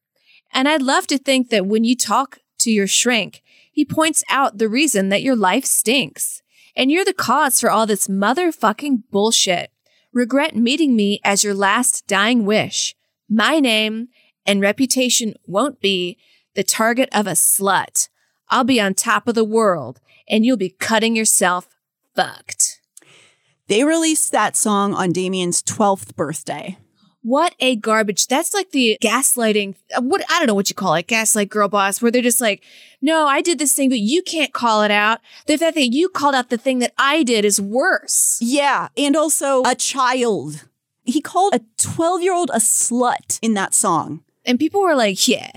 And 0.53 0.69
I'd 0.69 0.83
love 0.83 1.07
to 1.09 1.19
think 1.19 1.51
that 1.51 1.67
when 1.67 1.85
you 1.85 1.97
talk 1.97 2.41
to 2.59 2.71
your 2.71 2.87
shrink, 2.87 3.43
he 3.73 3.85
points 3.85 4.25
out 4.31 4.59
the 4.59 4.69
reason 4.69 5.11
that 5.11 5.23
your 5.23 5.37
life 5.37 5.65
stinks. 5.65 6.43
And 6.75 6.91
you're 6.91 7.05
the 7.05 7.13
cause 7.13 7.61
for 7.61 7.71
all 7.71 7.87
this 7.87 8.09
motherfucking 8.09 9.05
bullshit. 9.11 9.71
Regret 10.13 10.57
meeting 10.57 10.97
me 10.97 11.21
as 11.25 11.45
your 11.45 11.55
last 11.55 12.07
dying 12.07 12.47
wish. 12.47 12.95
My 13.29 13.61
name 13.61 14.09
and 14.47 14.61
reputation 14.61 15.35
won't 15.47 15.81
be 15.81 16.17
the 16.55 16.65
target 16.65 17.09
of 17.13 17.27
a 17.27 17.33
slut. 17.33 18.09
I'll 18.49 18.65
be 18.65 18.81
on 18.81 18.95
top 18.95 19.29
of 19.29 19.35
the 19.35 19.45
world 19.45 20.01
and 20.29 20.45
you'll 20.45 20.57
be 20.57 20.71
cutting 20.71 21.17
yourself 21.17 21.69
fucked. 22.15 22.81
They 23.69 23.85
released 23.85 24.33
that 24.33 24.57
song 24.57 24.95
on 24.95 25.13
Damien's 25.13 25.63
12th 25.63 26.15
birthday. 26.15 26.79
What 27.23 27.57
a 27.59 27.75
garbage. 27.75 28.29
That's 28.29 28.55
like 28.55 28.71
the 28.71 28.97
gaslighting. 29.03 29.75
What 29.99 30.23
I 30.31 30.39
don't 30.39 30.47
know 30.47 30.55
what 30.55 30.69
you 30.69 30.77
call 30.77 30.95
it. 30.95 31.09
Gaslight 31.09 31.49
girl 31.49 31.69
boss, 31.69 32.01
where 32.01 32.13
they're 32.13 32.23
just 32.23 32.41
like, 32.41 32.63
no, 33.03 33.27
I 33.27 33.41
did 33.41 33.59
this 33.59 33.73
thing, 33.73 33.89
but 33.89 33.99
you 33.99 34.23
can't 34.23 34.53
call 34.53 34.85
it 34.85 34.93
out. 34.93 35.19
The 35.47 35.59
fact 35.59 35.75
that 35.75 35.93
you 35.93 36.09
called 36.09 36.37
out 36.37 36.51
the 36.51 36.57
thing 36.57 36.79
that 36.79 36.93
I 36.97 37.25
did 37.25 37.45
is 37.45 37.61
worse. 37.61 38.39
Yeah, 38.41 38.91
and 38.97 39.17
also 39.17 39.65
a 39.65 39.75
child. 39.75 40.69
He 41.03 41.21
called 41.21 41.55
a 41.55 41.63
12 41.79 42.23
year 42.23 42.33
old 42.33 42.51
a 42.51 42.59
slut 42.59 43.41
in 43.43 43.55
that 43.55 43.75
song. 43.75 44.23
And 44.45 44.61
people 44.61 44.81
were 44.81 44.95
like, 44.95 45.27
yeah. 45.27 45.51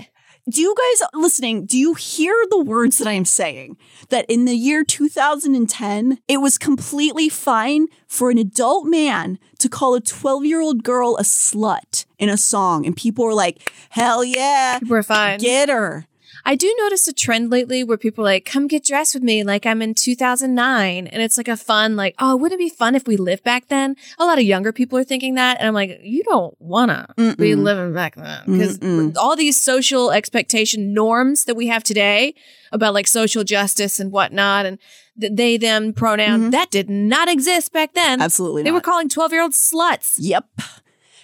Do 0.50 0.60
you 0.60 0.74
guys 0.76 1.08
listening, 1.14 1.64
do 1.66 1.78
you 1.78 1.94
hear 1.94 2.34
the 2.50 2.60
words 2.62 2.98
that 2.98 3.06
I'm 3.06 3.24
saying? 3.24 3.76
That 4.08 4.26
in 4.28 4.44
the 4.44 4.54
year 4.54 4.82
2010, 4.84 6.18
it 6.26 6.38
was 6.38 6.58
completely 6.58 7.28
fine 7.28 7.86
for 8.06 8.30
an 8.30 8.38
adult 8.38 8.86
man 8.86 9.38
to 9.58 9.68
call 9.68 9.94
a 9.94 10.00
12 10.00 10.44
year 10.44 10.60
old 10.60 10.82
girl 10.82 11.16
a 11.18 11.22
slut 11.22 12.04
in 12.18 12.28
a 12.28 12.36
song. 12.36 12.84
And 12.84 12.96
people 12.96 13.24
were 13.24 13.34
like, 13.34 13.72
hell 13.90 14.24
yeah, 14.24 14.80
We're 14.86 15.02
fine. 15.02 15.38
get 15.38 15.68
her. 15.68 16.06
I 16.44 16.54
do 16.56 16.74
notice 16.78 17.06
a 17.08 17.12
trend 17.12 17.50
lately 17.50 17.84
where 17.84 17.96
people 17.96 18.22
are 18.24 18.28
like, 18.32 18.44
come 18.44 18.66
get 18.66 18.84
dressed 18.84 19.14
with 19.14 19.22
me 19.22 19.44
like 19.44 19.66
I'm 19.66 19.82
in 19.82 19.94
2009. 19.94 21.06
And 21.06 21.22
it's 21.22 21.36
like 21.36 21.48
a 21.48 21.56
fun, 21.56 21.96
like, 21.96 22.14
oh, 22.18 22.36
wouldn't 22.36 22.60
it 22.60 22.64
be 22.64 22.70
fun 22.70 22.94
if 22.94 23.06
we 23.06 23.16
lived 23.16 23.44
back 23.44 23.68
then? 23.68 23.96
A 24.18 24.24
lot 24.24 24.38
of 24.38 24.44
younger 24.44 24.72
people 24.72 24.98
are 24.98 25.04
thinking 25.04 25.34
that. 25.34 25.58
And 25.58 25.68
I'm 25.68 25.74
like, 25.74 26.00
you 26.02 26.22
don't 26.24 26.54
want 26.60 26.90
to 26.90 27.06
be 27.36 27.52
Mm-mm. 27.52 27.62
living 27.62 27.92
back 27.92 28.14
then. 28.16 28.42
Because 28.46 28.78
all 29.16 29.36
these 29.36 29.60
social 29.60 30.10
expectation 30.10 30.92
norms 30.94 31.44
that 31.44 31.54
we 31.56 31.66
have 31.68 31.82
today 31.84 32.34
about 32.72 32.94
like 32.94 33.06
social 33.06 33.44
justice 33.44 34.00
and 34.00 34.12
whatnot 34.12 34.66
and 34.66 34.78
the 35.16 35.28
they, 35.28 35.56
them 35.56 35.92
pronoun, 35.92 36.40
Mhm. 36.44 36.50
that 36.52 36.70
did 36.70 36.88
not 36.88 37.28
exist 37.28 37.72
back 37.72 37.92
then. 37.94 38.22
Absolutely 38.22 38.62
They 38.62 38.70
not. 38.70 38.76
were 38.76 38.80
calling 38.80 39.08
12 39.08 39.32
year 39.32 39.42
olds 39.42 39.58
sluts. 39.58 40.14
Yep. 40.18 40.44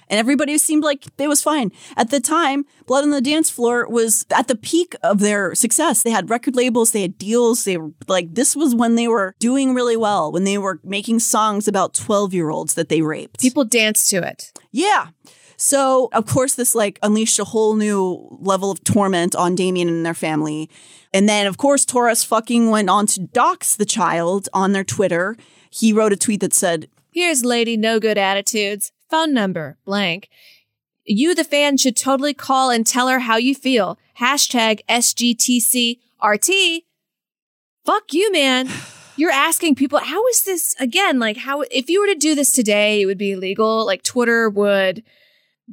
And 0.09 0.21
everybody 0.21 0.57
seemed 0.59 0.85
like 0.85 1.07
it 1.19 1.29
was 1.29 1.43
fine. 1.43 1.73
At 1.97 2.11
the 2.11 2.21
time, 2.21 2.65
Blood 2.87 3.05
on 3.05 3.11
the 3.11 3.21
Dance 3.21 3.51
Floor 3.51 3.89
was 3.89 4.25
at 4.31 4.49
the 4.49 4.57
peak 4.57 4.95
of 5.03 5.19
their 5.21 5.55
success. 5.55 6.03
They 6.03 6.11
had 6.11 6.31
record 6.31 6.55
labels, 6.55 6.93
they 6.93 7.03
had 7.03 7.19
deals. 7.19 7.65
They 7.65 7.77
were 7.77 7.91
like, 8.07 8.35
this 8.35 8.55
was 8.55 8.75
when 8.75 8.95
they 8.95 9.09
were 9.09 9.35
doing 9.39 9.75
really 9.75 9.97
well, 9.97 10.31
when 10.31 10.45
they 10.45 10.59
were 10.59 10.81
making 10.85 11.21
songs 11.21 11.67
about 11.67 11.95
12 11.95 12.33
year 12.35 12.51
olds 12.51 12.75
that 12.75 12.89
they 12.89 13.03
raped. 13.03 13.41
People 13.41 13.65
danced 13.65 14.09
to 14.11 14.23
it. 14.23 14.53
Yeah. 14.71 15.09
So, 15.57 16.11
of 16.13 16.27
course, 16.27 16.55
this 16.55 16.75
like 16.75 16.99
unleashed 17.03 17.39
a 17.39 17.45
whole 17.45 17.75
new 17.77 18.29
level 18.41 18.71
of 18.71 18.85
torment 18.85 19.35
on 19.35 19.55
Damien 19.55 19.89
and 19.89 20.05
their 20.05 20.15
family. 20.15 20.71
And 21.13 21.29
then, 21.29 21.47
of 21.47 21.57
course, 21.57 21.85
Torres 21.85 22.25
fucking 22.25 22.71
went 22.71 22.91
on 22.91 23.07
to 23.07 23.21
dox 23.21 23.75
the 23.75 23.87
child 23.87 24.49
on 24.53 24.73
their 24.73 24.85
Twitter. 24.85 25.37
He 25.71 25.93
wrote 25.93 26.13
a 26.13 26.17
tweet 26.17 26.41
that 26.41 26.53
said, 26.53 26.89
Here's 27.13 27.45
Lady 27.45 27.79
No 27.79 27.99
Good 27.99 28.19
Attitudes. 28.19 28.93
Phone 29.11 29.33
number 29.33 29.79
blank. 29.85 30.29
You, 31.05 31.35
the 31.35 31.45
fan, 31.45 31.77
should 31.77 31.97
totally 31.97 32.35
call 32.35 32.71
and 32.71 32.85
tell 32.85 33.09
her 33.09 33.21
how 33.21 33.37
you 33.37 33.55
feel. 33.55 33.99
Hashtag 34.19 34.81
SGTCRT. 34.89 36.83
Fuck 37.85 38.13
you, 38.13 38.33
man. 38.33 38.69
You're 39.19 39.31
asking 39.31 39.77
people, 39.77 39.99
how 39.99 40.27
is 40.27 40.43
this 40.43 40.75
again? 40.79 41.19
Like, 41.19 41.39
how, 41.39 41.63
if 41.71 41.89
you 41.89 42.01
were 42.01 42.09
to 42.09 42.15
do 42.15 42.35
this 42.35 42.53
today, 42.53 43.01
it 43.01 43.07
would 43.07 43.17
be 43.17 43.33
illegal. 43.33 43.87
Like, 43.87 44.03
Twitter 44.03 44.51
would 44.51 45.03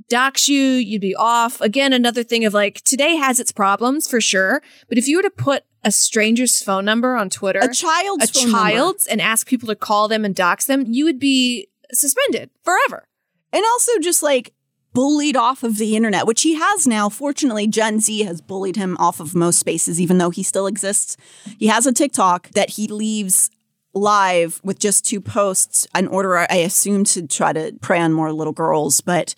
dox 0.08 0.48
you, 0.48 0.62
you'd 0.62 1.02
be 1.02 1.16
off. 1.16 1.60
Again, 1.60 1.92
another 1.94 2.24
thing 2.24 2.46
of 2.46 2.54
like, 2.54 2.82
today 2.82 3.16
has 3.16 3.40
its 3.40 3.52
problems 3.52 4.08
for 4.08 4.22
sure. 4.22 4.62
But 4.88 4.98
if 4.98 5.08
you 5.08 5.18
were 5.18 5.24
to 5.24 5.30
put 5.30 5.66
a 5.84 5.92
stranger's 5.92 6.62
phone 6.62 6.86
number 6.86 7.16
on 7.18 7.30
Twitter, 7.30 7.60
A 7.60 7.74
child's 7.74 8.30
a 8.30 8.34
phone 8.34 8.52
number. 8.52 8.58
child's, 8.58 9.08
and 9.08 9.20
ask 9.20 9.46
people 9.48 9.68
to 9.68 9.76
call 9.76 10.08
them 10.08 10.24
and 10.24 10.34
dox 10.34 10.66
them, 10.66 10.86
you 10.88 11.04
would 11.04 11.20
be 11.20 11.68
suspended 11.92 12.50
forever. 12.64 13.08
And 13.54 13.64
also 13.74 13.92
just 14.00 14.22
like 14.24 14.54
bullied 14.94 15.38
off 15.38 15.64
of 15.64 15.78
the 15.78 15.96
internet, 15.96 16.28
which 16.28 16.42
he 16.42 16.56
has 16.56 16.86
now. 16.86 17.08
Fortunately, 17.10 17.66
Gen 17.68 18.00
Z 18.00 18.24
has 18.24 18.42
bullied 18.42 18.76
him 18.76 18.98
off 19.00 19.20
of 19.20 19.34
most 19.34 19.60
spaces, 19.60 20.00
even 20.02 20.18
though 20.18 20.30
he 20.30 20.44
still 20.44 20.68
exists. 20.68 21.16
He 21.58 21.68
has 21.68 21.86
a 21.88 21.94
TikTok 21.94 22.50
that 22.52 22.72
he 22.72 22.88
leaves 22.88 23.50
live 23.96 24.60
with 24.64 24.80
just 24.80 25.06
two 25.06 25.22
posts 25.22 25.88
in 25.96 26.08
order, 26.08 26.36
I 26.38 26.58
assume, 26.58 27.04
to 27.06 27.26
try 27.28 27.54
to 27.54 27.74
prey 27.82 28.00
on 28.02 28.12
more 28.14 28.32
little 28.34 28.54
girls. 28.54 29.02
But 29.02 29.36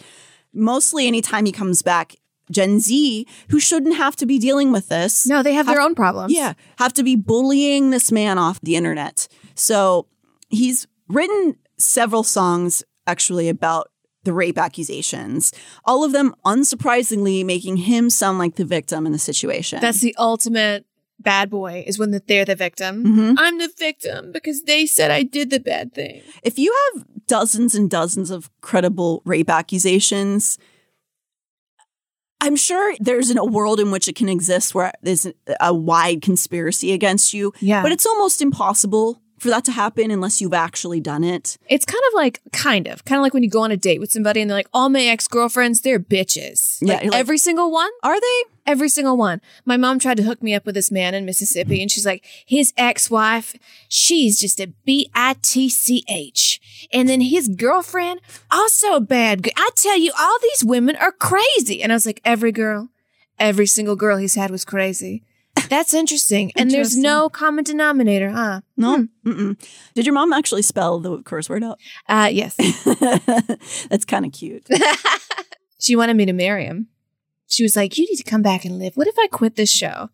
mostly, 0.53 1.07
anytime 1.07 1.45
he 1.45 1.51
comes 1.51 1.81
back, 1.81 2.15
Gen 2.51 2.79
Z, 2.79 3.25
who 3.49 3.59
shouldn't 3.59 3.95
have 3.97 4.15
to 4.17 4.25
be 4.25 4.37
dealing 4.39 4.71
with 4.71 4.87
this, 4.89 5.25
No, 5.27 5.41
they 5.41 5.53
have 5.53 5.65
their 5.65 5.81
own 5.81 5.95
problems. 5.95 6.31
yeah, 6.33 6.53
have 6.77 6.93
to 6.93 7.03
be 7.03 7.15
bullying 7.15 7.89
this 7.91 8.11
man 8.11 8.37
off 8.37 8.61
the 8.61 8.75
internet. 8.75 9.27
So 9.55 10.07
he's 10.49 10.85
written 11.09 11.55
several 11.77 12.23
songs 12.23 12.83
actually 13.07 13.49
about 13.49 13.89
the 14.25 14.33
rape 14.33 14.57
accusations, 14.57 15.53
all 15.85 16.03
of 16.03 16.11
them 16.11 16.35
unsurprisingly 16.45 17.45
making 17.45 17.77
him 17.77 18.09
sound 18.09 18.37
like 18.39 18.55
the 18.55 18.65
victim 18.65 19.05
in 19.05 19.11
the 19.11 19.19
situation. 19.19 19.79
That's 19.79 20.01
the 20.01 20.15
ultimate 20.17 20.85
bad 21.19 21.49
boy 21.49 21.83
is 21.87 21.97
when 21.97 22.11
they're 22.27 22.43
the 22.45 22.55
victim. 22.55 23.03
Mhm. 23.05 23.35
I'm 23.37 23.57
the 23.57 23.71
victim 23.79 24.31
because 24.33 24.63
they 24.63 24.85
said 24.85 25.11
I 25.11 25.23
did 25.23 25.49
the 25.49 25.59
bad 25.61 25.93
thing. 25.93 26.21
if 26.43 26.59
you 26.59 26.75
have 26.93 27.05
dozens 27.27 27.73
and 27.73 27.89
dozens 27.89 28.29
of 28.29 28.49
credible 28.61 29.21
rape 29.25 29.49
accusations, 29.49 30.57
I'm 32.41 32.55
sure 32.57 32.95
there's 32.99 33.33
a 33.35 33.45
world 33.45 33.79
in 33.79 33.91
which 33.91 34.07
it 34.07 34.15
can 34.15 34.29
exist 34.29 34.75
where 34.75 34.91
there's 35.01 35.25
a 35.59 35.73
wide 35.73 36.21
conspiracy 36.21 36.91
against 36.91 37.33
you, 37.33 37.53
Yeah. 37.61 37.81
but 37.81 37.91
it's 37.91 38.05
almost 38.05 38.41
impossible 38.41 39.21
for 39.45 39.51
that 39.51 39.63
to 39.65 39.71
happen 39.71 40.09
unless 40.09 40.41
you've 40.41 40.53
actually 40.55 40.99
done 40.99 41.23
it. 41.23 41.55
It's 41.69 41.85
kind 41.85 42.01
of 42.09 42.15
like, 42.15 42.41
kind 42.51 42.87
of, 42.87 43.05
kind 43.05 43.19
of 43.19 43.23
like 43.23 43.33
when 43.35 43.43
you 43.43 43.49
go 43.49 43.61
on 43.61 43.69
a 43.71 43.77
date 43.77 43.99
with 43.99 44.11
somebody 44.11 44.41
and 44.41 44.49
they're 44.49 44.57
like, 44.57 44.67
all 44.73 44.89
my 44.89 45.03
ex 45.03 45.27
girlfriends, 45.27 45.81
they're 45.81 45.99
bitches. 45.99 46.79
Yeah, 46.81 46.95
Like, 46.95 47.03
like- 47.05 47.19
every 47.19 47.37
single 47.37 47.71
one, 47.71 47.91
Are 48.01 48.19
they? 48.19 48.43
every 48.65 48.89
single 48.89 49.15
one. 49.15 49.39
My 49.63 49.77
mom 49.77 49.99
tried 49.99 50.17
to 50.17 50.23
hook 50.23 50.41
me 50.41 50.55
up 50.55 50.65
with 50.65 50.73
this 50.73 50.89
man 50.91 51.13
in 51.13 51.23
Mississippi 51.25 51.79
and 51.83 51.91
she's 51.91 52.07
like, 52.07 52.25
his 52.45 52.73
ex 52.75 53.11
wife, 53.11 53.53
she's 53.87 54.39
just 54.41 54.59
a 54.59 54.73
B 54.85 55.11
I 55.13 55.35
T 55.43 55.69
C 55.69 56.03
H. 56.09 56.59
And 56.91 57.07
then 57.07 57.21
his 57.21 57.47
girlfriend, 57.47 58.21
also 58.49 58.95
a 58.95 58.99
bad 59.01 59.43
girl. 59.43 59.53
I 59.55 59.69
tell 59.75 59.97
you, 59.99 60.11
all 60.19 60.37
these 60.41 60.63
women 60.65 60.95
are 60.95 61.11
crazy. 61.11 61.83
And 61.83 61.91
I 61.91 61.95
was 61.95 62.07
like, 62.07 62.21
every 62.25 62.51
girl, 62.51 62.89
every 63.37 63.67
single 63.67 63.95
girl 63.95 64.17
he's 64.17 64.33
had 64.33 64.49
was 64.49 64.65
crazy. 64.65 65.21
That's 65.69 65.93
interesting. 65.93 66.51
and 66.55 66.69
there's 66.69 66.95
no 66.97 67.29
common 67.29 67.63
denominator, 67.63 68.29
huh? 68.29 68.61
No. 68.77 69.07
Mm-mm. 69.25 69.57
Did 69.93 70.05
your 70.05 70.13
mom 70.13 70.33
actually 70.33 70.61
spell 70.61 70.99
the 70.99 71.21
curse 71.23 71.49
word 71.49 71.63
out? 71.63 71.79
Uh, 72.07 72.29
yes. 72.31 72.55
That's 73.89 74.05
kind 74.05 74.25
of 74.25 74.31
cute. 74.31 74.67
she 75.79 75.95
wanted 75.95 76.15
me 76.15 76.25
to 76.25 76.33
marry 76.33 76.65
him. 76.65 76.87
She 77.47 77.63
was 77.63 77.75
like, 77.75 77.97
You 77.97 78.05
need 78.05 78.17
to 78.17 78.23
come 78.23 78.41
back 78.41 78.65
and 78.65 78.77
live. 78.79 78.95
What 78.95 79.07
if 79.07 79.17
I 79.17 79.27
quit 79.27 79.55
this 79.55 79.71
show? 79.71 80.09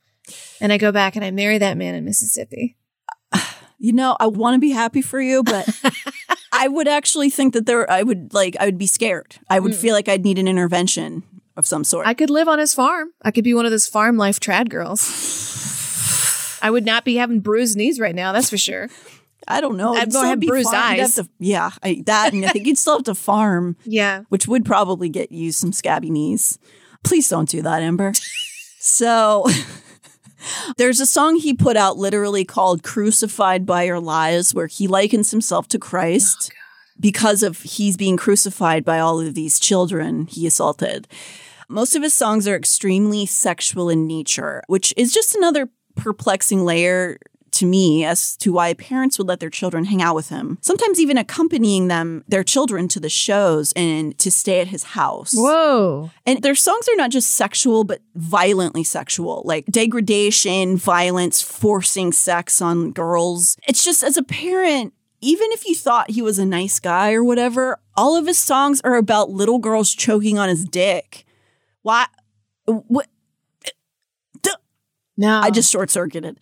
And 0.61 0.71
I 0.71 0.77
go 0.77 0.91
back 0.91 1.15
and 1.15 1.25
I 1.25 1.31
marry 1.31 1.57
that 1.57 1.77
man 1.77 1.95
in 1.95 2.05
Mississippi. 2.05 2.77
You 3.83 3.93
know, 3.93 4.15
I 4.19 4.27
want 4.27 4.53
to 4.53 4.59
be 4.59 4.69
happy 4.69 5.01
for 5.01 5.19
you, 5.19 5.41
but 5.41 5.67
I 6.51 6.67
would 6.67 6.87
actually 6.87 7.31
think 7.31 7.55
that 7.55 7.65
there, 7.65 7.89
I 7.89 8.03
would 8.03 8.31
like, 8.31 8.55
I 8.59 8.65
would 8.65 8.77
be 8.77 8.85
scared. 8.85 9.37
I 9.49 9.59
would 9.59 9.73
feel 9.73 9.95
like 9.95 10.07
I'd 10.07 10.23
need 10.23 10.37
an 10.37 10.47
intervention 10.47 11.23
of 11.57 11.67
some 11.67 11.83
sort. 11.83 12.07
I 12.07 12.13
could 12.13 12.29
live 12.29 12.47
on 12.47 12.59
his 12.59 12.73
farm. 12.73 13.09
I 13.21 13.31
could 13.31 13.43
be 13.43 13.53
one 13.53 13.65
of 13.65 13.71
those 13.71 13.87
farm 13.87 14.17
life 14.17 14.39
trad 14.39 14.69
girls. 14.69 16.59
I 16.61 16.69
would 16.69 16.85
not 16.85 17.03
be 17.05 17.15
having 17.15 17.39
bruised 17.39 17.75
knees 17.77 17.99
right 17.99 18.15
now, 18.15 18.31
that's 18.31 18.49
for 18.49 18.57
sure. 18.57 18.87
I 19.47 19.59
don't 19.61 19.75
know. 19.77 19.95
I'd 19.95 20.11
still 20.11 20.23
have 20.23 20.39
bruised 20.39 20.69
farm- 20.69 20.99
eyes. 20.99 21.15
to- 21.15 21.27
yeah, 21.39 21.71
I, 21.81 22.03
that, 22.05 22.31
and 22.33 22.45
I 22.45 22.49
think 22.49 22.67
you'd 22.67 22.77
still 22.77 22.97
have 22.97 23.03
to 23.05 23.15
farm, 23.15 23.75
Yeah. 23.85 24.23
which 24.29 24.47
would 24.47 24.63
probably 24.65 25.09
get 25.09 25.31
you 25.31 25.51
some 25.51 25.73
scabby 25.73 26.11
knees. 26.11 26.59
Please 27.03 27.27
don't 27.27 27.49
do 27.49 27.61
that, 27.63 27.81
Amber. 27.81 28.13
so. 28.79 29.47
There's 30.77 30.99
a 30.99 31.05
song 31.05 31.35
he 31.35 31.53
put 31.53 31.77
out 31.77 31.97
literally 31.97 32.45
called 32.45 32.81
Crucified 32.81 33.63
by 33.63 33.83
Your 33.83 33.99
Lies, 33.99 34.55
where 34.55 34.65
he 34.65 34.87
likens 34.87 35.29
himself 35.29 35.67
to 35.67 35.77
Christ 35.77 36.51
oh, 36.51 36.60
because 37.01 37.43
of 37.43 37.61
he's 37.61 37.97
being 37.97 38.15
crucified 38.15 38.85
by 38.85 38.99
all 38.99 39.19
of 39.19 39.33
these 39.33 39.59
children 39.59 40.27
he 40.27 40.47
assaulted. 40.47 41.07
Most 41.67 41.95
of 41.95 42.03
his 42.03 42.13
songs 42.13 42.47
are 42.47 42.55
extremely 42.55 43.25
sexual 43.25 43.89
in 43.89 44.07
nature, 44.07 44.63
which 44.67 44.93
is 44.95 45.13
just 45.13 45.35
another 45.35 45.69
perplexing 45.95 46.63
layer 46.63 47.17
to 47.51 47.65
me 47.65 48.05
as 48.05 48.37
to 48.37 48.53
why 48.53 48.73
parents 48.73 49.17
would 49.17 49.27
let 49.27 49.39
their 49.39 49.49
children 49.49 49.85
hang 49.85 50.01
out 50.01 50.15
with 50.15 50.29
him, 50.29 50.57
sometimes 50.61 50.99
even 50.99 51.17
accompanying 51.17 51.87
them, 51.89 52.23
their 52.27 52.43
children, 52.43 52.87
to 52.87 52.99
the 52.99 53.09
shows 53.09 53.73
and 53.73 54.17
to 54.19 54.31
stay 54.31 54.61
at 54.61 54.67
his 54.67 54.83
house. 54.83 55.33
Whoa. 55.35 56.11
And 56.25 56.41
their 56.41 56.55
songs 56.55 56.87
are 56.87 56.95
not 56.95 57.11
just 57.11 57.31
sexual, 57.31 57.83
but 57.83 58.01
violently 58.15 58.83
sexual, 58.83 59.43
like 59.45 59.65
degradation, 59.65 60.77
violence, 60.77 61.41
forcing 61.41 62.11
sex 62.11 62.61
on 62.61 62.91
girls. 62.91 63.57
It's 63.67 63.83
just 63.83 64.03
as 64.03 64.17
a 64.17 64.23
parent, 64.23 64.93
even 65.21 65.51
if 65.51 65.65
you 65.65 65.75
thought 65.75 66.11
he 66.11 66.21
was 66.21 66.39
a 66.39 66.45
nice 66.45 66.79
guy 66.79 67.13
or 67.13 67.23
whatever, 67.23 67.79
all 67.95 68.15
of 68.15 68.27
his 68.27 68.37
songs 68.37 68.81
are 68.81 68.95
about 68.95 69.29
little 69.29 69.59
girls 69.59 69.93
choking 69.93 70.37
on 70.37 70.49
his 70.49 70.65
dick. 70.65 71.25
Why? 71.83 72.07
What? 72.65 73.07
No. 75.17 75.39
I 75.39 75.51
just 75.51 75.71
short 75.71 75.91
circuited. 75.91 76.39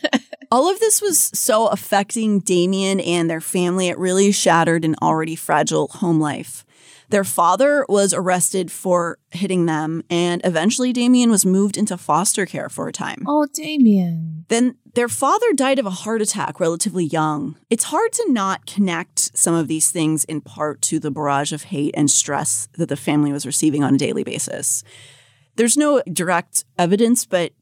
All 0.50 0.70
of 0.70 0.80
this 0.80 1.02
was 1.02 1.18
so 1.18 1.66
affecting 1.66 2.40
Damien 2.40 2.98
and 3.00 3.28
their 3.28 3.42
family, 3.42 3.88
it 3.88 3.98
really 3.98 4.32
shattered 4.32 4.86
an 4.86 4.94
already 5.02 5.36
fragile 5.36 5.88
home 5.88 6.18
life. 6.18 6.64
Their 7.12 7.24
father 7.24 7.84
was 7.90 8.14
arrested 8.14 8.72
for 8.72 9.18
hitting 9.32 9.66
them, 9.66 10.02
and 10.08 10.40
eventually 10.44 10.94
Damien 10.94 11.30
was 11.30 11.44
moved 11.44 11.76
into 11.76 11.98
foster 11.98 12.46
care 12.46 12.70
for 12.70 12.88
a 12.88 12.92
time. 12.92 13.24
Oh, 13.26 13.46
Damien. 13.52 14.46
Then 14.48 14.76
their 14.94 15.10
father 15.10 15.52
died 15.52 15.78
of 15.78 15.84
a 15.84 15.90
heart 15.90 16.22
attack 16.22 16.58
relatively 16.58 17.04
young. 17.04 17.58
It's 17.68 17.84
hard 17.84 18.14
to 18.14 18.32
not 18.32 18.64
connect 18.64 19.36
some 19.36 19.54
of 19.54 19.68
these 19.68 19.90
things 19.90 20.24
in 20.24 20.40
part 20.40 20.80
to 20.82 20.98
the 20.98 21.10
barrage 21.10 21.52
of 21.52 21.64
hate 21.64 21.94
and 21.98 22.10
stress 22.10 22.70
that 22.78 22.88
the 22.88 22.96
family 22.96 23.30
was 23.30 23.44
receiving 23.44 23.84
on 23.84 23.96
a 23.96 23.98
daily 23.98 24.24
basis. 24.24 24.82
There's 25.56 25.76
no 25.76 26.02
direct 26.10 26.64
evidence, 26.78 27.26
but 27.26 27.52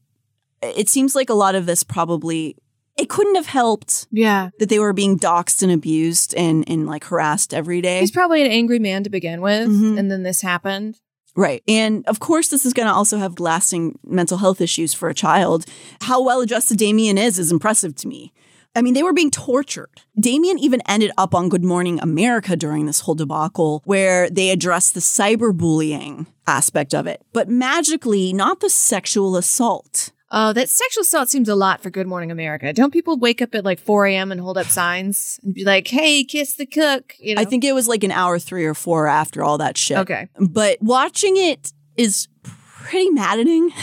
it 0.61 0.87
seems 0.87 1.13
like 1.13 1.29
a 1.29 1.33
lot 1.33 1.55
of 1.55 1.65
this 1.65 1.83
probably 1.83 2.55
it 2.97 3.09
couldn't 3.09 3.35
have 3.35 3.47
helped 3.47 4.07
Yeah. 4.11 4.49
that 4.59 4.69
they 4.69 4.79
were 4.79 4.93
being 4.93 5.17
doxxed 5.17 5.63
and 5.63 5.71
abused 5.71 6.33
and 6.35 6.63
and 6.67 6.85
like 6.87 7.05
harassed 7.05 7.53
every 7.53 7.81
day. 7.81 7.99
He's 7.99 8.11
probably 8.11 8.41
an 8.41 8.51
angry 8.51 8.79
man 8.79 9.03
to 9.03 9.09
begin 9.09 9.41
with. 9.41 9.69
Mhm. 9.69 9.97
And 9.97 10.11
then 10.11 10.23
this 10.23 10.41
happened. 10.41 10.97
Right. 11.35 11.63
And 11.67 12.05
of 12.07 12.19
course, 12.19 12.49
this 12.49 12.65
is 12.65 12.73
going 12.73 12.87
to 12.87 12.93
also 12.93 13.17
have 13.17 13.39
lasting 13.39 13.97
mental 14.05 14.37
health 14.39 14.59
issues 14.59 14.93
for 14.93 15.07
a 15.07 15.13
child. 15.13 15.65
How 16.01 16.21
well 16.21 16.41
adjusted 16.41 16.77
Damien 16.77 17.17
is 17.17 17.39
is 17.39 17.51
impressive 17.51 17.95
to 17.97 18.07
me. 18.09 18.33
I 18.75 18.81
mean, 18.81 18.93
they 18.93 19.03
were 19.03 19.11
being 19.13 19.31
tortured. 19.31 19.89
Damien 20.19 20.57
even 20.59 20.81
ended 20.87 21.11
up 21.17 21.33
on 21.35 21.49
Good 21.49 21.63
Morning 21.63 21.99
America 22.01 22.55
during 22.55 22.85
this 22.85 23.01
whole 23.01 23.15
debacle, 23.15 23.81
where 23.85 24.29
they 24.29 24.49
addressed 24.49 24.93
the 24.93 25.01
cyberbullying 25.01 26.25
aspect 26.47 26.93
of 26.93 27.07
it, 27.07 27.21
but 27.33 27.49
magically 27.49 28.33
not 28.33 28.59
the 28.61 28.69
sexual 28.69 29.35
assault. 29.35 30.11
Oh, 30.33 30.53
that 30.53 30.69
sexual 30.69 31.01
assault 31.01 31.29
seems 31.29 31.49
a 31.49 31.55
lot 31.55 31.81
for 31.81 31.89
Good 31.89 32.07
Morning 32.07 32.31
America. 32.31 32.71
Don't 32.71 32.93
people 32.93 33.17
wake 33.17 33.41
up 33.41 33.53
at 33.53 33.65
like 33.65 33.79
4 33.79 34.05
a.m. 34.07 34.31
and 34.31 34.39
hold 34.39 34.57
up 34.57 34.67
signs 34.67 35.41
and 35.43 35.53
be 35.53 35.65
like, 35.65 35.87
hey, 35.87 36.23
kiss 36.23 36.55
the 36.55 36.65
cook? 36.65 37.15
You 37.19 37.35
know? 37.35 37.41
I 37.41 37.45
think 37.45 37.65
it 37.65 37.73
was 37.73 37.89
like 37.89 38.05
an 38.05 38.11
hour 38.11 38.39
three 38.39 38.65
or 38.65 38.73
four 38.73 39.07
after 39.07 39.43
all 39.43 39.57
that 39.57 39.77
shit. 39.77 39.97
Okay. 39.97 40.29
But 40.39 40.81
watching 40.81 41.35
it 41.35 41.73
is 41.97 42.27
pretty 42.43 43.09
maddening. 43.09 43.71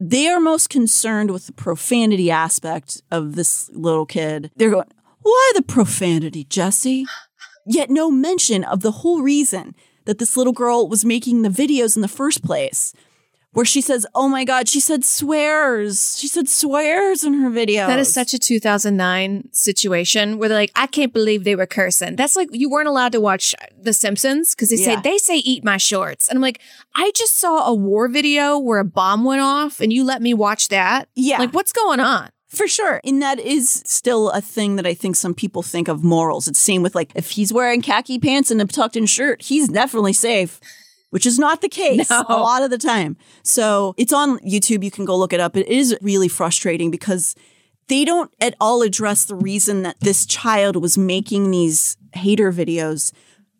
They 0.00 0.28
are 0.28 0.40
most 0.40 0.70
concerned 0.70 1.30
with 1.30 1.46
the 1.46 1.52
profanity 1.52 2.30
aspect 2.30 3.02
of 3.10 3.34
this 3.34 3.70
little 3.72 4.06
kid. 4.06 4.50
They're 4.56 4.70
going, 4.70 4.88
Why 5.22 5.52
the 5.54 5.62
profanity, 5.62 6.44
Jesse? 6.44 7.06
Yet 7.66 7.90
no 7.90 8.10
mention 8.10 8.64
of 8.64 8.80
the 8.80 8.90
whole 8.90 9.22
reason 9.22 9.74
that 10.04 10.18
this 10.18 10.36
little 10.36 10.52
girl 10.52 10.88
was 10.88 11.04
making 11.04 11.42
the 11.42 11.48
videos 11.48 11.96
in 11.96 12.02
the 12.02 12.08
first 12.08 12.42
place. 12.42 12.92
Where 13.54 13.64
she 13.64 13.80
says, 13.80 14.06
Oh 14.14 14.28
my 14.28 14.44
God, 14.44 14.68
she 14.68 14.80
said 14.80 15.04
swears. 15.04 16.18
She 16.18 16.28
said 16.28 16.48
swears 16.48 17.24
in 17.24 17.34
her 17.34 17.50
videos. 17.50 17.86
That 17.86 17.98
is 17.98 18.12
such 18.12 18.34
a 18.34 18.38
2009 18.38 19.48
situation 19.52 20.38
where 20.38 20.48
they're 20.48 20.58
like, 20.58 20.72
I 20.76 20.86
can't 20.86 21.12
believe 21.12 21.44
they 21.44 21.56
were 21.56 21.66
cursing. 21.66 22.16
That's 22.16 22.36
like 22.36 22.48
you 22.52 22.68
weren't 22.68 22.88
allowed 22.88 23.12
to 23.12 23.20
watch 23.20 23.54
The 23.80 23.92
Simpsons 23.92 24.54
because 24.54 24.70
they 24.70 24.76
Yeah. 24.76 24.96
say 24.96 25.00
they 25.02 25.18
say 25.18 25.36
eat 25.38 25.64
my 25.64 25.76
shorts, 25.78 26.28
and 26.28 26.36
I'm 26.36 26.42
like, 26.42 26.60
I 26.94 27.10
just 27.14 27.38
saw 27.38 27.66
a 27.66 27.74
war 27.74 28.08
video 28.08 28.58
where 28.58 28.78
a 28.80 28.84
bomb 28.84 29.24
went 29.24 29.40
off, 29.40 29.80
and 29.80 29.92
you 29.92 30.04
let 30.04 30.20
me 30.20 30.34
watch 30.34 30.68
that. 30.68 31.08
Yeah. 31.14 31.38
like 31.38 31.52
what's 31.54 31.72
going 31.72 32.00
on? 32.00 32.30
For 32.48 32.68
sure. 32.68 33.00
And 33.04 33.20
that 33.20 33.40
is 33.40 33.82
still 33.84 34.30
a 34.30 34.40
thing 34.40 34.76
that 34.76 34.86
I 34.86 34.94
think 34.94 35.16
some 35.16 35.34
people 35.34 35.62
think 35.62 35.88
of 35.88 36.04
morals. 36.04 36.46
It's 36.46 36.60
same 36.60 36.82
with 36.82 36.94
like 36.94 37.10
if 37.16 37.30
he's 37.30 37.52
wearing 37.52 37.82
khaki 37.82 38.18
pants 38.20 38.50
and 38.52 38.60
a 38.60 38.64
tucked 38.64 38.96
in 38.96 39.06
shirt, 39.06 39.42
he's 39.42 39.68
definitely 39.68 40.12
safe. 40.12 40.60
Which 41.14 41.26
is 41.26 41.38
not 41.38 41.60
the 41.60 41.68
case 41.68 42.10
No. 42.10 42.24
a 42.28 42.34
lot 42.36 42.64
of 42.64 42.70
the 42.70 42.76
time. 42.76 43.16
So 43.44 43.94
it's 43.96 44.12
on 44.12 44.40
YouTube. 44.40 44.82
You 44.82 44.90
can 44.90 45.04
go 45.04 45.16
look 45.16 45.32
it 45.32 45.38
up. 45.38 45.56
It 45.56 45.68
is 45.68 45.96
really 46.02 46.26
frustrating 46.26 46.90
because 46.90 47.36
they 47.86 48.04
don't 48.04 48.34
at 48.40 48.56
all 48.60 48.82
address 48.82 49.24
the 49.24 49.36
reason 49.36 49.84
that 49.84 50.00
this 50.00 50.26
child 50.26 50.74
was 50.74 50.98
making 50.98 51.52
these 51.52 51.96
hater 52.14 52.50
videos, 52.52 53.12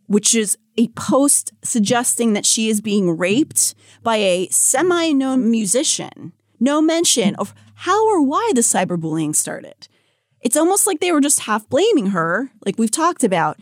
which 0.09 0.34
is 0.34 0.59
a 0.76 0.88
post 0.96 1.52
suggesting 1.62 2.32
that 2.32 2.44
she 2.44 2.68
is 2.68 2.80
being 2.80 3.16
raped 3.16 3.76
by 4.02 4.16
a 4.16 4.48
semi 4.48 5.12
known 5.12 5.48
musician. 5.48 6.32
No 6.59 6.82
mention 6.82 7.36
of 7.36 7.55
how 7.86 8.05
or 8.09 8.20
why 8.20 8.50
the 8.57 8.62
cyberbullying 8.62 9.32
started. 9.32 9.86
It's 10.40 10.57
almost 10.57 10.88
like 10.88 10.98
they 10.98 11.12
were 11.12 11.20
just 11.20 11.40
half 11.40 11.68
blaming 11.68 12.07
her, 12.07 12.50
like 12.66 12.80
we've 12.80 12.90
talked 12.90 13.22
about. 13.22 13.61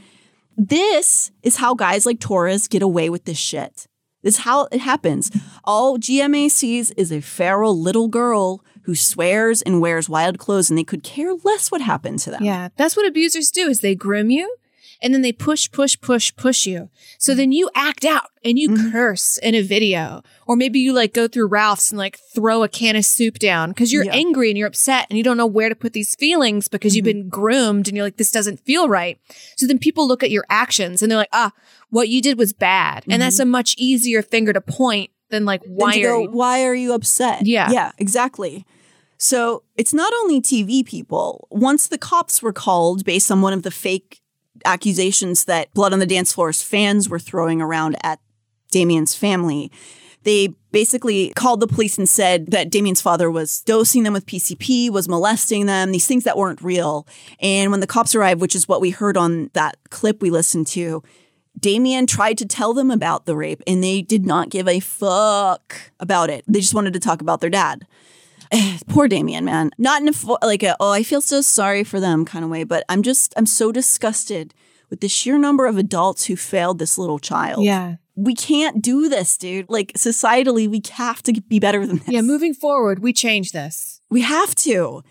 This 0.57 1.31
is 1.43 1.57
how 1.57 1.75
guys 1.75 2.07
like 2.07 2.21
Torres 2.21 2.69
get 2.69 2.83
away 2.83 3.11
with 3.11 3.25
this 3.25 3.39
shit. 3.39 3.87
This 4.23 4.37
is 4.37 4.41
how 4.43 4.69
it 4.71 4.81
happens. 4.81 5.31
All 5.65 5.99
GMA 5.99 6.51
sees 6.51 6.91
is 6.93 7.11
a 7.11 7.21
feral 7.21 7.79
little 7.79 8.09
girl 8.09 8.65
who 8.83 8.95
swears 8.95 9.63
and 9.63 9.81
wears 9.81 10.09
wild 10.09 10.39
clothes, 10.39 10.71
and 10.71 10.79
they 10.79 10.85
could 10.85 11.03
care 11.03 11.33
less 11.45 11.71
what 11.71 11.81
happened 11.81 12.19
to 12.21 12.31
them. 12.31 12.43
Yeah, 12.45 12.69
that's 12.77 12.97
what 12.97 13.07
abusers 13.07 13.51
do 13.51 13.69
is 13.69 13.81
they 13.81 13.95
groom 13.95 14.31
you 14.31 14.57
and 15.03 15.13
then 15.13 15.23
they 15.23 15.33
push, 15.33 15.71
push, 15.71 16.01
push, 16.01 16.35
push 16.37 16.65
you. 16.65 16.89
So 17.19 17.35
then 17.35 17.51
you 17.51 17.69
act 17.75 18.05
out 18.05 18.31
and 18.45 18.57
you 18.57 18.71
mm-hmm. 18.71 18.93
curse 18.93 19.37
in 19.39 19.55
a 19.55 19.61
video. 19.61 20.23
Or 20.47 20.55
maybe 20.55 20.79
you 20.79 20.93
like 20.93 21.13
go 21.13 21.27
through 21.27 21.49
Ralph's 21.49 21.91
and 21.91 21.99
like 21.99 22.19
throw 22.33 22.63
a 22.63 22.69
can 22.69 22.95
of 22.95 23.05
soup 23.05 23.41
down 23.41 23.71
because 23.71 23.93
you're 23.93 24.05
Yeah. 24.05 24.15
angry 24.15 24.49
and 24.49 24.57
you're 24.57 24.69
upset 24.69 25.09
and 25.11 25.19
you 25.19 25.25
don't 25.25 25.37
know 25.37 25.47
where 25.47 25.69
to 25.69 25.75
put 25.75 25.93
these 25.93 26.15
feelings 26.15 26.69
because 26.69 26.95
you've 26.95 27.05
mm-hmm. 27.05 27.23
been 27.23 27.29
groomed 27.29 27.89
and 27.89 27.97
you're 27.97 28.07
like, 28.07 28.17
this 28.17 28.31
doesn't 28.31 28.61
feel 28.61 28.89
right. 28.89 29.19
So 29.57 29.67
then 29.67 29.79
people 29.79 30.07
look 30.07 30.23
at 30.23 30.31
your 30.31 30.45
actions 30.49 31.03
and 31.03 31.11
they're 31.11 31.19
like, 31.19 31.29
ah, 31.33 31.53
what 31.91 32.09
you 32.09 32.23
did 32.23 32.39
was 32.39 32.53
bad. 32.53 33.05
And 33.11 33.21
that's 33.21 33.37
mm-hmm. 33.37 33.49
a 33.49 33.53
much 33.53 33.75
easier 33.77 34.23
finger 34.23 34.53
to 34.53 34.61
point 34.61 35.11
than 35.31 35.45
like, 35.45 35.63
why 35.67 35.99
are 35.99 36.03
go, 36.03 36.23
you? 36.23 36.31
why 36.31 36.65
are 36.65 36.75
you 36.75 36.95
upset? 36.95 37.45
Yeah. 37.45 37.71
Yeah, 37.73 37.91
exactly. 37.99 38.65
So 39.19 39.65
it's 39.77 39.95
not 39.95 40.13
only 40.21 40.41
TV 40.41 40.85
people. 40.85 41.49
Once 41.51 41.89
the 41.89 41.99
cops 41.99 42.43
were 42.43 42.53
called 42.53 43.05
based 43.05 43.31
on 43.31 43.41
one 43.41 43.53
of 43.53 43.63
the 43.63 43.71
fake 43.71 44.22
accusations 44.65 45.45
that 45.47 45.73
Blood 45.75 45.93
on 45.93 45.99
the 45.99 46.07
Dance 46.07 46.33
Floor's 46.33 46.63
fans 46.63 47.09
were 47.09 47.19
throwing 47.19 47.61
around 47.61 47.97
at 48.03 48.21
Damien's 48.71 49.15
family, 49.15 49.71
they 50.25 50.55
basically 50.71 51.33
called 51.37 51.61
the 51.61 51.67
police 51.67 51.99
and 51.99 52.09
said 52.09 52.47
that 52.53 52.71
Damien's 52.71 53.01
father 53.01 53.31
was 53.31 53.61
dosing 53.63 54.03
them 54.05 54.13
with 54.13 54.27
PCP, 54.27 54.91
was 54.91 55.09
molesting 55.09 55.67
them, 55.67 55.93
these 55.93 56.07
things 56.07 56.25
that 56.25 56.39
weren't 56.39 56.63
real. 56.63 57.07
And 57.41 57.71
when 57.71 57.81
the 57.81 57.87
cops 57.87 58.15
arrived, 58.15 58.41
which 58.41 58.55
is 58.55 58.69
what 58.69 58.81
we 58.81 58.91
heard 58.91 59.17
on 59.17 59.51
that 59.53 59.77
clip 59.91 60.23
we 60.23 60.31
listened 60.31 60.67
to, 60.69 61.03
Damien 61.59 62.07
tried 62.07 62.39
to 62.39 62.47
tell 62.47 62.73
them 62.73 62.91
about 62.91 63.27
the 63.27 63.37
rape 63.37 63.63
and 63.67 63.85
they 63.85 64.01
did 64.01 64.25
not 64.25 64.49
give 64.49 64.67
a 64.67 64.81
fuck 64.81 65.93
about 66.01 66.31
it. 66.31 66.45
They 66.49 66.61
just 66.61 66.75
wanted 66.75 66.95
to 66.95 67.01
talk 67.01 67.21
about 67.21 67.41
their 67.41 67.51
dad. 67.51 67.87
Poor 68.89 69.09
Damien, 69.09 69.45
man. 69.45 69.71
Not 69.79 70.03
in 70.03 70.09
a 70.09 70.13
fo- 70.13 70.39
like 70.43 70.63
a 70.63 70.77
oh, 70.81 70.93
I 70.93 71.03
feel 71.03 71.21
so 71.21 71.41
sorry 71.41 71.85
for 71.85 72.01
them 72.01 72.25
kind 72.25 72.45
of 72.45 72.51
way, 72.51 72.65
but 72.65 72.85
I'm 72.89 73.03
just 73.03 73.33
I'm 73.37 73.47
so 73.47 73.73
disgusted 73.73 74.55
with 74.91 75.01
the 75.01 75.09
sheer 75.09 75.39
number 75.39 75.67
of 75.67 75.79
adults 75.79 76.27
who 76.27 76.37
failed 76.37 76.79
this 76.79 76.99
little 76.99 77.19
child. 77.19 77.65
Yeah. 77.65 77.97
We 78.15 78.35
can't 78.35 78.83
do 78.83 79.09
this, 79.09 79.39
dude. 79.39 79.71
Like 79.71 79.93
societally, 79.95 80.69
we 80.69 80.83
have 80.93 81.23
to 81.23 81.41
be 81.41 81.59
better 81.59 81.87
than 81.87 81.99
this. 81.99 82.09
Yeah. 82.09 82.21
Moving 82.21 82.53
forward, 82.53 82.99
we 82.99 83.13
change 83.13 83.53
this. 83.53 84.01
We 84.11 84.21
have 84.21 84.55
to. 84.57 85.03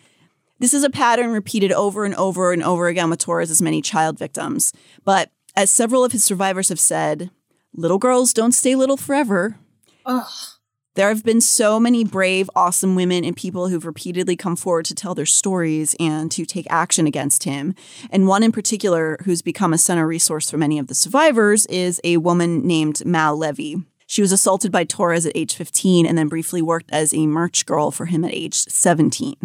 This 0.60 0.76
is 0.76 0.84
a 0.84 0.92
pattern 0.92 1.32
repeated 1.32 1.72
over 1.72 2.06
and 2.06 2.14
over 2.14 2.54
and 2.54 2.62
over 2.62 2.88
again 2.88 3.10
with 3.10 3.18
Torres' 3.18 3.50
as 3.50 3.64
many 3.64 3.82
child 3.82 4.20
victims. 4.20 4.72
But 5.04 5.32
as 5.56 5.72
several 5.72 6.04
of 6.06 6.12
his 6.12 6.24
survivors 6.24 6.70
have 6.70 6.80
said, 6.80 7.32
little 7.74 7.98
girls 7.98 8.34
don't 8.34 8.52
stay 8.52 8.76
little 8.76 8.98
forever. 8.98 9.58
Ugh. 10.06 10.30
There 10.96 11.08
have 11.08 11.24
been 11.24 11.40
so 11.40 11.80
many 11.80 12.04
brave, 12.04 12.50
awesome 12.54 12.96
women 12.96 13.24
and 13.24 13.34
people 13.34 13.70
who've 13.70 13.86
repeatedly 13.86 14.36
come 14.36 14.58
forward 14.58 14.84
to 14.86 14.96
tell 14.96 15.16
their 15.16 15.26
stories 15.26 15.96
and 16.02 16.30
to 16.32 16.46
take 16.46 16.68
action 16.70 17.08
against 17.08 17.46
him. 17.46 17.76
And 18.10 18.28
one 18.28 18.44
in 18.44 18.52
particular 18.52 19.18
who's 19.24 19.42
become 19.42 19.72
a 19.72 19.78
center 19.78 20.06
resource 20.06 20.52
for 20.52 20.58
many 20.58 20.78
of 20.78 20.88
the 20.88 20.94
survivors 20.94 21.66
is 21.68 22.02
a 22.04 22.18
woman 22.18 22.68
named 22.68 23.06
Mal 23.06 23.38
Levy. 23.38 23.78
She 24.06 24.22
was 24.22 24.34
assaulted 24.34 24.74
by 24.74 24.84
Torres 24.84 25.26
at 25.26 25.32
age 25.34 25.56
15 25.56 26.06
and 26.06 26.18
then 26.18 26.28
briefly 26.28 26.62
worked 26.62 26.92
as 26.92 27.14
a 27.14 27.26
merch 27.26 27.66
girl 27.66 27.92
for 27.92 28.08
him 28.08 28.26
at 28.26 28.34
age 28.34 28.56
17. 28.56 29.38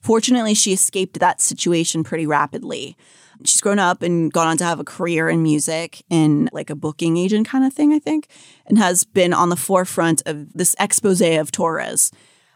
Fortunately, 0.00 0.54
she 0.54 0.72
escaped 0.72 1.18
that 1.18 1.40
situation 1.40 2.04
pretty 2.04 2.24
rapidly. 2.24 2.96
She's 3.44 3.60
grown 3.60 3.78
up 3.78 4.02
and 4.02 4.32
gone 4.32 4.46
on 4.46 4.56
to 4.58 4.64
have 4.64 4.80
a 4.80 4.84
career 4.84 5.28
in 5.28 5.42
music 5.42 6.02
in 6.08 6.48
like 6.52 6.70
a 6.70 6.74
booking 6.74 7.16
agent 7.16 7.46
kind 7.46 7.64
of 7.64 7.72
thing, 7.72 7.92
I 7.92 7.98
think, 7.98 8.28
and 8.66 8.78
has 8.78 9.04
been 9.04 9.32
on 9.32 9.50
the 9.50 9.56
forefront 9.56 10.22
of 10.26 10.52
this 10.54 10.74
expose 10.78 11.20
of 11.20 11.52
Torres. 11.52 12.10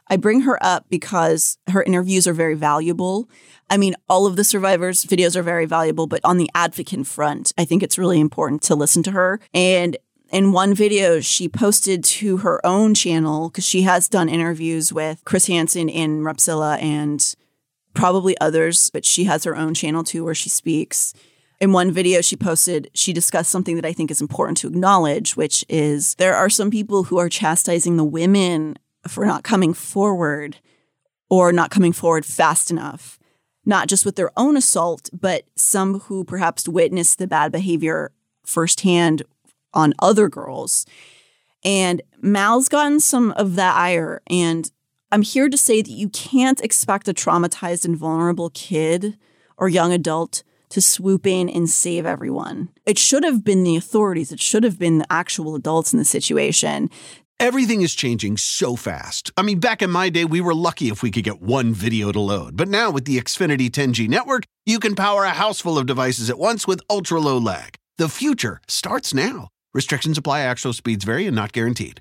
I 0.08 0.16
bring 0.16 0.40
her 0.42 0.58
up 0.62 0.86
because 0.88 1.58
her 1.68 1.82
interviews 1.82 2.26
are 2.26 2.32
very 2.32 2.54
valuable. 2.54 3.28
I 3.68 3.76
mean, 3.76 3.94
all 4.08 4.26
of 4.26 4.36
the 4.36 4.44
survivors' 4.44 5.04
videos 5.04 5.36
are 5.36 5.42
very 5.42 5.66
valuable, 5.66 6.06
but 6.06 6.20
on 6.24 6.38
the 6.38 6.48
advocate 6.54 7.06
front, 7.06 7.52
I 7.58 7.66
think 7.66 7.82
it's 7.82 7.98
really 7.98 8.18
important 8.18 8.62
to 8.62 8.74
listen 8.74 9.02
to 9.02 9.10
her. 9.10 9.38
And 9.52 9.98
in 10.30 10.52
one 10.52 10.74
video 10.74 11.20
she 11.20 11.48
posted 11.48 12.04
to 12.04 12.38
her 12.38 12.64
own 12.64 12.94
channel, 12.94 13.50
because 13.50 13.66
she 13.66 13.82
has 13.82 14.08
done 14.08 14.30
interviews 14.30 14.92
with 14.92 15.22
Chris 15.26 15.46
Hansen 15.46 15.90
and 15.90 16.22
Repsilla 16.22 16.80
and 16.82 17.34
probably 17.98 18.38
others, 18.38 18.90
but 18.90 19.04
she 19.04 19.24
has 19.24 19.42
her 19.42 19.56
own 19.56 19.74
channel 19.74 20.04
too 20.04 20.24
where 20.24 20.34
she 20.34 20.48
speaks. 20.48 21.12
In 21.60 21.72
one 21.72 21.90
video 21.90 22.20
she 22.20 22.36
posted, 22.36 22.88
she 22.94 23.12
discussed 23.12 23.50
something 23.50 23.74
that 23.74 23.84
I 23.84 23.92
think 23.92 24.12
is 24.12 24.20
important 24.20 24.56
to 24.58 24.68
acknowledge, 24.68 25.36
which 25.36 25.64
is 25.68 26.14
there 26.14 26.36
are 26.36 26.48
some 26.48 26.70
people 26.70 27.04
who 27.04 27.18
are 27.18 27.28
chastising 27.28 27.96
the 27.96 28.04
women 28.04 28.78
for 29.08 29.26
not 29.26 29.42
coming 29.42 29.74
forward 29.74 30.58
or 31.28 31.52
not 31.52 31.72
coming 31.72 31.92
forward 31.92 32.24
fast 32.24 32.70
enough, 32.70 33.18
not 33.66 33.88
just 33.88 34.06
with 34.06 34.14
their 34.14 34.30
own 34.36 34.56
assault, 34.56 35.10
but 35.12 35.42
some 35.56 35.98
who 36.00 36.22
perhaps 36.22 36.68
witnessed 36.68 37.18
the 37.18 37.26
bad 37.26 37.50
behavior 37.50 38.12
firsthand 38.46 39.24
on 39.74 39.92
other 39.98 40.28
girls. 40.28 40.86
And 41.64 42.00
Mal's 42.22 42.68
gotten 42.68 43.00
some 43.00 43.32
of 43.32 43.56
that 43.56 43.74
ire. 43.74 44.22
And 44.28 44.70
I'm 45.10 45.22
here 45.22 45.48
to 45.48 45.56
say 45.56 45.80
that 45.80 45.90
you 45.90 46.10
can't 46.10 46.60
expect 46.60 47.08
a 47.08 47.14
traumatized 47.14 47.86
and 47.86 47.96
vulnerable 47.96 48.50
kid 48.50 49.16
or 49.56 49.68
young 49.68 49.90
adult 49.90 50.42
to 50.68 50.82
swoop 50.82 51.26
in 51.26 51.48
and 51.48 51.68
save 51.68 52.04
everyone. 52.04 52.68
It 52.84 52.98
should 52.98 53.24
have 53.24 53.42
been 53.42 53.64
the 53.64 53.76
authorities, 53.76 54.32
it 54.32 54.40
should 54.40 54.64
have 54.64 54.78
been 54.78 54.98
the 54.98 55.10
actual 55.10 55.54
adults 55.54 55.94
in 55.94 55.98
the 55.98 56.04
situation. 56.04 56.90
Everything 57.40 57.80
is 57.82 57.94
changing 57.94 58.36
so 58.36 58.76
fast. 58.76 59.30
I 59.36 59.42
mean, 59.42 59.60
back 59.60 59.80
in 59.80 59.90
my 59.90 60.10
day, 60.10 60.24
we 60.24 60.40
were 60.40 60.54
lucky 60.54 60.88
if 60.88 61.02
we 61.02 61.10
could 61.10 61.24
get 61.24 61.40
one 61.40 61.72
video 61.72 62.12
to 62.12 62.20
load. 62.20 62.56
But 62.56 62.68
now 62.68 62.90
with 62.90 63.04
the 63.04 63.16
Xfinity 63.16 63.70
10G 63.70 64.08
network, 64.08 64.42
you 64.66 64.78
can 64.80 64.96
power 64.96 65.24
a 65.24 65.30
house 65.30 65.60
full 65.60 65.78
of 65.78 65.86
devices 65.86 66.28
at 66.28 66.38
once 66.38 66.66
with 66.66 66.82
ultra 66.90 67.20
low 67.20 67.38
lag. 67.38 67.76
The 67.96 68.08
future 68.08 68.60
starts 68.66 69.14
now. 69.14 69.48
Restrictions 69.72 70.18
apply, 70.18 70.40
actual 70.40 70.72
speeds 70.72 71.04
vary 71.04 71.26
and 71.26 71.36
not 71.36 71.52
guaranteed. 71.52 72.00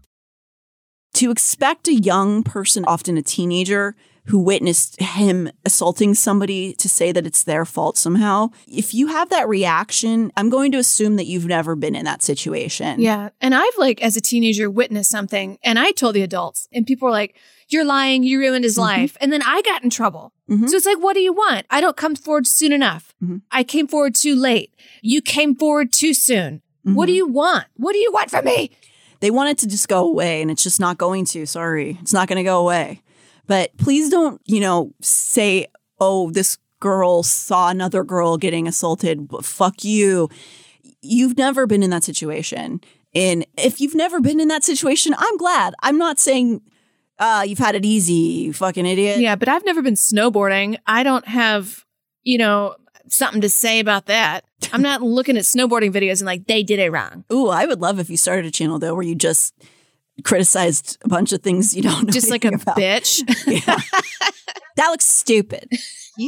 To 1.21 1.29
expect 1.29 1.87
a 1.87 1.93
young 1.93 2.41
person, 2.41 2.83
often 2.85 3.15
a 3.15 3.21
teenager, 3.21 3.95
who 4.25 4.39
witnessed 4.39 4.99
him 4.99 5.51
assaulting 5.65 6.15
somebody 6.15 6.73
to 6.73 6.89
say 6.89 7.11
that 7.11 7.27
it's 7.27 7.43
their 7.43 7.63
fault 7.63 7.95
somehow, 7.95 8.49
if 8.67 8.93
you 8.93 9.07
have 9.07 9.29
that 9.29 9.47
reaction, 9.47 10.31
I'm 10.35 10.49
going 10.49 10.71
to 10.71 10.79
assume 10.79 11.15
that 11.17 11.25
you've 11.25 11.45
never 11.45 11.75
been 11.75 11.95
in 11.95 12.05
that 12.05 12.23
situation. 12.23 12.99
Yeah. 12.99 13.29
And 13.39 13.53
I've 13.53 13.77
like 13.77 14.01
as 14.01 14.15
a 14.15 14.21
teenager 14.21 14.67
witnessed 14.69 15.11
something 15.11 15.57
and 15.63 15.77
I 15.77 15.91
told 15.91 16.15
the 16.15 16.21
adults 16.23 16.67
and 16.71 16.85
people 16.87 17.07
were 17.07 17.11
like, 17.11 17.35
you're 17.67 17.85
lying. 17.85 18.23
You 18.23 18.39
ruined 18.39 18.63
his 18.63 18.77
life. 18.77 19.15
And 19.21 19.31
then 19.31 19.41
I 19.43 19.61
got 19.61 19.83
in 19.83 19.89
trouble. 19.89 20.33
Mhm. 20.49 20.69
So 20.69 20.75
it's 20.75 20.85
like, 20.85 21.01
what 21.01 21.13
do 21.13 21.21
you 21.21 21.33
want? 21.33 21.65
I 21.69 21.81
don't 21.81 21.95
come 21.97 22.15
forward 22.15 22.45
soon 22.45 22.71
enough. 22.73 23.13
Mhm. 23.23 23.41
I 23.51 23.63
came 23.63 23.87
forward 23.87 24.13
too 24.13 24.35
late. 24.35 24.73
You 25.01 25.21
came 25.21 25.55
forward 25.55 25.93
too 25.93 26.13
soon. 26.13 26.61
What 26.83 27.05
do 27.05 27.11
you 27.11 27.27
want? 27.27 27.65
What 27.75 27.93
do 27.93 27.99
you 27.99 28.11
want 28.11 28.31
from 28.31 28.45
me? 28.45 28.71
They 29.21 29.31
want 29.31 29.51
it 29.51 29.57
to 29.59 29.67
just 29.67 29.87
go 29.87 30.05
away, 30.05 30.41
and 30.41 30.51
it's 30.51 30.63
just 30.63 30.79
not 30.79 30.97
going 30.97 31.25
to. 31.25 31.45
Sorry. 31.45 31.97
It's 32.01 32.13
not 32.13 32.27
going 32.27 32.37
to 32.37 32.43
go 32.43 32.59
away. 32.59 33.01
But 33.47 33.75
please 33.77 34.09
don't, 34.09 34.41
you 34.45 34.59
know, 34.59 34.93
say, 35.01 35.67
oh, 35.99 36.31
this 36.31 36.57
girl 36.79 37.23
saw 37.23 37.69
another 37.69 38.03
girl 38.03 38.37
getting 38.37 38.67
assaulted. 38.67 39.29
Fuck 39.41 39.83
you. 39.83 40.29
You've 41.01 41.37
never 41.37 41.65
been 41.65 41.83
in 41.83 41.89
that 41.91 42.03
situation. 42.03 42.81
And 43.13 43.45
if 43.57 43.81
you've 43.81 43.95
never 43.95 44.19
been 44.19 44.39
in 44.39 44.47
that 44.49 44.63
situation, 44.63 45.13
I'm 45.17 45.37
glad. 45.37 45.73
I'm 45.81 45.97
not 45.97 46.19
saying 46.19 46.61
uh, 47.19 47.43
you've 47.45 47.59
had 47.59 47.75
it 47.75 47.85
easy, 47.85 48.13
you 48.13 48.53
fucking 48.53 48.85
idiot. 48.85 49.19
Yeah, 49.19 49.35
but 49.35 49.49
I've 49.49 49.65
never 49.65 49.81
been 49.81 49.95
snowboarding. 49.95 50.77
I 50.87 51.03
don't 51.03 51.27
have, 51.27 51.85
you 52.23 52.37
know, 52.37 52.75
something 53.07 53.41
to 53.41 53.49
say 53.49 53.79
about 53.79 54.05
that. 54.07 54.45
I'm 54.73 54.81
not 54.81 55.01
looking 55.01 55.37
at 55.37 55.43
snowboarding 55.43 55.91
videos 55.91 56.19
and 56.19 56.25
like 56.25 56.47
they 56.47 56.63
did 56.63 56.79
it 56.79 56.91
wrong. 56.91 57.25
Ooh, 57.31 57.47
I 57.49 57.65
would 57.65 57.81
love 57.81 57.99
if 57.99 58.09
you 58.09 58.17
started 58.17 58.45
a 58.45 58.51
channel 58.51 58.79
though 58.79 58.93
where 58.93 59.03
you 59.03 59.15
just 59.15 59.53
criticized 60.23 60.97
a 61.03 61.07
bunch 61.07 61.31
of 61.33 61.41
things 61.41 61.75
you 61.75 61.81
don't 61.81 62.03
know. 62.05 62.11
Just 62.11 62.29
like 62.29 62.45
a 62.45 62.49
about. 62.49 62.77
bitch. 62.77 63.21
Yeah. 63.47 63.77
that 64.75 64.87
looks 64.89 65.05
stupid. 65.05 65.67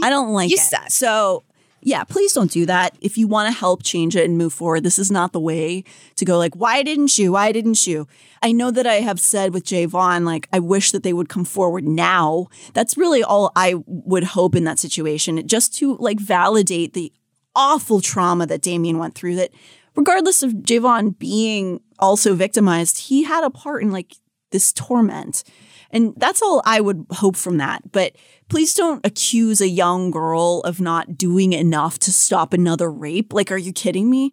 I 0.01 0.09
don't 0.09 0.31
like 0.34 0.49
you 0.49 0.55
it. 0.55 0.59
suck. 0.61 0.89
So, 0.89 1.43
yeah, 1.81 2.03
please 2.05 2.34
don't 2.34 2.49
do 2.49 2.65
that. 2.65 2.97
If 3.01 3.17
you 3.17 3.27
want 3.27 3.51
to 3.53 3.59
help 3.59 3.84
change 3.84 4.15
it 4.15 4.25
and 4.25 4.38
move 4.38 4.53
forward, 4.53 4.84
this 4.84 4.97
is 4.97 5.11
not 5.11 5.34
the 5.34 5.39
way 5.39 5.84
to 6.15 6.25
go 6.25 6.38
like, 6.38 6.55
why 6.55 6.81
didn't 6.81 7.17
you? 7.17 7.34
Why 7.34 7.51
didn't 7.51 7.86
you? 7.86 8.07
I 8.41 8.51
know 8.53 8.71
that 8.71 8.88
I 8.88 8.95
have 8.95 9.19
said 9.19 9.53
with 9.53 9.65
Jayy 9.65 9.88
Von, 9.88 10.23
like, 10.25 10.47
I 10.53 10.59
wish 10.59 10.91
that 10.91 11.03
they 11.03 11.13
would 11.13 11.29
come 11.29 11.43
forward 11.45 11.84
now. 11.86 12.47
That's 12.73 12.97
really 12.97 13.21
all 13.21 13.51
I 13.55 13.75
would 13.86 14.23
hope 14.23 14.55
in 14.55 14.63
that 14.63 14.79
situation, 14.79 15.45
just 15.47 15.75
to 15.75 15.97
like 15.97 16.19
validate 16.19 16.93
the 16.93 17.11
awful 17.56 18.01
trauma 18.01 18.45
that 18.47 18.62
Damien 18.62 18.97
went 18.97 19.16
through 19.16 19.36
that 19.36 19.51
regardless 19.95 20.43
of 20.43 20.51
Jayy 20.54 20.82
Von 20.82 21.12
being 21.12 21.82
also 21.99 22.36
victimized, 22.36 22.97
he 22.97 23.24
had 23.24 23.43
a 23.43 23.49
part 23.49 23.84
in 23.84 23.91
like 23.91 24.16
this 24.51 24.72
torment. 24.72 25.43
And 25.91 26.14
that's 26.18 26.41
all 26.41 26.62
I 26.66 26.82
would 26.82 27.06
hope 27.12 27.36
from 27.36 27.58
that. 27.58 27.91
But 27.91 28.16
please 28.49 28.74
don't 28.74 29.06
accuse 29.06 29.62
a 29.62 29.68
young 29.68 30.10
girl 30.10 30.62
of 30.62 30.82
not 30.82 31.18
doing 31.18 31.54
enough 31.54 31.99
to 31.99 32.12
stop 32.12 32.54
another 32.54 32.91
rape. 32.91 33.34
Like, 33.34 33.51
are 33.51 33.58
you 33.58 33.74
kidding 33.74 34.10
me? 34.10 34.32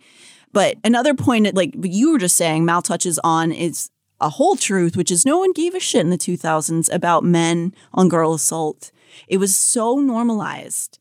But 0.53 0.79
another 0.85 1.15
point, 1.15 1.55
like 1.55 1.75
you 1.83 2.13
were 2.13 2.19
just 2.19 2.37
saying, 2.37 2.65
Mal 2.65 2.83
touches 2.83 3.19
on 3.23 3.53
is 3.53 3.91
a 4.21 4.31
whole 4.31 4.57
truth, 4.57 4.97
which 4.97 5.11
is 5.11 5.27
no 5.27 5.39
one 5.39 5.53
gave 5.53 5.75
a 5.75 5.81
shit 5.81 6.01
in 6.01 6.11
the 6.11 6.19
2000s 6.19 6.93
about 6.93 7.25
men 7.25 7.75
on 7.93 8.09
girl 8.09 8.35
assault. 8.35 8.91
It 9.29 9.39
was 9.39 9.57
so 9.57 9.97
normalized 9.97 10.99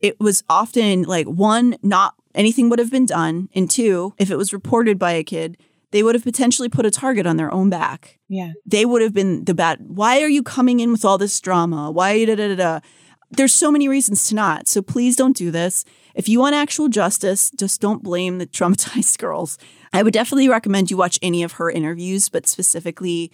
it 0.00 0.18
was 0.20 0.42
often 0.48 1.02
like 1.02 1.26
one, 1.26 1.76
not 1.82 2.14
anything 2.34 2.68
would 2.70 2.78
have 2.78 2.90
been 2.90 3.06
done, 3.06 3.48
and 3.54 3.70
two, 3.70 4.14
if 4.18 4.30
it 4.30 4.36
was 4.36 4.52
reported 4.52 4.98
by 4.98 5.12
a 5.12 5.24
kid, 5.24 5.56
they 5.92 6.02
would 6.02 6.14
have 6.14 6.24
potentially 6.24 6.68
put 6.68 6.86
a 6.86 6.90
target 6.90 7.26
on 7.26 7.36
their 7.36 7.52
own 7.52 7.68
back. 7.68 8.18
Yeah. 8.28 8.52
They 8.64 8.84
would 8.84 9.02
have 9.02 9.12
been 9.12 9.44
the 9.44 9.54
bad. 9.54 9.78
Why 9.80 10.22
are 10.22 10.28
you 10.28 10.42
coming 10.42 10.80
in 10.80 10.92
with 10.92 11.04
all 11.04 11.18
this 11.18 11.40
drama? 11.40 11.90
Why 11.90 12.24
da 12.24 12.36
da 12.36 12.48
da 12.48 12.54
da? 12.54 12.80
There's 13.32 13.52
so 13.52 13.70
many 13.70 13.88
reasons 13.88 14.28
to 14.28 14.34
not. 14.34 14.68
So 14.68 14.82
please 14.82 15.16
don't 15.16 15.36
do 15.36 15.50
this. 15.50 15.84
If 16.14 16.28
you 16.28 16.40
want 16.40 16.54
actual 16.54 16.88
justice, 16.88 17.50
just 17.56 17.80
don't 17.80 18.02
blame 18.02 18.38
the 18.38 18.46
traumatized 18.46 19.18
girls. 19.18 19.58
I 19.92 20.02
would 20.02 20.12
definitely 20.12 20.48
recommend 20.48 20.90
you 20.90 20.96
watch 20.96 21.18
any 21.22 21.42
of 21.42 21.52
her 21.52 21.70
interviews, 21.70 22.28
but 22.28 22.46
specifically 22.46 23.32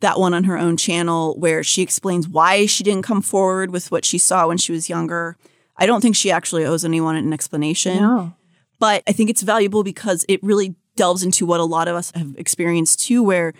that 0.00 0.20
one 0.20 0.34
on 0.34 0.44
her 0.44 0.56
own 0.56 0.76
channel 0.76 1.36
where 1.38 1.64
she 1.64 1.82
explains 1.82 2.28
why 2.28 2.66
she 2.66 2.84
didn't 2.84 3.02
come 3.02 3.22
forward 3.22 3.72
with 3.72 3.90
what 3.90 4.04
she 4.04 4.18
saw 4.18 4.46
when 4.46 4.58
she 4.58 4.70
was 4.70 4.88
younger. 4.88 5.36
I 5.78 5.86
don't 5.86 6.00
think 6.00 6.16
she 6.16 6.30
actually 6.30 6.64
owes 6.64 6.84
anyone 6.84 7.16
an 7.16 7.32
explanation, 7.32 7.96
No. 7.98 8.34
but 8.78 9.02
I 9.06 9.12
think 9.12 9.30
it's 9.30 9.42
valuable 9.42 9.82
because 9.84 10.24
it 10.28 10.42
really 10.42 10.74
delves 10.96 11.22
into 11.22 11.46
what 11.46 11.60
a 11.60 11.64
lot 11.64 11.86
of 11.88 11.94
us 11.94 12.10
have 12.14 12.34
experienced 12.36 13.00
too, 13.00 13.22
where 13.22 13.54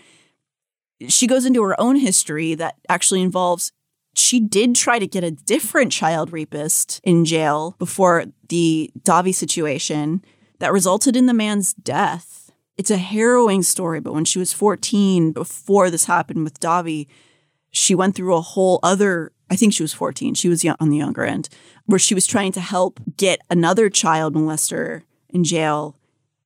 she 1.07 1.27
goes 1.29 1.45
into 1.47 1.63
her 1.63 1.81
own 1.81 1.97
history 1.97 2.55
that 2.55 2.75
actually 2.89 3.23
involves 3.23 3.71
she 4.15 4.41
did 4.41 4.75
try 4.75 4.99
to 4.99 5.07
get 5.07 5.23
a 5.23 5.31
different 5.31 5.93
child 5.93 6.33
rapist 6.33 7.01
in 7.05 7.25
jail 7.25 7.77
before 7.79 8.25
the 8.49 8.91
Dahvie 9.01 9.35
situation 9.35 10.23
that 10.59 10.73
resulted 10.73 11.15
in 11.15 11.27
the 11.27 11.35
man's 11.35 11.73
death. 11.75 12.51
It's 12.77 12.91
a 12.91 12.97
harrowing 12.97 13.63
story, 13.63 14.01
but 14.01 14.15
when 14.15 14.25
she 14.25 14.41
was 14.41 14.53
14, 14.53 15.31
before 15.31 15.89
this 15.89 16.07
happened 16.07 16.43
with 16.43 16.59
Dahvie, 16.59 17.07
she 17.71 17.95
went 17.95 18.17
through 18.17 18.35
a 18.35 18.41
whole 18.41 18.81
other 18.83 19.33
I 19.51 19.57
think 19.57 19.73
she 19.73 19.83
was 19.83 19.95
14. 19.95 20.35
She 20.35 20.49
was 20.49 20.65
on 20.79 20.91
the 20.91 20.99
younger 20.99 21.25
end, 21.25 21.49
where 21.89 21.99
she 21.99 22.15
was 22.15 22.27
trying 22.27 22.53
to 22.53 22.61
help 22.61 23.01
get 23.17 23.41
another 23.49 23.89
child 23.89 24.35
molester 24.35 25.03
in 25.31 25.43
jail. 25.43 25.97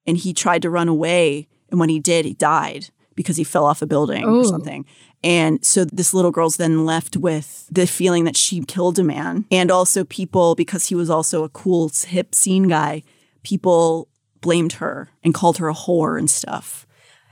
And 0.06 0.16
he 0.16 0.32
tried 0.32 0.62
to 0.62 0.70
run 0.70 0.86
away. 0.86 1.48
And 1.68 1.80
when 1.80 1.88
he 1.88 1.98
did, 1.98 2.24
he 2.24 2.34
died 2.34 2.90
because 3.16 3.36
he 3.36 3.44
fell 3.44 3.66
off 3.66 3.82
a 3.82 3.86
building 3.86 4.24
or 4.24 4.44
something. 4.44 4.86
And 5.24 5.64
so 5.64 5.84
this 5.84 6.14
little 6.14 6.30
girl's 6.30 6.58
then 6.58 6.86
left 6.86 7.16
with 7.16 7.66
the 7.72 7.88
feeling 7.88 8.22
that 8.24 8.36
she 8.36 8.64
killed 8.64 9.00
a 9.00 9.02
man. 9.02 9.44
And 9.50 9.70
also, 9.72 10.04
people, 10.04 10.54
because 10.54 10.86
he 10.86 10.94
was 10.94 11.10
also 11.10 11.42
a 11.42 11.48
cool, 11.48 11.90
hip 12.06 12.36
scene 12.36 12.68
guy, 12.68 13.02
people 13.42 14.08
blamed 14.40 14.74
her 14.74 15.10
and 15.24 15.34
called 15.34 15.58
her 15.58 15.68
a 15.68 15.74
whore 15.74 16.18
and 16.18 16.30
stuff. 16.30 16.86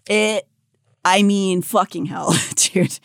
It, 0.09 0.49
I 1.05 1.23
mean, 1.23 1.63
fucking 1.63 2.07
hell, 2.07 2.35
dude. 2.57 2.99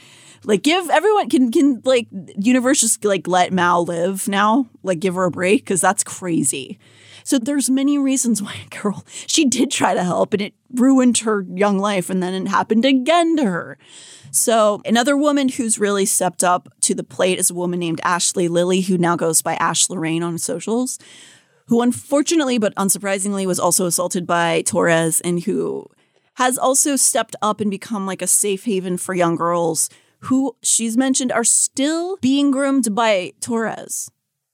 Like, 0.46 0.64
give 0.64 0.90
everyone 0.90 1.30
can 1.30 1.52
can 1.52 1.82
like 1.84 2.08
universe 2.38 2.82
just 2.82 3.04
like 3.04 3.28
let 3.28 3.52
Mal 3.52 3.84
live 3.84 4.28
now. 4.28 4.68
Like, 4.84 5.00
give 5.00 5.16
her 5.16 5.26
a 5.26 5.32
break 5.32 5.62
because 5.62 5.82
that's 5.82 6.04
crazy. 6.04 6.80
So 7.24 7.40
there's 7.40 7.70
many 7.70 7.98
reasons 7.98 8.42
why 8.44 8.56
a 8.66 8.82
girl 8.82 9.04
she 9.28 9.46
did 9.46 9.72
try 9.72 9.94
to 9.94 10.04
help 10.04 10.34
and 10.34 10.42
it 10.42 10.54
ruined 10.74 11.20
her 11.20 11.46
young 11.54 11.80
life, 11.80 12.10
and 12.10 12.22
then 12.22 12.34
it 12.34 12.48
happened 12.50 12.86
again 12.86 13.36
to 13.38 13.44
her. 13.44 13.78
So 14.32 14.82
another 14.86 15.16
woman 15.16 15.48
who's 15.50 15.80
really 15.80 16.06
stepped 16.06 16.44
up 16.44 16.68
to 16.82 16.94
the 16.94 17.04
plate 17.04 17.40
is 17.40 17.50
a 17.50 17.54
woman 17.54 17.80
named 17.80 18.02
Ashley 18.04 18.48
Lilly, 18.48 18.82
who 18.82 18.98
now 18.98 19.16
goes 19.16 19.42
by 19.42 19.56
Ash 19.56 19.90
Lorraine 19.90 20.24
on 20.24 20.38
socials, 20.38 21.00
who 21.68 21.82
unfortunately 21.82 22.58
but 22.58 22.76
unsurprisingly 22.76 23.46
was 23.46 23.60
also 23.60 23.86
assaulted 23.86 24.28
by 24.28 24.62
Torres 24.64 25.22
and 25.22 25.44
who 25.44 25.90
has 26.36 26.58
also 26.58 26.98
stepped 26.98 27.36
up 27.42 27.62
and 27.62 27.72
become 27.72 28.06
like 28.06 28.22
a 28.22 28.28
safe 28.28 28.66
haven 28.66 28.98
for 28.98 29.14
young 29.14 29.38
girls 29.38 29.90
who 30.26 30.56
she's 30.62 30.98
mentioned 30.98 31.32
are 31.32 31.44
still 31.44 32.18
being 32.18 32.52
groomed 32.52 32.94
by 32.96 33.34
Torres, 33.42 34.10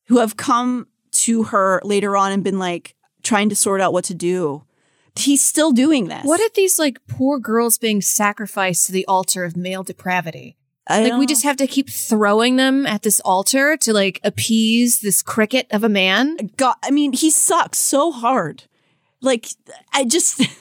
who 0.05 0.19
have 0.19 0.37
come 0.37 0.87
to 1.11 1.43
her 1.43 1.81
later 1.83 2.15
on 2.17 2.31
and 2.31 2.43
been 2.43 2.59
like 2.59 2.95
trying 3.23 3.49
to 3.49 3.55
sort 3.55 3.81
out 3.81 3.93
what 3.93 4.05
to 4.05 4.13
do. 4.13 4.63
He's 5.15 5.43
still 5.43 5.71
doing 5.71 6.07
this. 6.07 6.23
What 6.23 6.39
are 6.39 6.49
these 6.55 6.79
like 6.79 7.05
poor 7.07 7.37
girls 7.39 7.77
being 7.77 8.01
sacrificed 8.01 8.85
to 8.85 8.91
the 8.91 9.05
altar 9.05 9.43
of 9.43 9.57
male 9.57 9.83
depravity? 9.83 10.57
I 10.87 11.03
Like 11.03 11.19
we 11.19 11.25
just 11.25 11.43
have 11.43 11.57
to 11.57 11.67
keep 11.67 11.89
throwing 11.89 12.55
them 12.55 12.85
at 12.85 13.03
this 13.03 13.19
altar 13.21 13.77
to 13.77 13.93
like 13.93 14.19
appease 14.23 15.01
this 15.01 15.21
cricket 15.21 15.67
of 15.71 15.83
a 15.83 15.89
man. 15.89 16.37
God, 16.57 16.75
I 16.83 16.91
mean, 16.91 17.13
he 17.13 17.29
sucks 17.29 17.77
so 17.77 18.11
hard. 18.11 18.63
Like, 19.21 19.47
I 19.93 20.05
just. 20.05 20.41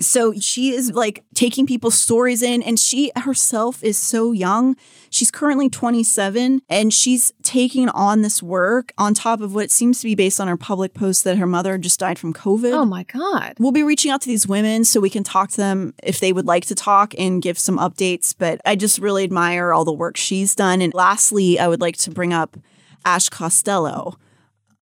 so 0.00 0.34
she 0.34 0.70
is 0.70 0.92
like 0.92 1.24
taking 1.34 1.66
people's 1.66 1.98
stories 1.98 2.42
in, 2.42 2.62
and 2.62 2.78
she 2.78 3.10
herself 3.16 3.82
is 3.82 3.98
so 3.98 4.32
young. 4.32 4.76
She's 5.10 5.30
currently 5.30 5.68
27, 5.68 6.62
and 6.68 6.92
she's 6.92 7.32
taking 7.42 7.88
on 7.88 8.22
this 8.22 8.42
work 8.42 8.92
on 8.98 9.14
top 9.14 9.40
of 9.40 9.54
what 9.54 9.70
seems 9.70 10.00
to 10.00 10.04
be 10.04 10.14
based 10.14 10.40
on 10.40 10.48
her 10.48 10.56
public 10.56 10.94
post 10.94 11.24
that 11.24 11.38
her 11.38 11.46
mother 11.46 11.78
just 11.78 12.00
died 12.00 12.18
from 12.18 12.32
COVID. 12.32 12.72
Oh 12.72 12.84
my 12.84 13.04
god. 13.04 13.54
We'll 13.58 13.72
be 13.72 13.82
reaching 13.82 14.10
out 14.10 14.20
to 14.22 14.28
these 14.28 14.46
women 14.46 14.84
so 14.84 15.00
we 15.00 15.10
can 15.10 15.24
talk 15.24 15.50
to 15.50 15.56
them 15.56 15.94
if 16.02 16.20
they 16.20 16.32
would 16.32 16.46
like 16.46 16.66
to 16.66 16.74
talk 16.74 17.14
and 17.18 17.42
give 17.42 17.58
some 17.58 17.78
updates. 17.78 18.34
But 18.36 18.60
I 18.64 18.76
just 18.76 18.98
really 18.98 19.24
admire 19.24 19.72
all 19.72 19.84
the 19.84 19.92
work 19.92 20.16
she's 20.16 20.54
done. 20.54 20.82
And 20.82 20.92
lastly, 20.94 21.58
I 21.58 21.68
would 21.68 21.80
like 21.80 21.96
to 21.98 22.10
bring 22.10 22.32
up 22.32 22.56
Ash 23.04 23.28
Costello. 23.28 24.18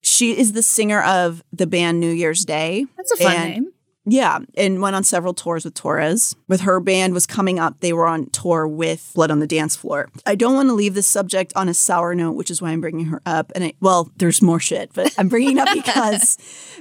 She 0.01 0.39
is 0.39 0.53
the 0.53 0.63
singer 0.63 1.03
of 1.03 1.43
the 1.53 1.67
band 1.67 2.01
New 2.01 2.13
Year's 2.13 2.45
Day. 2.45 2.87
That's 2.97 3.13
a 3.13 3.17
fun 3.17 3.37
name. 3.37 3.73
Yeah, 4.09 4.39
and 4.57 4.81
went 4.81 4.95
on 4.95 5.03
several 5.03 5.35
tours 5.35 5.65
with 5.65 5.75
Torres. 5.75 6.37
With 6.47 6.61
her 6.61 6.79
band 6.79 7.13
was 7.13 7.27
coming 7.27 7.59
up, 7.59 7.81
they 7.81 7.93
were 7.93 8.07
on 8.07 8.31
tour 8.31 8.67
with 8.67 9.11
Blood 9.17 9.33
on 9.33 9.41
the 9.41 9.49
Dance 9.49 9.75
Floor. 9.75 10.09
I 10.25 10.37
don't 10.37 10.55
want 10.55 10.69
to 10.69 10.75
leave 10.75 10.95
this 10.95 11.09
subject 11.09 11.53
on 11.57 11.69
a 11.69 11.75
sour 11.75 12.15
note, 12.15 12.33
which 12.33 12.49
is 12.49 12.63
why 12.63 12.71
I'm 12.71 12.81
bringing 12.81 13.07
her 13.07 13.21
up. 13.27 13.51
And 13.57 13.65
I, 13.65 13.73
well, 13.81 14.13
there's 14.17 14.41
more 14.41 14.61
shit, 14.61 14.93
but 14.95 15.13
I'm 15.19 15.29
bringing 15.29 15.57
it 15.57 15.69
up 15.69 15.69
because 15.75 16.39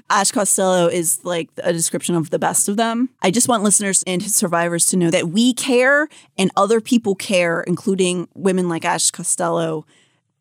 Ash 0.08 0.30
Costello 0.30 0.86
is 0.86 1.20
like 1.26 1.50
a 1.64 1.74
description 1.74 2.14
of 2.14 2.30
the 2.30 2.38
best 2.38 2.70
of 2.70 2.78
them. 2.78 3.10
I 3.24 3.32
just 3.32 3.48
want 3.48 3.64
listeners 3.64 4.04
and 4.06 4.22
survivors 4.22 4.86
to 4.88 4.98
know 4.98 5.10
that 5.10 5.30
we 5.30 5.56
care 5.56 6.08
and 6.38 6.52
other 6.56 6.80
people 6.80 7.16
care, 7.16 7.62
including 7.62 8.28
women 8.36 8.70
like 8.70 8.86
Ash 8.86 9.10
Costello. 9.10 9.88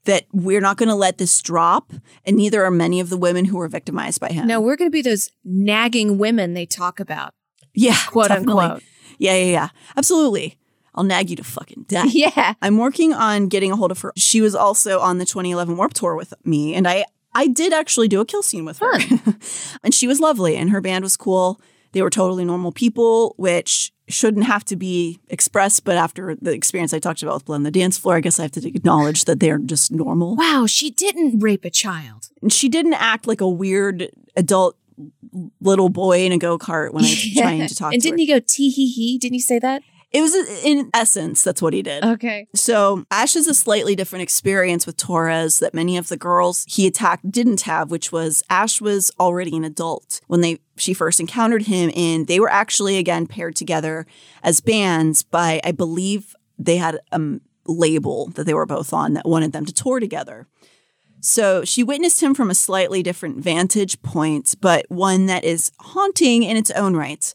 That 0.05 0.25
we're 0.33 0.61
not 0.61 0.77
going 0.77 0.91
to 0.91 0.95
let 0.95 1.19
this 1.19 1.41
drop, 1.41 1.93
and 2.27 2.37
neither 2.37 2.63
are 2.65 2.71
many 2.71 3.01
of 3.01 3.09
the 3.09 3.17
women 3.17 3.47
who 3.47 3.57
were 3.57 3.69
victimized 3.69 4.21
by 4.21 4.29
him. 4.29 4.47
No, 4.47 4.61
we're 4.61 4.77
going 4.77 4.91
to 4.91 4.93
be 4.93 5.01
those 5.03 5.31
nagging 5.45 6.19
women 6.19 6.53
they 6.55 6.67
talk 6.67 7.01
about. 7.01 7.33
Yeah, 7.73 7.97
Quote, 8.09 8.29
definitely. 8.29 8.65
unquote. 8.65 8.83
Yeah, 9.19 9.35
yeah, 9.37 9.51
yeah. 9.53 9.69
Absolutely. 9.97 10.59
I'll 10.95 11.05
nag 11.05 11.31
you 11.31 11.37
to 11.37 11.45
fucking 11.45 11.87
death. 11.89 12.09
Yeah. 12.15 12.55
I'm 12.63 12.79
working 12.79 13.13
on 13.15 13.49
getting 13.49 13.73
a 13.73 13.77
hold 13.77 13.91
of 13.91 14.01
her. 14.01 14.13
She 14.17 14.41
was 14.41 14.55
also 14.55 15.01
on 15.01 15.19
the 15.19 15.25
2011 15.25 15.77
Warp 15.77 15.95
Tour 15.95 16.15
with 16.17 16.35
me, 16.45 16.75
and 16.75 16.87
I 16.87 17.05
I 17.35 17.49
did 17.49 17.73
actually 17.73 18.07
do 18.09 18.21
a 18.21 18.25
kill 18.27 18.43
scene 18.43 18.65
with 18.65 18.79
her. 18.79 18.93
and 19.83 19.93
she 19.95 20.07
was 20.07 20.21
lovely, 20.21 20.55
and 20.57 20.71
her 20.71 20.81
band 20.81 21.03
was 21.03 21.17
cool. 21.17 21.61
They 21.93 22.03
were 22.03 22.11
totally 22.11 22.45
normal 22.45 22.71
people, 22.73 23.35
which 23.39 23.93
shouldn't 24.09 24.45
have 24.45 24.65
to 24.67 24.77
be 24.77 25.21
expressed, 25.29 25.85
but 25.85 25.97
after 25.97 26.35
the 26.41 26.53
experience 26.53 26.93
I 26.93 26.99
talked 26.99 27.23
about 27.23 27.35
with 27.35 27.45
Blood 27.47 27.57
on 27.57 27.63
the 27.63 27.71
Dance 27.71 27.97
Floor, 27.99 28.17
I 28.17 28.21
guess 28.21 28.39
I 28.39 28.43
have 28.43 28.53
to 28.53 28.69
acknowledge 28.69 29.25
that 29.25 29.41
they're 29.41 29.59
just 29.59 29.91
normal. 29.93 30.37
Wow, 30.37 30.67
she 30.69 30.91
didn't 30.91 31.41
rape 31.41 31.65
a 31.65 31.71
child. 31.71 32.29
And 32.43 32.53
she 32.53 32.69
didn't 32.69 32.95
act 32.95 33.27
like 33.27 33.41
a 33.41 33.49
weird 33.49 34.11
adult 34.37 34.77
little 35.61 35.89
boy 35.89 36.25
in 36.25 36.33
a 36.33 36.39
go 36.39 36.59
kart 36.59 36.93
when 36.93 37.05
I 37.05 37.09
was 37.09 37.35
trying 37.37 37.67
to 37.67 37.75
talk 37.75 37.93
and 37.93 38.03
to 38.03 38.09
didn't 38.09 38.19
her. 38.19 38.23
he 38.23 38.27
go 38.27 38.41
tee 38.47 38.71
hee 38.71 38.87
hee? 38.93 39.19
Didn't 39.19 39.35
he 39.35 39.41
say 39.41 39.59
that? 39.59 39.83
It 40.15 40.23
was 40.23 40.33
uh, 40.33 40.61
in 40.63 40.91
essence, 40.95 41.43
that's 41.43 41.61
what 41.61 41.75
he 41.75 41.83
did. 41.83 42.05
Okay. 42.05 42.47
So 42.55 43.05
Ash 43.11 43.35
has 43.35 43.49
a 43.49 43.55
slightly 43.55 43.97
different 43.97 44.23
experience 44.23 44.87
with 44.87 44.97
Torres 44.97 45.59
that 45.59 45.75
many 45.75 45.97
of 45.97 46.09
the 46.09 46.17
girls 46.17 46.65
he 46.69 46.87
attacked 46.87 47.31
didn't 47.31 47.63
have, 47.63 47.91
which 47.91 48.13
was 48.13 48.45
Ash 48.49 48.81
was 48.81 49.11
already 49.19 49.57
an 49.57 49.65
adult 49.65 50.21
when 50.29 50.41
they 50.41 50.61
she 50.77 50.95
first 50.95 51.19
encountered 51.19 51.63
him, 51.63 51.91
and 51.97 52.29
they 52.29 52.39
were 52.39 52.51
actually 52.51 52.97
again 52.97 53.27
paired 53.27 53.57
together 53.57 54.07
as 54.45 54.61
bands 54.61 55.25
by 55.25 55.61
I 55.65 55.73
believe 55.73 56.37
they 56.59 56.77
had 56.77 57.01
a 57.11 57.21
label 57.67 58.29
that 58.35 58.45
they 58.45 58.55
were 58.55 58.67
both 58.67 58.93
on 58.93 59.15
that 59.15 59.27
wanted 59.27 59.53
them 59.53 59.67
to 59.67 59.75
tour 59.75 59.99
together. 59.99 60.47
So 61.21 61.65
she 61.65 61.83
witnessed 61.83 62.23
him 62.23 62.35
from 62.35 62.51
a 62.51 62.55
slightly 62.55 63.03
different 63.03 63.39
vantage 63.39 64.01
point, 64.03 64.55
but 64.61 64.85
one 64.91 65.27
that 65.27 65.43
is 65.43 65.73
haunting 65.81 66.43
in 66.43 66.57
its 66.57 66.71
own 66.73 66.95
right. 66.95 67.35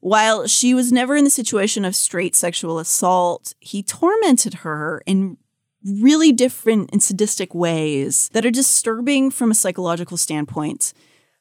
While 0.00 0.46
she 0.46 0.74
was 0.74 0.92
never 0.92 1.16
in 1.16 1.24
the 1.24 1.30
situation 1.30 1.84
of 1.84 1.96
straight 1.96 2.36
sexual 2.36 2.78
assault, 2.78 3.54
he 3.58 3.82
tormented 3.82 4.54
her 4.54 5.02
in 5.06 5.36
really 5.84 6.32
different 6.32 6.90
and 6.92 7.02
sadistic 7.02 7.54
ways 7.54 8.28
that 8.32 8.44
are 8.44 8.50
disturbing 8.50 9.30
from 9.30 9.50
a 9.50 9.54
psychological 9.54 10.16
standpoint. 10.16 10.92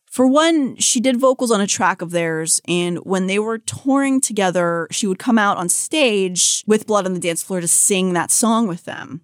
For 0.05 0.25
one, 0.25 0.77
she 0.77 0.99
did 0.99 1.19
vocals 1.19 1.51
on 1.51 1.61
a 1.61 1.67
track 1.67 2.01
of 2.01 2.11
theirs, 2.11 2.61
and 2.67 2.97
when 2.99 3.27
they 3.27 3.39
were 3.39 3.57
touring 3.57 4.21
together, 4.21 4.87
she 4.89 5.05
would 5.05 5.19
come 5.19 5.37
out 5.37 5.57
on 5.57 5.69
stage 5.69 6.63
with 6.65 6.87
Blood 6.87 7.05
on 7.05 7.13
the 7.13 7.19
Dance 7.19 7.43
Floor 7.43 7.61
to 7.61 7.67
sing 7.67 8.13
that 8.13 8.31
song 8.31 8.67
with 8.67 8.85
them. 8.85 9.21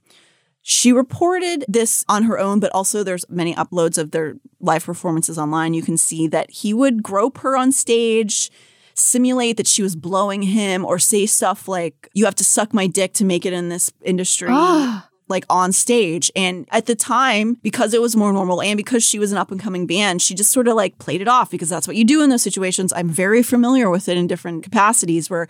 She 0.62 0.94
reported 0.94 1.66
this 1.68 2.06
on 2.08 2.24
her 2.24 2.38
own, 2.38 2.60
but 2.60 2.72
also 2.74 3.04
there's 3.04 3.26
many 3.30 3.54
uploads 3.56 3.98
of 3.98 4.12
their 4.12 4.36
live 4.60 4.86
performances 4.86 5.38
online. 5.38 5.74
You 5.74 5.82
can 5.82 5.98
see 5.98 6.28
that 6.28 6.52
he 6.52 6.74
would 6.74 7.02
grope 7.02 7.40
her 7.40 7.58
on 7.58 7.72
stage, 7.72 8.50
simulate 8.96 9.58
that 9.58 9.68
she 9.68 9.82
was 9.82 9.96
blowing 9.96 10.44
him, 10.44 10.86
or 10.86 11.00
say 11.00 11.26
stuff 11.26 11.68
like, 11.68 12.10
You 12.14 12.26
have 12.26 12.36
to 12.36 12.44
suck 12.44 12.74
my 12.74 12.88
dick 12.88 13.14
to 13.14 13.26
make 13.26 13.46
it 13.46 13.54
in 13.54 13.70
this 13.70 13.92
industry. 14.02 14.50
Like 15.30 15.46
on 15.50 15.72
stage. 15.72 16.30
And 16.36 16.68
at 16.70 16.86
the 16.86 16.96
time, 16.96 17.56
because 17.64 17.94
it 17.94 18.02
was 18.02 18.14
more 18.16 18.34
normal 18.34 18.62
and 18.62 18.76
because 18.76 19.04
she 19.04 19.18
was 19.18 19.32
an 19.32 19.38
up 19.38 19.52
and 19.52 19.60
coming 19.60 19.88
band, 19.88 20.22
she 20.22 20.36
just 20.36 20.52
sort 20.52 20.68
of 20.68 20.76
like 20.76 21.00
played 21.00 21.22
it 21.22 21.30
off 21.30 21.50
because 21.50 21.70
that's 21.70 21.88
what 21.88 21.96
you 21.96 22.04
do 22.04 22.22
in 22.22 22.30
those 22.30 22.44
situations. 22.44 22.92
I'm 22.94 23.08
very 23.08 23.42
familiar 23.42 23.90
with 23.90 24.10
it 24.10 24.18
in 24.18 24.28
different 24.28 24.64
capacities 24.64 25.30
where 25.30 25.48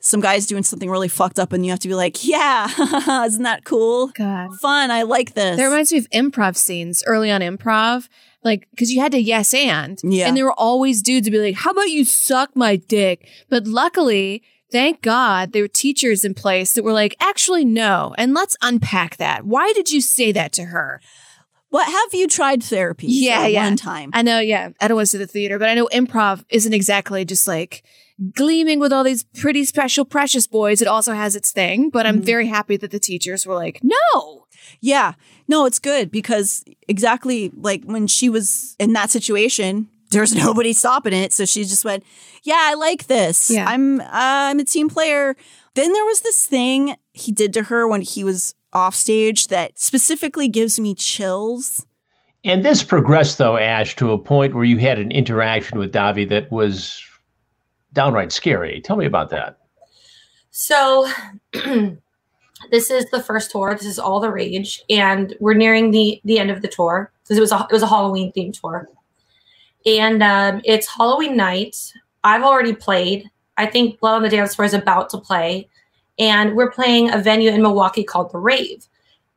some 0.00 0.20
guy's 0.20 0.46
doing 0.46 0.62
something 0.62 0.88
really 0.88 1.08
fucked 1.08 1.38
up 1.38 1.52
and 1.52 1.66
you 1.66 1.72
have 1.72 1.80
to 1.80 1.88
be 1.88 1.94
like, 1.94 2.24
yeah, 2.24 2.68
isn't 3.26 3.42
that 3.42 3.64
cool? 3.64 4.08
God. 4.08 4.54
Fun. 4.60 4.90
I 4.92 5.02
like 5.02 5.34
this. 5.34 5.56
That 5.56 5.64
reminds 5.66 5.92
me 5.92 5.98
of 5.98 6.08
improv 6.10 6.56
scenes 6.56 7.02
early 7.06 7.30
on 7.30 7.40
improv. 7.40 8.08
Like, 8.46 8.68
because 8.70 8.92
you 8.92 9.00
had 9.00 9.12
to 9.12 9.20
yes 9.20 9.52
and. 9.52 10.00
Yeah. 10.02 10.28
And 10.28 10.36
there 10.36 10.44
were 10.44 10.58
always 10.58 11.02
dudes 11.02 11.26
to 11.26 11.30
be 11.30 11.38
like, 11.38 11.56
how 11.56 11.72
about 11.72 11.90
you 11.90 12.04
suck 12.04 12.54
my 12.54 12.76
dick? 12.76 13.28
But 13.50 13.66
luckily, 13.66 14.42
thank 14.70 15.02
God, 15.02 15.52
there 15.52 15.62
were 15.62 15.68
teachers 15.68 16.24
in 16.24 16.32
place 16.32 16.72
that 16.72 16.84
were 16.84 16.92
like, 16.92 17.16
actually, 17.20 17.64
no. 17.64 18.14
And 18.16 18.34
let's 18.34 18.56
unpack 18.62 19.16
that. 19.16 19.44
Why 19.44 19.72
did 19.74 19.90
you 19.90 20.00
say 20.00 20.30
that 20.32 20.52
to 20.52 20.66
her? 20.66 21.00
what 21.70 21.90
have 21.90 22.14
you 22.18 22.26
tried 22.26 22.62
therapy? 22.62 23.06
Yeah, 23.08 23.42
for 23.42 23.48
yeah. 23.48 23.64
One 23.64 23.76
time. 23.76 24.10
I 24.14 24.22
know, 24.22 24.38
yeah. 24.38 24.70
I 24.80 24.88
don't 24.88 24.96
want 24.96 25.08
to 25.08 25.10
say 25.10 25.18
the 25.18 25.26
theater, 25.26 25.58
but 25.58 25.68
I 25.68 25.74
know 25.74 25.88
improv 25.92 26.42
isn't 26.48 26.72
exactly 26.72 27.24
just 27.26 27.46
like 27.46 27.82
gleaming 28.34 28.80
with 28.80 28.92
all 28.92 29.04
these 29.04 29.24
pretty 29.24 29.64
special, 29.66 30.06
precious 30.06 30.46
boys. 30.46 30.80
It 30.80 30.88
also 30.88 31.12
has 31.12 31.36
its 31.36 31.52
thing, 31.52 31.90
but 31.90 32.06
I'm 32.06 32.16
mm-hmm. 32.16 32.24
very 32.24 32.46
happy 32.46 32.78
that 32.78 32.92
the 32.92 32.98
teachers 32.98 33.46
were 33.46 33.54
like, 33.54 33.80
no. 33.82 34.46
Yeah. 34.80 35.14
No, 35.48 35.66
it's 35.66 35.78
good 35.78 36.10
because 36.10 36.64
exactly 36.88 37.50
like 37.56 37.84
when 37.84 38.06
she 38.06 38.28
was 38.28 38.76
in 38.78 38.92
that 38.94 39.10
situation, 39.10 39.88
there's 40.10 40.34
nobody 40.44 40.72
stopping 40.72 41.12
it. 41.12 41.32
So 41.32 41.44
she 41.44 41.64
just 41.64 41.84
went, 41.84 42.04
"Yeah, 42.42 42.58
I 42.60 42.74
like 42.74 43.06
this. 43.06 43.50
Yeah. 43.50 43.66
I'm 43.68 44.00
uh, 44.00 44.06
I'm 44.10 44.58
a 44.58 44.64
team 44.64 44.88
player." 44.88 45.36
Then 45.74 45.92
there 45.92 46.04
was 46.06 46.20
this 46.20 46.46
thing 46.46 46.96
he 47.12 47.32
did 47.32 47.52
to 47.52 47.64
her 47.64 47.86
when 47.86 48.00
he 48.00 48.24
was 48.24 48.54
off 48.72 48.94
stage 48.94 49.48
that 49.48 49.78
specifically 49.78 50.48
gives 50.48 50.80
me 50.80 50.94
chills. 50.94 51.86
And 52.44 52.64
this 52.64 52.82
progressed, 52.82 53.38
though, 53.38 53.56
Ash, 53.56 53.96
to 53.96 54.12
a 54.12 54.18
point 54.18 54.54
where 54.54 54.64
you 54.64 54.78
had 54.78 54.98
an 54.98 55.10
interaction 55.10 55.78
with 55.78 55.92
Dahvie 55.92 56.28
that 56.28 56.50
was 56.52 57.02
downright 57.92 58.30
scary. 58.32 58.80
Tell 58.80 58.96
me 58.96 59.04
about 59.04 59.30
that. 59.30 59.58
So 60.50 61.10
this 62.70 62.90
is 62.90 63.08
the 63.10 63.22
first 63.22 63.50
tour. 63.50 63.74
This 63.74 63.86
is 63.86 63.98
all 63.98 64.20
the 64.20 64.30
rage, 64.30 64.82
and 64.88 65.34
we're 65.40 65.54
nearing 65.54 65.90
the 65.90 66.20
the 66.24 66.38
end 66.38 66.50
of 66.50 66.62
the 66.62 66.68
tour 66.68 67.12
because 67.22 67.38
it 67.38 67.40
was 67.40 67.52
a, 67.52 67.66
it 67.70 67.72
was 67.72 67.82
a 67.82 67.86
Halloween 67.86 68.32
themed 68.32 68.60
tour, 68.60 68.88
and 69.84 70.22
um, 70.22 70.60
it's 70.64 70.86
Halloween 70.86 71.36
night. 71.36 71.92
I've 72.24 72.42
already 72.42 72.74
played. 72.74 73.30
I 73.56 73.66
think 73.66 74.00
Blood 74.00 74.16
on 74.16 74.22
the 74.22 74.28
Dance 74.28 74.54
Floor 74.54 74.66
is 74.66 74.74
about 74.74 75.10
to 75.10 75.18
play, 75.18 75.68
and 76.18 76.54
we're 76.56 76.70
playing 76.70 77.12
a 77.12 77.18
venue 77.18 77.50
in 77.50 77.62
Milwaukee 77.62 78.04
called 78.04 78.32
the 78.32 78.38
Rave. 78.38 78.86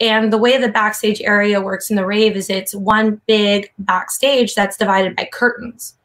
And 0.01 0.31
the 0.31 0.37
way 0.37 0.57
the 0.57 0.69
backstage 0.69 1.21
area 1.21 1.59
works 1.59 1.89
in 1.89 1.97
the 1.97 2.05
Rave 2.05 2.37
is 2.37 2.49
it's 2.49 2.73
one 2.73 3.21
big 3.27 3.71
backstage 3.79 4.55
that's 4.55 4.77
divided 4.77 5.15
by 5.15 5.27
curtains. 5.31 5.95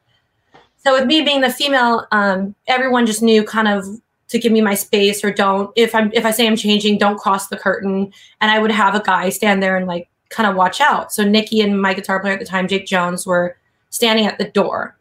So 0.85 0.93
with 0.93 1.07
me 1.07 1.23
being 1.23 1.41
the 1.41 1.51
female, 1.51 2.07
um, 2.11 2.55
everyone 2.67 3.07
just 3.07 3.23
knew 3.23 3.45
kind 3.45 3.69
of 3.69 3.87
to 4.29 4.39
give 4.39 4.53
me 4.53 4.61
my 4.61 4.75
space 4.75 5.22
or 5.22 5.33
don't 5.33 5.70
if 5.77 5.95
I'm 5.95 6.11
if 6.12 6.25
I 6.25 6.31
say 6.31 6.47
I'm 6.47 6.57
changing, 6.57 6.99
don't 6.99 7.18
cross 7.18 7.49
the 7.49 7.57
curtain. 7.57 8.12
And 8.41 8.51
I 8.51 8.59
would 8.59 8.70
have 8.70 8.95
a 8.95 9.01
guy 9.01 9.29
stand 9.29 9.62
there 9.62 9.77
and 9.77 9.87
like 9.87 10.09
kind 10.31 10.49
of 10.49 10.57
watch 10.57 10.81
out. 10.81 11.12
So 11.12 11.25
Nikki 11.25 11.61
and 11.61 11.81
my 11.81 11.95
guitar 11.95 12.20
player 12.20 12.35
at 12.35 12.41
the 12.41 12.47
time, 12.47 12.68
Jake 12.68 12.87
Jones, 12.87 13.27
were 13.27 13.57
standing 13.91 14.27
at 14.27 14.39
the 14.39 14.45
door. 14.45 14.97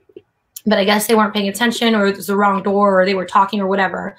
But 0.65 0.78
I 0.78 0.86
guess 0.86 1.07
they 1.07 1.15
weren't 1.15 1.34
paying 1.34 1.49
attention 1.49 1.95
or 1.95 2.05
it 2.07 2.15
was 2.15 2.28
the 2.28 2.38
wrong 2.38 2.63
door 2.63 3.01
or 3.01 3.05
they 3.05 3.15
were 3.15 3.26
talking 3.26 3.59
or 3.59 3.67
whatever. 3.67 4.15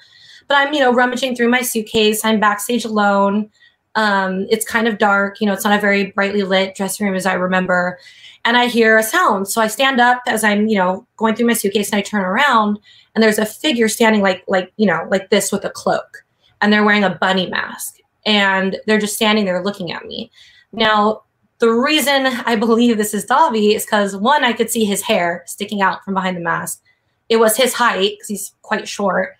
But 0.47 0.57
I'm, 0.57 0.73
you 0.73 0.79
know, 0.79 0.93
rummaging 0.93 1.35
through 1.35 1.49
my 1.49 1.61
suitcase. 1.61 2.23
I'm 2.23 2.39
backstage 2.39 2.85
alone. 2.85 3.49
Um, 3.95 4.45
it's 4.49 4.65
kind 4.65 4.87
of 4.87 4.97
dark, 4.97 5.39
you 5.39 5.47
know, 5.47 5.53
it's 5.53 5.63
not 5.63 5.77
a 5.77 5.81
very 5.81 6.07
brightly 6.11 6.43
lit 6.43 6.75
dressing 6.75 7.05
room 7.05 7.15
as 7.15 7.25
I 7.25 7.33
remember. 7.33 7.97
And 8.43 8.57
I 8.57 8.67
hear 8.67 8.97
a 8.97 9.03
sound. 9.03 9.47
So 9.47 9.61
I 9.61 9.67
stand 9.67 9.99
up 9.99 10.21
as 10.27 10.43
I'm, 10.43 10.67
you 10.67 10.77
know, 10.77 11.07
going 11.17 11.35
through 11.35 11.47
my 11.47 11.53
suitcase 11.53 11.91
and 11.91 11.99
I 11.99 12.01
turn 12.01 12.21
around 12.21 12.77
and 13.13 13.23
there's 13.23 13.39
a 13.39 13.45
figure 13.45 13.87
standing 13.87 14.21
like 14.21 14.43
like, 14.47 14.71
you 14.77 14.85
know, 14.85 15.07
like 15.09 15.29
this 15.29 15.51
with 15.51 15.65
a 15.65 15.69
cloak. 15.69 16.25
And 16.61 16.71
they're 16.71 16.83
wearing 16.83 17.03
a 17.03 17.15
bunny 17.15 17.49
mask. 17.49 17.97
And 18.25 18.77
they're 18.85 18.99
just 18.99 19.15
standing 19.15 19.45
there 19.45 19.63
looking 19.63 19.91
at 19.91 20.05
me. 20.05 20.31
Now, 20.71 21.23
the 21.59 21.71
reason 21.71 22.25
I 22.45 22.55
believe 22.55 22.97
this 22.97 23.13
is 23.13 23.25
Dahvie 23.25 23.75
is 23.75 23.85
because 23.85 24.15
one, 24.15 24.43
I 24.43 24.51
could 24.51 24.69
see 24.69 24.83
his 24.83 25.01
hair 25.01 25.43
sticking 25.45 25.81
out 25.81 26.03
from 26.03 26.15
behind 26.15 26.35
the 26.35 26.41
mask. 26.41 26.83
It 27.29 27.37
was 27.37 27.55
his 27.55 27.73
height 27.73 28.13
because 28.13 28.27
he's 28.27 28.53
quite 28.61 28.87
short. 28.87 29.35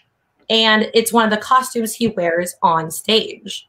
And 0.50 0.90
it's 0.94 1.12
one 1.12 1.26
of 1.26 1.32
the 1.32 1.38
costumes 1.38 1.94
he 1.94 2.08
wears 2.08 2.56
on 2.62 2.90
stage 2.90 3.68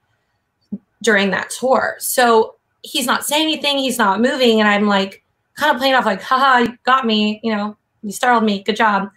during 1.03 1.31
that 1.31 1.51
tour. 1.51 1.97
So 1.99 2.57
he's 2.83 3.07
not 3.07 3.25
saying 3.25 3.45
anything, 3.45 3.79
he's 3.79 3.99
not 3.99 4.21
moving, 4.21 4.61
and 4.61 4.69
I'm 4.69 4.87
like 4.87 5.25
kind 5.57 5.73
of 5.73 5.79
playing 5.79 5.95
off 5.95 6.07
like, 6.07 6.23
haha, 6.23 6.59
you 6.59 6.79
got 6.85 7.07
me, 7.07 7.41
you 7.43 7.55
know, 7.55 7.77
you 8.03 8.13
startled 8.13 8.45
me, 8.45 8.63
good 8.63 8.77
job. 8.77 9.11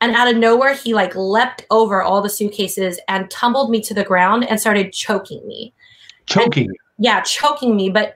And 0.00 0.14
out 0.14 0.28
of 0.28 0.36
nowhere, 0.36 0.74
he 0.74 0.94
like 0.94 1.14
leapt 1.14 1.64
over 1.70 2.02
all 2.02 2.20
the 2.20 2.28
suitcases 2.28 3.00
and 3.08 3.30
tumbled 3.30 3.70
me 3.70 3.80
to 3.82 3.94
the 3.94 4.04
ground 4.04 4.44
and 4.44 4.60
started 4.60 4.92
choking 4.92 5.46
me. 5.46 5.72
Choking. 6.26 6.70
Yeah, 6.98 7.22
choking 7.22 7.76
me. 7.76 7.88
But 7.88 8.14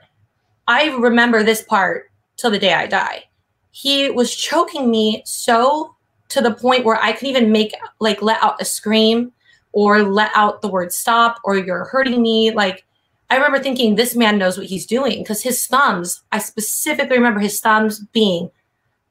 I 0.68 0.94
remember 0.96 1.42
this 1.42 1.62
part 1.62 2.10
till 2.36 2.50
the 2.50 2.58
day 2.58 2.74
I 2.74 2.86
die. 2.86 3.24
He 3.70 4.10
was 4.10 4.34
choking 4.34 4.90
me 4.90 5.22
so 5.24 5.94
to 6.28 6.40
the 6.40 6.54
point 6.54 6.84
where 6.84 7.00
I 7.00 7.12
couldn't 7.12 7.30
even 7.30 7.52
make 7.52 7.74
like 7.98 8.22
let 8.22 8.42
out 8.42 8.60
a 8.60 8.64
scream 8.64 9.32
or 9.72 10.02
let 10.02 10.30
out 10.34 10.62
the 10.62 10.68
word 10.68 10.92
stop 10.92 11.38
or 11.44 11.56
you're 11.56 11.84
hurting 11.84 12.20
me. 12.20 12.50
Like 12.50 12.84
I 13.30 13.36
remember 13.36 13.60
thinking 13.60 13.94
this 13.94 14.16
man 14.16 14.38
knows 14.38 14.58
what 14.58 14.66
he's 14.66 14.86
doing 14.86 15.22
because 15.22 15.42
his 15.42 15.66
thumbs, 15.66 16.22
I 16.32 16.38
specifically 16.38 17.16
remember 17.16 17.40
his 17.40 17.60
thumbs 17.60 18.00
being 18.12 18.50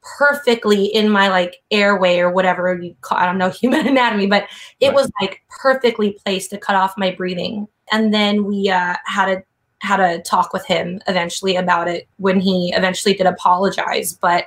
perfectly 0.01 0.85
in 0.85 1.09
my 1.09 1.27
like 1.27 1.57
airway 1.71 2.19
or 2.19 2.31
whatever 2.31 2.73
you 2.81 2.95
call 3.01 3.17
I 3.17 3.25
don't 3.25 3.37
know 3.37 3.49
human 3.49 3.87
anatomy, 3.87 4.27
but 4.27 4.47
it 4.79 4.87
Right. 4.87 4.95
was 4.95 5.11
like 5.21 5.41
perfectly 5.49 6.17
placed 6.25 6.49
to 6.51 6.57
cut 6.57 6.75
off 6.75 6.97
my 6.97 7.11
breathing. 7.11 7.67
And 7.91 8.13
then 8.13 8.45
we 8.45 8.69
uh, 8.69 8.95
had 9.05 9.29
a 9.29 9.43
had 9.81 10.01
a 10.01 10.21
talk 10.21 10.51
with 10.51 10.65
him 10.65 11.01
eventually 11.07 11.55
about 11.55 11.87
it 11.87 12.07
when 12.17 12.39
he 12.39 12.73
eventually 12.75 13.13
did 13.13 13.25
apologize. 13.25 14.13
But 14.13 14.45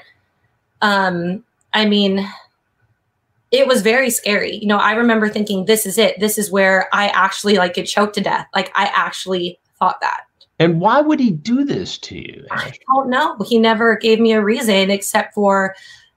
um, 0.83 1.45
I 1.73 1.87
mean, 1.87 2.29
it 3.53 3.67
was 3.67 3.83
very 3.83 4.11
scary. 4.11 4.57
You 4.57 4.67
know, 4.67 4.79
I 4.79 4.93
remember 4.93 5.29
thinking, 5.29 5.67
this 5.67 5.87
is 5.87 5.99
it. 5.99 6.19
This 6.19 6.39
is 6.39 6.51
where 6.51 6.89
I 6.93 7.09
actually 7.09 7.57
like 7.57 7.75
get 7.75 7.87
choked 7.87 8.15
to 8.15 8.21
death. 8.21 8.49
Like 8.55 8.73
I 8.75 8.91
actually 8.95 9.61
thought 9.79 10.01
that. 10.01 10.23
And 10.59 10.81
why 10.81 11.01
would 11.01 11.21
he 11.21 11.31
do 11.31 11.65
this 11.65 11.99
to 11.99 12.17
you? 12.17 12.47
I 12.51 12.73
don't 12.95 13.11
know. 13.11 13.37
He 13.47 13.59
never 13.59 13.97
gave 13.97 14.21
me 14.21 14.33
a 14.33 14.43
reason 14.43 14.91
except 14.91 15.35
for 15.35 15.75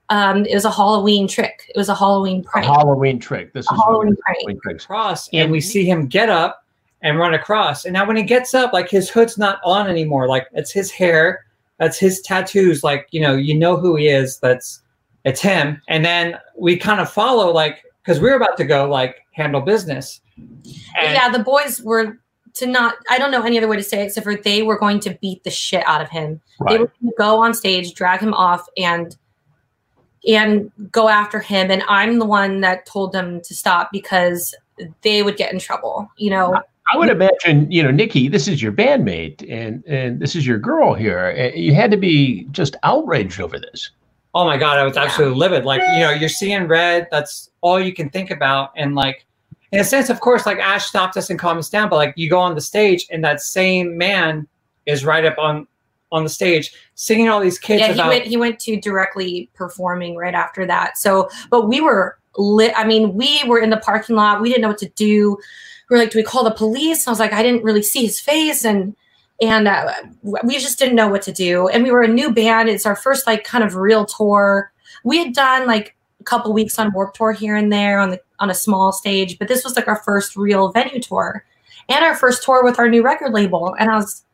Um, 0.08 0.46
it 0.46 0.54
was 0.54 0.64
a 0.64 0.70
Halloween 0.70 1.26
trick. 1.26 1.64
It 1.68 1.76
was 1.76 1.88
a 1.88 1.94
Halloween 1.94 2.44
A. 2.54 2.62
Halloween 2.62 3.18
trick. 3.18 3.52
This 3.52 3.66
A 3.70 3.74
is 3.74 3.80
Halloween 3.80 4.10
the 4.10 4.22
prank. 4.22 4.38
Halloween 4.38 4.60
tricks. 4.62 4.84
across 4.84 5.28
and 5.32 5.50
we 5.50 5.60
see 5.60 5.84
him 5.84 6.06
get 6.06 6.30
up 6.30 6.64
and 7.02 7.18
run 7.18 7.34
across. 7.34 7.84
And 7.84 7.92
now 7.92 8.06
when 8.06 8.16
he 8.16 8.22
gets 8.22 8.54
up, 8.54 8.72
like 8.72 8.88
his 8.88 9.10
hood's 9.10 9.36
not 9.36 9.58
on 9.64 9.88
anymore. 9.88 10.28
Like 10.28 10.46
it's 10.52 10.70
his 10.70 10.90
hair, 10.92 11.44
that's 11.78 11.98
his 11.98 12.20
tattoos. 12.20 12.84
Like, 12.84 13.08
you 13.10 13.20
know, 13.20 13.34
you 13.34 13.54
know 13.54 13.76
who 13.76 13.96
he 13.96 14.06
is. 14.06 14.38
That's 14.38 14.80
it's 15.26 15.40
him. 15.42 15.82
And 15.88 16.04
then 16.04 16.38
we 16.56 16.78
kind 16.78 17.00
of 17.00 17.10
follow 17.10 17.52
like 17.52 17.82
because 18.02 18.20
we 18.20 18.30
are 18.30 18.36
about 18.36 18.56
to 18.56 18.64
go 18.64 18.88
like 18.88 19.16
handle 19.32 19.60
business. 19.60 20.20
And 20.38 21.12
yeah, 21.12 21.28
the 21.28 21.40
boys 21.40 21.82
were 21.82 22.18
to 22.54 22.66
not. 22.66 22.94
I 23.10 23.18
don't 23.18 23.30
know 23.30 23.42
any 23.42 23.58
other 23.58 23.68
way 23.68 23.76
to 23.76 23.82
say 23.82 24.00
it 24.00 24.06
except 24.06 24.24
for 24.24 24.36
they 24.36 24.62
were 24.62 24.78
going 24.78 25.00
to 25.00 25.18
beat 25.20 25.44
the 25.44 25.50
shit 25.50 25.86
out 25.86 26.00
of 26.00 26.08
him. 26.08 26.40
They 26.68 26.76
Right. 26.76 26.80
were 26.80 26.86
going 26.86 27.10
to 27.10 27.16
go 27.18 27.42
on 27.42 27.52
stage, 27.52 27.92
drag 27.92 28.20
him 28.20 28.32
off, 28.32 28.64
and 28.78 29.14
and 30.26 30.70
go 30.90 31.08
after 31.08 31.40
him. 31.40 31.70
And 31.70 31.82
I'm 31.88 32.18
the 32.18 32.24
one 32.24 32.60
that 32.62 32.86
told 32.86 33.12
them 33.12 33.40
to 33.42 33.54
stop 33.54 33.90
because 33.92 34.54
they 35.02 35.22
would 35.22 35.36
get 35.36 35.52
in 35.52 35.58
trouble. 35.58 36.08
You 36.16 36.30
know, 36.30 36.54
I 36.92 36.96
would 36.98 37.08
imagine, 37.08 37.70
you 37.70 37.82
know, 37.82 37.90
Nikki, 37.90 38.28
this 38.28 38.46
is 38.46 38.62
your 38.62 38.72
bandmate 38.72 39.44
and 39.50 39.84
and 39.86 40.20
this 40.20 40.36
is 40.36 40.46
your 40.46 40.58
girl 40.58 40.94
here. 40.94 41.34
Uh, 41.36 41.56
You 41.56 41.74
had 41.74 41.90
to 41.90 41.96
be 41.96 42.44
just 42.52 42.76
outraged 42.84 43.40
over 43.40 43.58
this. 43.58 43.90
Oh 44.36 44.44
my 44.44 44.58
god, 44.58 44.78
I 44.78 44.84
was 44.84 44.98
absolutely 44.98 45.38
livid. 45.38 45.64
Like, 45.64 45.80
you 45.80 46.00
know, 46.00 46.10
you're 46.10 46.28
seeing 46.28 46.68
red, 46.68 47.08
that's 47.10 47.50
all 47.62 47.80
you 47.80 47.94
can 47.94 48.10
think 48.10 48.30
about. 48.30 48.70
And 48.76 48.94
like 48.94 49.24
in 49.72 49.80
a 49.80 49.84
sense, 49.84 50.10
of 50.10 50.20
course, 50.20 50.44
like 50.44 50.58
Ash 50.58 50.84
stopped 50.84 51.16
us 51.16 51.30
and 51.30 51.38
calmed 51.38 51.58
us 51.58 51.70
down, 51.70 51.88
but 51.88 51.96
like 51.96 52.12
you 52.16 52.28
go 52.28 52.38
on 52.38 52.54
the 52.54 52.60
stage 52.60 53.06
and 53.10 53.24
that 53.24 53.40
same 53.40 53.96
man 53.96 54.46
is 54.84 55.06
right 55.06 55.24
up 55.24 55.38
on 55.38 55.66
on 56.12 56.22
the 56.22 56.28
stage 56.30 56.72
singing 56.94 57.28
all 57.28 57.40
these 57.40 57.58
kids 57.58 57.80
yeah, 57.80 57.92
he 57.92 58.08
went 58.08 58.24
he 58.24 58.36
went 58.36 58.60
to 58.60 58.80
directly 58.80 59.50
performing 59.54 60.16
right 60.16 60.34
after 60.34 60.66
that. 60.66 60.98
So, 60.98 61.30
but 61.50 61.66
we 61.66 61.80
were 61.80 62.18
lit. 62.36 62.74
I 62.76 62.84
mean, 62.84 63.14
we 63.14 63.42
were 63.46 63.58
in 63.58 63.70
the 63.70 63.78
parking 63.78 64.16
lot. 64.16 64.42
We 64.42 64.50
didn't 64.50 64.62
know 64.62 64.68
what 64.68 64.78
to 64.78 64.90
do. 64.90 65.38
We 65.88 65.96
were 65.96 65.98
like, 65.98 66.10
do 66.10 66.18
we 66.18 66.22
call 66.22 66.44
the 66.44 66.50
police? 66.50 67.08
I 67.08 67.10
was 67.10 67.18
like, 67.18 67.32
I 67.32 67.42
didn't 67.42 67.64
really 67.64 67.82
see 67.82 68.04
his 68.04 68.20
face, 68.20 68.66
and 68.66 68.94
and 69.40 69.68
uh, 69.68 69.92
we 70.22 70.58
just 70.58 70.78
didn't 70.78 70.94
know 70.94 71.08
what 71.08 71.22
to 71.22 71.32
do. 71.32 71.68
And 71.68 71.84
we 71.84 71.90
were 71.90 72.02
a 72.02 72.08
new 72.08 72.32
band. 72.32 72.68
It's 72.68 72.86
our 72.86 72.96
first 72.96 73.26
like 73.26 73.44
kind 73.44 73.62
of 73.62 73.76
real 73.76 74.04
tour. 74.06 74.72
We 75.04 75.18
had 75.18 75.34
done 75.34 75.66
like 75.66 75.94
a 76.20 76.24
couple 76.24 76.52
weeks 76.52 76.78
on 76.78 76.92
Warp 76.92 77.14
Tour 77.14 77.32
here 77.32 77.54
and 77.54 77.72
there 77.72 77.98
on 77.98 78.10
the 78.10 78.20
on 78.38 78.50
a 78.50 78.54
small 78.54 78.92
stage, 78.92 79.38
but 79.38 79.48
this 79.48 79.64
was 79.64 79.76
like 79.76 79.88
our 79.88 80.02
first 80.02 80.36
real 80.36 80.70
venue 80.70 81.00
tour 81.00 81.44
and 81.88 82.04
our 82.04 82.14
first 82.14 82.42
tour 82.42 82.64
with 82.64 82.78
our 82.78 82.88
new 82.88 83.02
record 83.02 83.32
label. 83.32 83.74
And 83.78 83.90
I 83.90 83.96
was, 83.96 84.24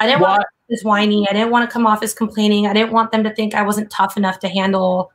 I 0.00 0.06
didn't 0.06 0.20
want 0.22 0.40
Why- 0.40 0.74
as 0.74 0.82
whiny. 0.82 1.28
I 1.28 1.32
didn't 1.32 1.50
want 1.50 1.68
to 1.68 1.72
come 1.72 1.86
off 1.86 2.02
as 2.02 2.12
complaining. 2.12 2.66
I 2.66 2.72
didn't 2.72 2.92
want 2.92 3.12
them 3.12 3.22
to 3.24 3.32
think 3.32 3.54
I 3.54 3.62
wasn't 3.62 3.90
tough 3.90 4.16
enough 4.16 4.40
to 4.40 4.48
handle 4.48 5.12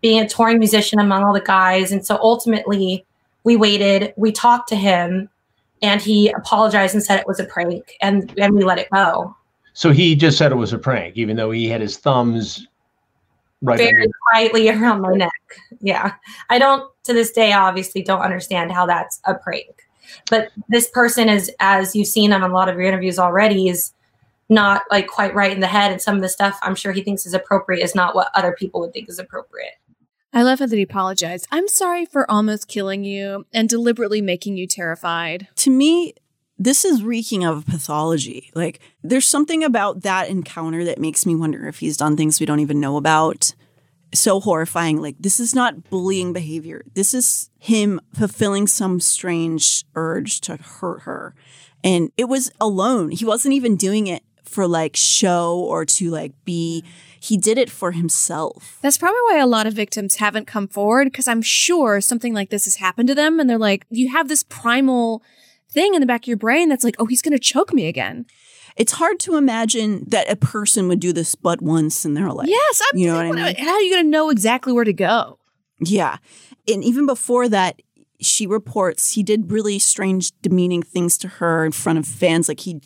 being 0.00 0.20
a 0.20 0.28
touring 0.28 0.58
musician 0.58 0.98
among 0.98 1.22
all 1.22 1.34
the 1.34 1.40
guys. 1.40 1.92
And 1.92 2.06
so 2.06 2.16
ultimately, 2.16 3.04
we 3.44 3.56
waited, 3.56 4.14
we 4.16 4.32
talked 4.32 4.68
to 4.70 4.76
him, 4.76 5.28
and 5.82 6.00
he 6.00 6.30
apologized 6.30 6.94
and 6.94 7.02
said 7.02 7.18
it 7.18 7.26
was 7.26 7.40
a 7.40 7.44
prank, 7.44 7.96
and 8.00 8.32
and 8.38 8.54
we 8.54 8.64
let 8.64 8.78
it 8.78 8.88
go. 8.92 9.34
So 9.72 9.92
he 9.92 10.14
just 10.16 10.36
said 10.36 10.52
it 10.52 10.56
was 10.56 10.72
a 10.72 10.78
prank, 10.78 11.16
even 11.16 11.36
though 11.36 11.50
he 11.50 11.68
had 11.68 11.80
his 11.80 11.96
thumbs 11.96 12.66
right 13.62 13.78
Very 13.78 14.10
quietly 14.30 14.68
around 14.68 15.02
my 15.02 15.12
neck. 15.12 15.30
Yeah. 15.80 16.14
I 16.48 16.58
don't 16.58 16.90
to 17.04 17.12
this 17.12 17.30
day 17.30 17.52
obviously 17.52 18.02
don't 18.02 18.22
understand 18.22 18.72
how 18.72 18.86
that's 18.86 19.20
a 19.24 19.34
prank. 19.34 19.86
But 20.30 20.48
this 20.68 20.88
person 20.90 21.28
is 21.28 21.50
as 21.60 21.94
you've 21.94 22.08
seen 22.08 22.32
on 22.32 22.42
a 22.42 22.48
lot 22.48 22.68
of 22.68 22.76
your 22.76 22.84
interviews 22.84 23.18
already 23.18 23.68
is 23.68 23.92
not 24.48 24.82
like 24.90 25.06
quite 25.06 25.34
right 25.34 25.52
in 25.52 25.60
the 25.60 25.66
head 25.66 25.92
and 25.92 26.02
some 26.02 26.16
of 26.16 26.22
the 26.22 26.28
stuff 26.28 26.58
I'm 26.62 26.74
sure 26.74 26.92
he 26.92 27.02
thinks 27.02 27.26
is 27.26 27.34
appropriate 27.34 27.84
is 27.84 27.94
not 27.94 28.14
what 28.14 28.30
other 28.34 28.52
people 28.58 28.80
would 28.80 28.92
think 28.92 29.08
is 29.08 29.18
appropriate. 29.18 29.74
I 30.32 30.42
love 30.42 30.60
how 30.60 30.66
that 30.66 30.76
he 30.76 30.82
apologized. 30.82 31.46
I'm 31.50 31.68
sorry 31.68 32.06
for 32.06 32.30
almost 32.30 32.68
killing 32.68 33.04
you 33.04 33.46
and 33.52 33.68
deliberately 33.68 34.20
making 34.20 34.56
you 34.56 34.66
terrified. 34.66 35.48
to 35.56 35.70
me, 35.70 36.14
this 36.58 36.84
is 36.84 37.02
reeking 37.02 37.42
of 37.42 37.66
pathology. 37.66 38.50
Like, 38.54 38.80
there's 39.02 39.26
something 39.26 39.64
about 39.64 40.02
that 40.02 40.28
encounter 40.28 40.84
that 40.84 40.98
makes 40.98 41.24
me 41.24 41.34
wonder 41.34 41.66
if 41.66 41.78
he's 41.78 41.96
done 41.96 42.16
things 42.16 42.38
we 42.38 42.46
don't 42.46 42.60
even 42.60 42.78
know 42.78 42.96
about. 42.98 43.54
So 44.12 44.40
horrifying. 44.40 45.00
Like, 45.00 45.16
this 45.18 45.40
is 45.40 45.54
not 45.54 45.88
bullying 45.88 46.32
behavior. 46.32 46.84
This 46.94 47.14
is 47.14 47.48
him 47.58 48.00
fulfilling 48.12 48.66
some 48.66 49.00
strange 49.00 49.84
urge 49.94 50.40
to 50.42 50.56
hurt 50.56 51.02
her. 51.02 51.34
And 51.82 52.12
it 52.18 52.24
was 52.24 52.52
alone. 52.60 53.10
He 53.10 53.24
wasn't 53.24 53.54
even 53.54 53.76
doing 53.76 54.06
it 54.06 54.22
for 54.44 54.66
like 54.66 54.96
show 54.96 55.58
or 55.60 55.84
to 55.86 56.10
like 56.10 56.32
be, 56.44 56.84
he 57.22 57.36
did 57.36 57.58
it 57.58 57.70
for 57.70 57.92
himself. 57.92 58.78
That's 58.80 58.96
probably 58.98 59.20
why 59.28 59.38
a 59.38 59.46
lot 59.46 59.66
of 59.66 59.74
victims 59.74 60.16
haven't 60.16 60.46
come 60.46 60.66
forward 60.66 61.04
because 61.04 61.28
I'm 61.28 61.42
sure 61.42 62.00
something 62.00 62.32
like 62.32 62.48
this 62.48 62.64
has 62.64 62.76
happened 62.76 63.08
to 63.08 63.14
them 63.14 63.38
and 63.38 63.48
they're 63.48 63.58
like, 63.58 63.84
you 63.90 64.10
have 64.10 64.28
this 64.28 64.42
primal 64.42 65.22
thing 65.70 65.94
in 65.94 66.00
the 66.00 66.06
back 66.06 66.22
of 66.24 66.28
your 66.28 66.38
brain 66.38 66.70
that's 66.70 66.82
like, 66.82 66.96
oh, 66.98 67.04
he's 67.04 67.20
going 67.20 67.32
to 67.32 67.38
choke 67.38 67.74
me 67.74 67.86
again. 67.86 68.24
It's 68.76 68.92
hard 68.92 69.20
to 69.20 69.36
imagine 69.36 70.04
that 70.08 70.30
a 70.30 70.36
person 70.36 70.88
would 70.88 71.00
do 71.00 71.12
this 71.12 71.34
but 71.34 71.60
once 71.60 72.06
in 72.06 72.14
their 72.14 72.32
life. 72.32 72.48
yes. 72.48 72.80
I'm, 72.90 72.98
You 72.98 73.08
know 73.08 73.16
what 73.16 73.38
I 73.38 73.52
mean? 73.52 73.56
How 73.56 73.74
are 73.74 73.80
you 73.80 73.92
going 73.94 74.06
to 74.06 74.10
know 74.10 74.30
exactly 74.30 74.72
where 74.72 74.84
to 74.84 74.92
go? 74.94 75.38
Yeah. 75.78 76.16
And 76.66 76.82
even 76.82 77.04
before 77.04 77.48
that, 77.50 77.82
she 78.20 78.46
reports 78.46 79.12
he 79.12 79.22
did 79.22 79.50
really 79.50 79.78
strange, 79.78 80.32
demeaning 80.40 80.82
things 80.82 81.18
to 81.18 81.28
her 81.28 81.64
in 81.66 81.72
front 81.72 81.98
of 81.98 82.06
fans. 82.06 82.48
Like 82.48 82.60
he 82.60 82.80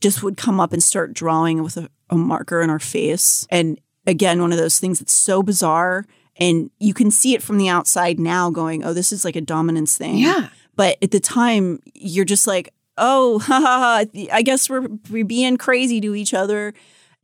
just 0.00 0.22
would 0.22 0.36
come 0.36 0.60
up 0.60 0.72
and 0.72 0.82
start 0.82 1.14
drawing 1.14 1.62
with 1.62 1.76
a, 1.76 1.88
a 2.10 2.16
marker 2.16 2.60
in 2.60 2.70
her 2.70 2.78
face. 2.78 3.46
And 3.50 3.80
again, 4.06 4.40
one 4.40 4.52
of 4.52 4.58
those 4.58 4.78
things 4.78 4.98
that's 4.98 5.12
so 5.12 5.42
bizarre. 5.42 6.06
And 6.38 6.70
you 6.78 6.94
can 6.94 7.10
see 7.10 7.34
it 7.34 7.42
from 7.42 7.58
the 7.58 7.68
outside 7.68 8.20
now 8.20 8.50
going, 8.50 8.84
oh, 8.84 8.92
this 8.92 9.12
is 9.12 9.24
like 9.24 9.36
a 9.36 9.40
dominance 9.40 9.96
thing. 9.96 10.18
Yeah. 10.18 10.48
But 10.74 10.98
at 11.02 11.10
the 11.10 11.20
time, 11.20 11.80
you're 11.94 12.26
just 12.26 12.46
like, 12.46 12.72
oh, 12.98 13.38
ha, 13.40 13.60
ha, 13.60 14.04
ha, 14.04 14.04
I 14.32 14.42
guess 14.42 14.68
we're, 14.68 14.88
we're 15.10 15.24
being 15.24 15.56
crazy 15.56 16.00
to 16.00 16.14
each 16.14 16.34
other. 16.34 16.74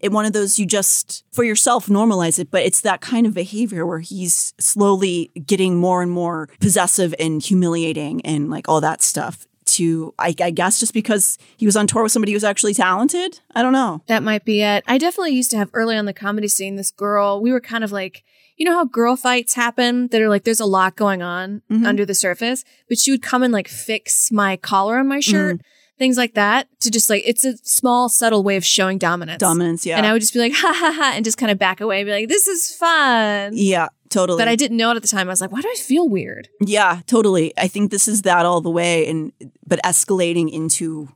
And 0.03 0.13
one 0.13 0.25
of 0.25 0.33
those 0.33 0.59
you 0.59 0.67
just 0.67 1.25
for 1.33 1.45
yourself 1.45 1.87
normalize 1.87 2.41
it, 2.41 2.51
but 2.51 2.65
it's 2.65 2.81
that 2.81 3.01
kind 3.01 3.25
of 3.25 3.35
behavior 3.35 3.87
where 3.87 4.01
he's 4.01 4.53
slowly 4.59 5.31
getting 5.47 5.77
more 5.77 6.03
and 6.03 6.11
more 6.11 6.49
possessive 6.61 7.15
and 7.21 7.41
humiliating 7.41 8.21
and 8.23 8.51
like 8.51 8.69
all 8.69 8.81
that 8.81 9.01
stuff. 9.01 9.47
To 9.73 10.15
I, 10.19 10.35
I 10.41 10.51
guess 10.51 10.79
just 10.81 10.93
because 10.95 11.39
he 11.57 11.67
was 11.67 11.77
on 11.77 11.87
tour 11.87 12.03
with 12.03 12.13
somebody 12.13 12.33
who's 12.33 12.45
actually 12.45 12.75
talented. 12.75 13.41
I 13.55 13.63
don't 13.63 13.73
know. 13.73 14.03
That 14.07 14.23
might 14.23 14.45
be 14.45 14.61
it. 14.63 14.85
I 14.87 14.99
definitely 14.99 15.33
used 15.35 15.51
to 15.53 15.57
have 15.57 15.71
early 15.73 15.97
on 15.97 16.05
the 16.05 16.13
comedy 16.13 16.49
scene 16.49 16.77
this 16.77 16.91
girl. 16.91 17.41
We 17.41 17.53
were 17.53 17.61
kind 17.61 17.83
of 17.85 17.91
like, 17.93 18.23
you 18.57 18.65
know 18.67 18.75
how 18.75 18.85
girl 18.85 19.17
fights 19.17 19.55
happen 19.55 20.09
that 20.09 20.21
are 20.21 20.29
like 20.29 20.45
there's 20.45 20.61
a 20.61 20.67
lot 20.67 20.95
going 20.97 21.23
on 21.23 21.63
Mhm. 21.71 21.87
under 21.87 22.05
the 22.05 22.15
surface, 22.15 22.65
but 22.89 22.99
she 22.99 23.11
would 23.11 23.23
come 23.23 23.43
and 23.43 23.53
like 23.53 23.67
fix 23.69 24.31
my 24.31 24.57
collar 24.57 24.99
on 24.99 25.09
my 25.09 25.21
shirt, 25.21 25.61
things 26.03 26.17
like 26.17 26.35
that 26.35 26.69
to 26.81 26.91
just 26.91 27.09
like 27.09 27.23
it's 27.25 27.45
a 27.45 27.57
small 27.59 28.09
subtle 28.09 28.43
way 28.43 28.57
of 28.57 28.65
showing 28.65 28.99
dominance. 28.99 29.39
Dominance, 29.39 29.87
yeah, 29.87 29.97
And 29.97 30.05
I 30.07 30.13
would 30.13 30.21
just 30.21 30.33
be 30.35 30.41
like, 30.41 30.53
ha 30.57 30.73
ha 30.75 30.93
ha, 30.93 31.13
and 31.15 31.25
just 31.25 31.39
kind 31.39 31.51
of 31.53 31.59
back 31.59 31.81
away 31.81 32.01
and 32.01 32.07
be 32.07 32.13
like, 32.13 32.29
this 32.29 32.47
is 32.49 32.75
fun. 32.75 33.53
yeah, 33.55 33.89
totally. 34.11 34.39
But 34.39 34.49
I 34.49 34.57
didn't 34.57 34.77
know 34.77 34.91
it 34.91 34.97
at 34.97 35.03
the 35.03 35.09
time. 35.09 35.29
I 35.29 35.31
was 35.31 35.41
like, 35.41 35.53
why 35.53 35.61
do 35.61 35.69
I 35.69 35.77
feel 35.79 36.09
weird? 36.09 36.49
Yeah, 36.61 37.01
totally. 37.07 37.53
I 37.57 37.69
think 37.69 37.91
this 37.91 38.09
is 38.09 38.23
that 38.23 38.45
all 38.45 38.61
the 38.61 38.71
way, 38.71 39.09
and 39.09 39.33
but 39.67 39.81
escalating 39.85 40.51
into 40.53 41.09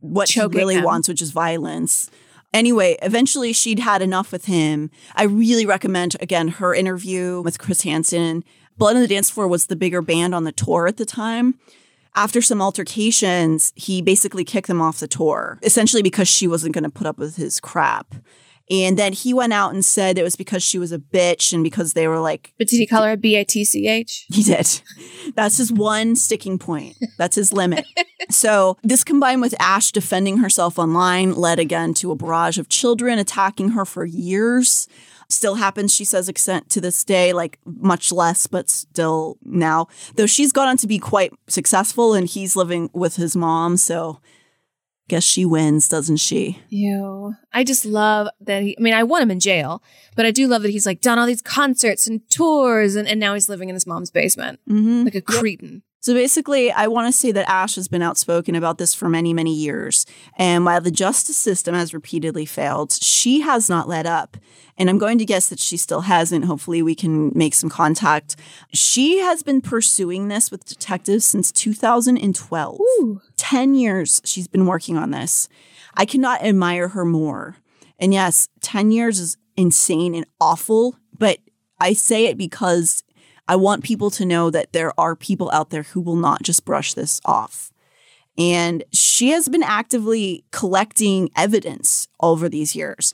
what 0.00 0.28
Choking 0.28 0.52
she 0.52 0.58
really 0.58 0.74
them. 0.76 0.84
wants, 0.84 1.08
which 1.08 1.22
is 1.22 1.30
violence. 1.32 2.10
Anyway, 2.54 2.96
eventually 3.02 3.52
she'd 3.54 3.78
had 3.78 4.02
enough 4.02 4.30
with 4.30 4.44
him. 4.44 4.90
I 5.14 5.24
really 5.24 5.64
recommend 5.64 6.16
again 6.20 6.48
her 6.48 6.74
interview 6.74 7.40
with 7.40 7.58
Chris 7.58 7.82
Hansen. 7.82 8.44
Blood 8.76 8.96
on 8.96 9.02
the 9.02 9.08
Dance 9.08 9.30
Floor 9.30 9.48
was 9.48 9.66
the 9.66 9.76
bigger 9.76 10.02
band 10.02 10.34
on 10.34 10.44
the 10.44 10.52
tour 10.52 10.86
at 10.86 10.98
the 10.98 11.04
time. 11.06 11.58
After 12.14 12.42
some 12.42 12.60
altercations, 12.60 13.72
he 13.74 14.02
basically 14.02 14.44
kicked 14.44 14.68
them 14.68 14.82
off 14.82 15.00
the 15.00 15.08
tour, 15.08 15.58
essentially 15.62 16.02
because 16.02 16.28
she 16.28 16.46
wasn't 16.46 16.74
going 16.74 16.84
to 16.84 16.90
put 16.90 17.06
up 17.06 17.18
with 17.18 17.36
his 17.36 17.58
crap. 17.60 18.14
And 18.70 18.96
then 18.98 19.12
he 19.12 19.34
went 19.34 19.52
out 19.52 19.74
and 19.74 19.84
said 19.84 20.16
it 20.16 20.22
was 20.22 20.36
because 20.36 20.62
she 20.62 20.78
was 20.78 20.92
a 20.92 20.98
bitch 20.98 21.52
and 21.52 21.64
because 21.64 21.92
they 21.92 22.06
were 22.06 22.20
like 22.20 22.54
But 22.58 22.68
did 22.68 22.76
he 22.78 22.86
call 22.86 23.02
her 23.02 23.16
B 23.16 23.34
A 23.36 23.44
T 23.44 23.64
C 23.64 23.88
H? 23.88 24.24
he 24.32 24.42
did. 24.42 24.80
That's 25.34 25.56
his 25.56 25.72
one 25.72 26.16
sticking 26.16 26.58
point. 26.58 26.96
That's 27.18 27.36
his 27.36 27.52
limit. 27.52 27.84
so, 28.30 28.76
this 28.82 29.04
combined 29.04 29.40
with 29.40 29.54
Ash 29.60 29.90
defending 29.90 30.38
herself 30.38 30.78
online 30.78 31.34
led 31.34 31.58
again 31.58 31.92
to 31.94 32.12
a 32.12 32.16
barrage 32.16 32.56
of 32.56 32.68
children 32.68 33.18
attacking 33.18 33.70
her 33.70 33.84
for 33.84 34.04
years. 34.04 34.88
Still 35.32 35.54
happens, 35.56 35.94
she 35.94 36.04
says, 36.04 36.28
extent 36.28 36.68
to 36.70 36.80
this 36.80 37.02
day, 37.04 37.32
like 37.32 37.58
much 37.64 38.12
less, 38.12 38.46
but 38.46 38.68
still 38.68 39.38
now. 39.42 39.88
Though 40.16 40.26
she's 40.26 40.52
gone 40.52 40.68
on 40.68 40.76
to 40.78 40.86
be 40.86 40.98
quite 40.98 41.32
successful 41.48 42.14
and 42.14 42.28
he's 42.28 42.54
living 42.54 42.90
with 42.92 43.16
his 43.16 43.34
mom. 43.34 43.76
So, 43.78 44.20
guess 45.08 45.24
she 45.24 45.44
wins, 45.44 45.88
doesn't 45.88 46.18
she? 46.18 46.58
Ew. 46.68 47.34
I 47.52 47.64
just 47.64 47.84
love 47.84 48.28
that 48.40 48.62
he, 48.62 48.76
I 48.78 48.80
mean, 48.80 48.94
I 48.94 49.02
want 49.02 49.22
him 49.22 49.30
in 49.30 49.40
jail, 49.40 49.82
but 50.16 50.24
I 50.26 50.30
do 50.30 50.46
love 50.46 50.62
that 50.62 50.70
he's 50.70 50.86
like 50.86 51.00
done 51.00 51.18
all 51.18 51.26
these 51.26 51.42
concerts 51.42 52.06
and 52.06 52.20
tours 52.30 52.94
and, 52.94 53.08
and 53.08 53.18
now 53.18 53.34
he's 53.34 53.48
living 53.48 53.68
in 53.68 53.74
his 53.74 53.86
mom's 53.86 54.10
basement 54.10 54.60
Mm-hmm. 54.68 55.04
like 55.04 55.14
a 55.14 55.20
cretin. 55.20 55.82
So 56.02 56.14
basically, 56.14 56.72
I 56.72 56.88
want 56.88 57.06
to 57.06 57.16
say 57.16 57.30
that 57.30 57.48
Ash 57.48 57.76
has 57.76 57.86
been 57.86 58.02
outspoken 58.02 58.56
about 58.56 58.78
this 58.78 58.92
for 58.92 59.08
many, 59.08 59.32
many 59.32 59.54
years. 59.54 60.04
And 60.36 60.64
while 60.64 60.80
the 60.80 60.90
justice 60.90 61.36
system 61.36 61.76
has 61.76 61.94
repeatedly 61.94 62.44
failed, 62.44 62.92
she 62.92 63.42
has 63.42 63.68
not 63.68 63.86
let 63.86 64.04
up. 64.04 64.36
And 64.76 64.90
I'm 64.90 64.98
going 64.98 65.16
to 65.18 65.24
guess 65.24 65.48
that 65.48 65.60
she 65.60 65.76
still 65.76 66.00
hasn't. 66.00 66.46
Hopefully, 66.46 66.82
we 66.82 66.96
can 66.96 67.30
make 67.36 67.54
some 67.54 67.70
contact. 67.70 68.34
She 68.74 69.20
has 69.20 69.44
been 69.44 69.60
pursuing 69.60 70.26
this 70.26 70.50
with 70.50 70.64
detectives 70.64 71.24
since 71.24 71.52
2012. 71.52 72.80
Ooh. 72.80 73.20
10 73.36 73.74
years 73.76 74.20
she's 74.24 74.48
been 74.48 74.66
working 74.66 74.96
on 74.96 75.12
this. 75.12 75.48
I 75.94 76.04
cannot 76.04 76.42
admire 76.42 76.88
her 76.88 77.04
more. 77.04 77.58
And 78.00 78.12
yes, 78.12 78.48
10 78.62 78.90
years 78.90 79.20
is 79.20 79.36
insane 79.56 80.16
and 80.16 80.26
awful, 80.40 80.96
but 81.16 81.38
I 81.78 81.92
say 81.92 82.26
it 82.26 82.36
because 82.36 83.04
I 83.52 83.56
want 83.56 83.84
people 83.84 84.10
to 84.12 84.24
know 84.24 84.48
that 84.48 84.72
there 84.72 84.98
are 84.98 85.14
people 85.14 85.50
out 85.52 85.68
there 85.68 85.82
who 85.82 86.00
will 86.00 86.16
not 86.16 86.42
just 86.42 86.64
brush 86.64 86.94
this 86.94 87.20
off. 87.26 87.70
And 88.38 88.82
she 88.94 89.28
has 89.32 89.50
been 89.50 89.62
actively 89.62 90.46
collecting 90.52 91.28
evidence 91.36 92.08
over 92.18 92.48
these 92.48 92.74
years. 92.74 93.12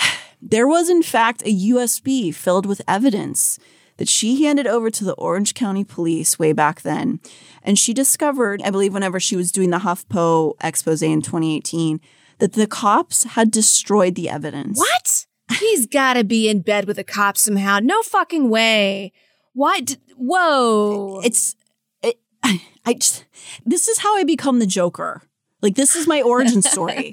There 0.40 0.68
was, 0.68 0.88
in 0.88 1.02
fact, 1.02 1.42
a 1.42 1.52
USB 1.52 2.32
filled 2.32 2.64
with 2.64 2.80
evidence 2.86 3.58
that 3.96 4.08
she 4.08 4.44
handed 4.44 4.68
over 4.68 4.88
to 4.88 5.04
the 5.04 5.14
Orange 5.14 5.52
County 5.52 5.82
Police 5.82 6.38
way 6.38 6.52
back 6.52 6.82
then. 6.82 7.18
And 7.64 7.76
she 7.76 7.92
discovered, 7.92 8.62
I 8.62 8.70
believe, 8.70 8.94
whenever 8.94 9.18
she 9.18 9.34
was 9.34 9.50
doing 9.50 9.70
the 9.70 9.80
HuffPo 9.80 10.54
expose 10.60 11.02
in 11.02 11.22
2018, 11.22 12.00
that 12.38 12.52
the 12.52 12.68
cops 12.68 13.24
had 13.24 13.50
destroyed 13.50 14.14
the 14.14 14.28
evidence. 14.28 14.78
What? 14.78 15.26
He's 15.58 15.86
got 15.86 16.14
to 16.14 16.22
be 16.22 16.48
in 16.48 16.60
bed 16.60 16.86
with 16.86 16.96
the 16.96 17.04
cops 17.04 17.40
somehow. 17.40 17.80
No 17.80 18.02
fucking 18.02 18.48
way. 18.48 19.12
Why? 19.58 19.80
Did, 19.80 19.98
whoa. 20.16 21.20
It's, 21.24 21.56
it, 22.00 22.20
I 22.44 22.94
just, 22.94 23.24
this 23.66 23.88
is 23.88 23.98
how 23.98 24.16
I 24.16 24.22
become 24.22 24.60
the 24.60 24.66
Joker. 24.66 25.22
Like, 25.62 25.74
this 25.74 25.96
is 25.96 26.06
my 26.06 26.22
origin 26.22 26.62
story. 26.62 27.12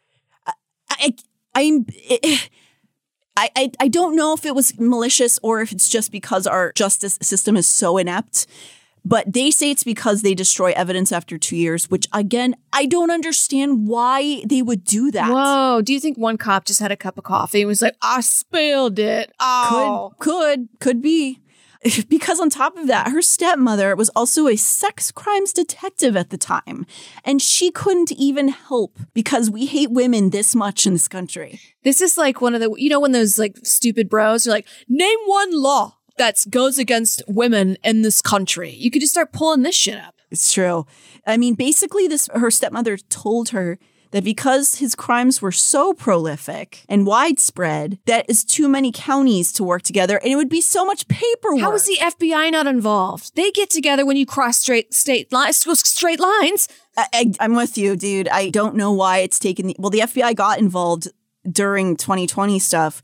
I, 0.46 0.52
I, 0.90 1.14
I'm, 1.54 1.86
it, 1.90 2.50
I, 3.36 3.48
I, 3.54 3.70
I 3.78 3.86
don't 3.86 4.16
know 4.16 4.34
if 4.34 4.44
it 4.44 4.56
was 4.56 4.76
malicious 4.76 5.38
or 5.40 5.60
if 5.60 5.70
it's 5.70 5.88
just 5.88 6.10
because 6.10 6.48
our 6.48 6.72
justice 6.72 7.16
system 7.22 7.56
is 7.56 7.68
so 7.68 7.96
inept. 7.96 8.48
But 9.04 9.32
they 9.32 9.52
say 9.52 9.70
it's 9.70 9.84
because 9.84 10.22
they 10.22 10.34
destroy 10.34 10.72
evidence 10.72 11.12
after 11.12 11.38
two 11.38 11.56
years, 11.56 11.88
which 11.88 12.08
again, 12.12 12.56
I 12.72 12.86
don't 12.86 13.12
understand 13.12 13.86
why 13.86 14.42
they 14.44 14.62
would 14.62 14.82
do 14.82 15.12
that. 15.12 15.30
Whoa. 15.30 15.80
Do 15.80 15.92
you 15.92 16.00
think 16.00 16.18
one 16.18 16.38
cop 16.38 16.64
just 16.64 16.80
had 16.80 16.90
a 16.90 16.96
cup 16.96 17.18
of 17.18 17.22
coffee 17.22 17.60
and 17.60 17.68
was 17.68 17.82
like, 17.82 17.94
I 18.02 18.20
spilled 18.20 18.98
it? 18.98 19.30
Oh. 19.38 20.12
Could, 20.18 20.30
could, 20.30 20.68
could 20.80 21.02
be. 21.02 21.38
Because 22.08 22.40
on 22.40 22.50
top 22.50 22.76
of 22.76 22.86
that, 22.86 23.10
her 23.10 23.22
stepmother 23.22 23.94
was 23.96 24.08
also 24.10 24.48
a 24.48 24.56
sex 24.56 25.10
crimes 25.10 25.52
detective 25.52 26.16
at 26.16 26.30
the 26.30 26.38
time. 26.38 26.86
And 27.24 27.42
she 27.42 27.70
couldn't 27.70 28.12
even 28.12 28.48
help 28.48 28.98
because 29.12 29.50
we 29.50 29.66
hate 29.66 29.90
women 29.90 30.30
this 30.30 30.54
much 30.54 30.86
in 30.86 30.94
this 30.94 31.08
country. 31.08 31.60
This 31.82 32.00
is 32.00 32.16
like 32.16 32.40
one 32.40 32.54
of 32.54 32.60
the, 32.60 32.74
you 32.78 32.88
know, 32.88 33.00
when 33.00 33.12
those 33.12 33.38
like 33.38 33.58
stupid 33.64 34.08
bros 34.08 34.46
are 34.46 34.50
like, 34.50 34.66
name 34.88 35.18
one 35.26 35.50
law 35.52 35.98
that 36.16 36.44
goes 36.50 36.78
against 36.78 37.22
women 37.26 37.76
in 37.82 38.02
this 38.02 38.22
country. 38.22 38.70
You 38.70 38.90
could 38.90 39.00
just 39.00 39.12
start 39.12 39.32
pulling 39.32 39.62
this 39.62 39.74
shit 39.74 39.98
up. 39.98 40.14
It's 40.30 40.52
true. 40.52 40.86
I 41.26 41.36
mean, 41.36 41.54
basically, 41.54 42.08
this 42.08 42.28
her 42.34 42.50
stepmother 42.50 42.96
told 42.96 43.50
her 43.50 43.78
that 44.14 44.22
because 44.22 44.76
his 44.76 44.94
crimes 44.94 45.42
were 45.42 45.50
so 45.50 45.92
prolific 45.92 46.84
and 46.88 47.04
widespread, 47.04 47.98
that 48.06 48.24
is 48.30 48.44
too 48.44 48.68
many 48.68 48.92
counties 48.92 49.50
to 49.52 49.64
work 49.64 49.82
together, 49.82 50.18
and 50.18 50.32
it 50.32 50.36
would 50.36 50.48
be 50.48 50.60
so 50.60 50.84
much 50.84 51.08
paperwork. 51.08 51.60
How 51.60 51.74
is 51.74 51.84
the 51.84 51.98
FBI 52.00 52.52
not 52.52 52.68
involved? 52.68 53.34
They 53.34 53.50
get 53.50 53.70
together 53.70 54.06
when 54.06 54.16
you 54.16 54.24
cross 54.24 54.58
straight 54.58 54.94
state 54.94 55.32
lines, 55.32 55.66
straight 55.80 56.20
lines. 56.20 56.68
I, 56.96 57.32
am 57.40 57.56
with 57.56 57.76
you, 57.76 57.96
dude. 57.96 58.28
I 58.28 58.50
don't 58.50 58.76
know 58.76 58.92
why 58.92 59.18
it's 59.18 59.40
taken. 59.40 59.66
The, 59.66 59.76
well, 59.80 59.90
the 59.90 59.98
FBI 59.98 60.36
got 60.36 60.60
involved 60.60 61.08
during 61.50 61.96
2020 61.96 62.60
stuff 62.60 63.02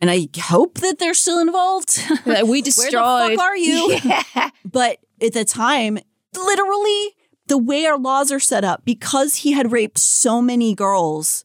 and 0.00 0.08
I 0.08 0.28
hope 0.38 0.78
that 0.78 0.98
they're 1.00 1.14
still 1.14 1.40
involved. 1.40 2.00
we 2.46 2.62
destroyed. 2.62 2.92
Where 2.92 3.30
the 3.30 3.36
fuck 3.36 3.44
are 3.44 3.56
you? 3.56 3.98
Yeah. 4.04 4.50
But 4.64 4.98
at 5.20 5.32
the 5.32 5.44
time, 5.44 5.98
literally, 6.36 7.16
the 7.46 7.58
way 7.58 7.84
our 7.86 7.98
laws 7.98 8.32
are 8.32 8.40
set 8.40 8.64
up, 8.64 8.84
because 8.84 9.36
he 9.36 9.52
had 9.52 9.72
raped 9.72 9.98
so 9.98 10.40
many 10.40 10.74
girls, 10.74 11.44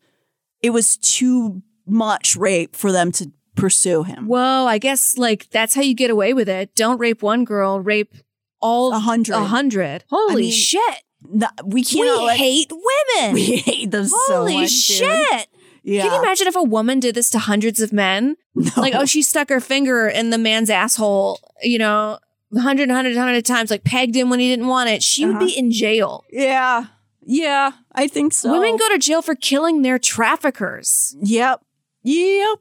it 0.61 0.69
was 0.71 0.97
too 0.97 1.61
much 1.85 2.35
rape 2.35 2.75
for 2.75 2.91
them 2.91 3.11
to 3.13 3.31
pursue 3.55 4.03
him. 4.03 4.27
Whoa, 4.27 4.65
I 4.65 4.77
guess 4.77 5.17
like 5.17 5.49
that's 5.49 5.75
how 5.75 5.81
you 5.81 5.93
get 5.93 6.09
away 6.09 6.33
with 6.33 6.47
it. 6.49 6.75
Don't 6.75 6.97
rape 6.99 7.21
one 7.21 7.43
girl, 7.45 7.79
rape 7.79 8.13
all 8.61 8.93
a 8.93 8.99
hundred. 8.99 9.35
A 9.35 9.43
hundred. 9.45 10.03
Holy 10.09 10.31
I 10.33 10.35
mean, 10.35 10.51
shit. 10.51 11.03
No, 11.29 11.47
we 11.65 11.83
can't. 11.83 12.19
We 12.21 12.25
let- 12.27 12.37
hate 12.37 12.71
women. 12.71 13.33
We 13.33 13.57
hate 13.57 13.91
them 13.91 14.05
so 14.07 14.17
Holy 14.37 14.61
much. 14.61 14.69
shit. 14.71 15.29
dude. 15.31 15.45
Yeah. 15.83 16.03
Can 16.03 16.11
you 16.13 16.19
imagine 16.19 16.47
if 16.47 16.55
a 16.55 16.63
woman 16.63 16.99
did 16.99 17.15
this 17.15 17.29
to 17.31 17.39
hundreds 17.39 17.81
of 17.81 17.91
men? 17.91 18.35
No. 18.55 18.69
Like, 18.75 18.93
oh, 18.93 19.05
she 19.05 19.21
stuck 19.21 19.47
her 19.49 19.61
finger 19.61 20.07
in 20.09 20.31
the 20.31 20.37
man's 20.37 20.69
asshole, 20.69 21.39
you 21.61 21.77
know, 21.79 22.19
100, 22.49 22.89
100, 22.89 23.15
100 23.15 23.45
times, 23.45 23.69
like 23.71 23.83
pegged 23.83 24.15
him 24.15 24.29
when 24.29 24.39
he 24.39 24.49
didn't 24.49 24.67
want 24.67 24.89
it. 24.89 25.03
She 25.03 25.25
would 25.25 25.35
Uh-huh. 25.37 25.45
be 25.45 25.57
in 25.57 25.71
jail. 25.71 26.23
Yeah. 26.31 26.85
Yeah, 27.31 27.73
I 27.93 28.07
think 28.07 28.33
so. 28.33 28.51
Women 28.51 28.75
go 28.77 28.89
to 28.89 28.97
jail 28.97 29.21
for 29.21 29.35
killing 29.35 29.83
their 29.83 29.99
traffickers. 29.99 31.15
Yep. 31.21 31.61
Yep. 32.03 32.59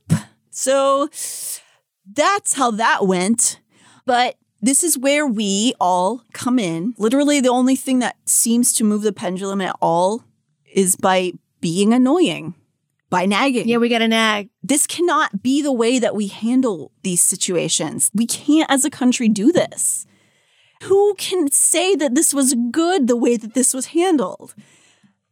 So 0.50 1.08
that's 2.12 2.52
how 2.54 2.70
that 2.72 3.06
went. 3.06 3.60
But 4.04 4.36
this 4.60 4.82
is 4.84 4.98
where 4.98 5.26
we 5.26 5.72
all 5.80 6.22
come 6.34 6.58
in. 6.58 6.94
Literally, 6.98 7.40
the 7.40 7.48
only 7.48 7.76
thing 7.76 8.00
that 8.00 8.16
seems 8.26 8.72
to 8.74 8.84
move 8.84 9.02
the 9.02 9.12
pendulum 9.12 9.60
at 9.62 9.76
all 9.80 10.24
is 10.74 10.96
by 10.96 11.32
being 11.60 11.94
annoying, 11.94 12.54
by 13.10 13.26
nagging. 13.26 13.68
Yeah, 13.68 13.78
we 13.78 13.88
got 13.88 14.02
a 14.02 14.08
nag. 14.08 14.50
This 14.62 14.86
cannot 14.86 15.42
be 15.42 15.62
the 15.62 15.72
way 15.72 15.98
that 15.98 16.14
we 16.14 16.26
handle 16.26 16.92
these 17.02 17.22
situations. 17.22 18.10
We 18.14 18.26
can't, 18.26 18.70
as 18.70 18.84
a 18.84 18.90
country, 18.90 19.28
do 19.28 19.52
this. 19.52 20.06
Who 20.84 21.14
can 21.16 21.50
say 21.50 21.94
that 21.96 22.14
this 22.14 22.32
was 22.32 22.54
good 22.70 23.08
the 23.08 23.16
way 23.16 23.36
that 23.36 23.54
this 23.54 23.74
was 23.74 23.86
handled? 23.86 24.54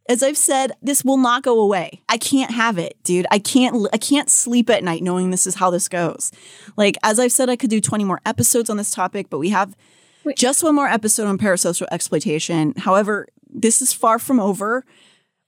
As 0.09 0.23
I've 0.23 0.37
said, 0.37 0.71
this 0.81 1.03
will 1.03 1.17
not 1.17 1.43
go 1.43 1.59
away. 1.59 2.01
I 2.07 2.17
can't 2.17 2.51
have 2.51 2.77
it, 2.77 2.97
dude. 3.03 3.27
I 3.29 3.39
can't 3.39 3.87
I 3.91 3.97
can't 3.97 4.29
sleep 4.29 4.69
at 4.69 4.83
night 4.83 5.03
knowing 5.03 5.31
this 5.31 5.45
is 5.45 5.55
how 5.55 5.69
this 5.69 5.89
goes. 5.89 6.31
Like 6.77 6.97
as 7.03 7.19
I've 7.19 7.31
said 7.33 7.49
I 7.49 7.57
could 7.57 7.69
do 7.69 7.81
20 7.81 8.05
more 8.05 8.21
episodes 8.25 8.69
on 8.69 8.77
this 8.77 8.91
topic, 8.91 9.29
but 9.29 9.39
we 9.39 9.49
have 9.49 9.75
Wait. 10.23 10.37
just 10.37 10.63
one 10.63 10.75
more 10.75 10.87
episode 10.87 11.27
on 11.27 11.37
parasocial 11.37 11.87
exploitation. 11.91 12.73
However, 12.77 13.27
this 13.49 13.81
is 13.81 13.91
far 13.91 14.17
from 14.17 14.39
over. 14.39 14.85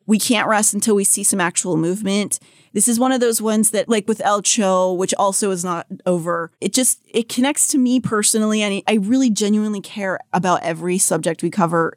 We 0.10 0.18
can't 0.18 0.48
rest 0.48 0.74
until 0.74 0.96
we 0.96 1.04
see 1.04 1.24
some 1.24 1.40
actual 1.40 1.78
movement. 1.78 2.40
This 2.74 2.88
is 2.88 3.00
one 3.00 3.12
of 3.12 3.20
those 3.20 3.44
ones 3.44 3.70
that, 3.72 3.88
like 3.88 4.08
with 4.08 4.22
El 4.22 4.42
Cho, 4.42 4.92
which 4.94 5.14
also 5.20 5.52
is 5.52 5.64
not 5.64 5.86
over. 6.08 6.50
It 6.60 6.74
just 6.74 7.00
it 7.08 7.30
connects 7.30 7.68
to 7.68 7.78
me 7.78 8.00
personally, 8.00 8.64
and 8.64 8.82
I 8.88 8.96
really 8.96 9.30
genuinely 9.30 9.82
care 9.82 10.20
about 10.34 10.64
every 10.64 10.98
subject 10.98 11.44
we 11.44 11.52
cover. 11.52 11.96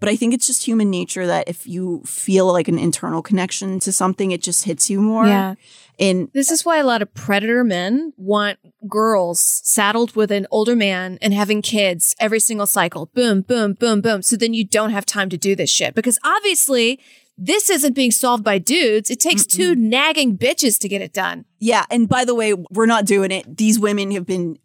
But 0.00 0.10
I 0.10 0.16
think 0.16 0.34
it's 0.34 0.46
just 0.46 0.64
human 0.64 0.90
nature 0.90 1.26
that 1.26 1.48
if 1.48 1.66
you 1.66 2.02
feel 2.04 2.52
like 2.52 2.68
an 2.68 2.78
internal 2.78 3.22
connection 3.22 3.80
to 3.80 3.90
something, 3.90 4.32
it 4.32 4.42
just 4.42 4.64
hits 4.64 4.90
you 4.90 5.00
more. 5.00 5.26
Yeah. 5.26 5.54
And 5.98 6.28
This 6.34 6.50
is 6.50 6.62
why 6.62 6.76
a 6.76 6.84
lot 6.84 7.00
of 7.00 7.14
predator 7.14 7.64
men 7.64 8.12
want 8.18 8.58
girls 8.86 9.40
saddled 9.64 10.14
with 10.14 10.30
an 10.30 10.46
older 10.50 10.76
man 10.76 11.18
and 11.22 11.32
having 11.32 11.62
kids 11.62 12.14
every 12.20 12.40
single 12.40 12.66
cycle. 12.66 13.06
Boom, 13.14 13.40
boom, 13.40 13.72
boom, 13.72 14.02
boom. 14.02 14.20
So 14.20 14.36
then 14.36 14.52
you 14.52 14.64
don't 14.66 14.90
have 14.90 15.06
time 15.06 15.30
to 15.30 15.38
do 15.38 15.56
this 15.56 15.70
shit 15.70 15.94
because 15.94 16.18
obviously 16.22 17.00
this 17.38 17.68
isn't 17.70 17.94
being 17.94 18.10
solved 18.10 18.42
by 18.42 18.58
dudes. 18.58 19.10
It 19.10 19.20
takes 19.20 19.44
two 19.46 19.74
nagging 19.74 20.38
bitches 20.38 20.78
to 20.80 20.88
get 20.88 21.02
it 21.02 21.12
done. 21.12 21.44
yeah, 21.58 21.84
and 21.90 22.08
by 22.08 22.24
the 22.24 22.34
way, 22.34 22.54
we're 22.70 22.86
not 22.86 23.04
doing 23.04 23.30
it. 23.30 23.56
These 23.56 23.78
women 23.78 24.10
have 24.12 24.26
been 24.26 24.58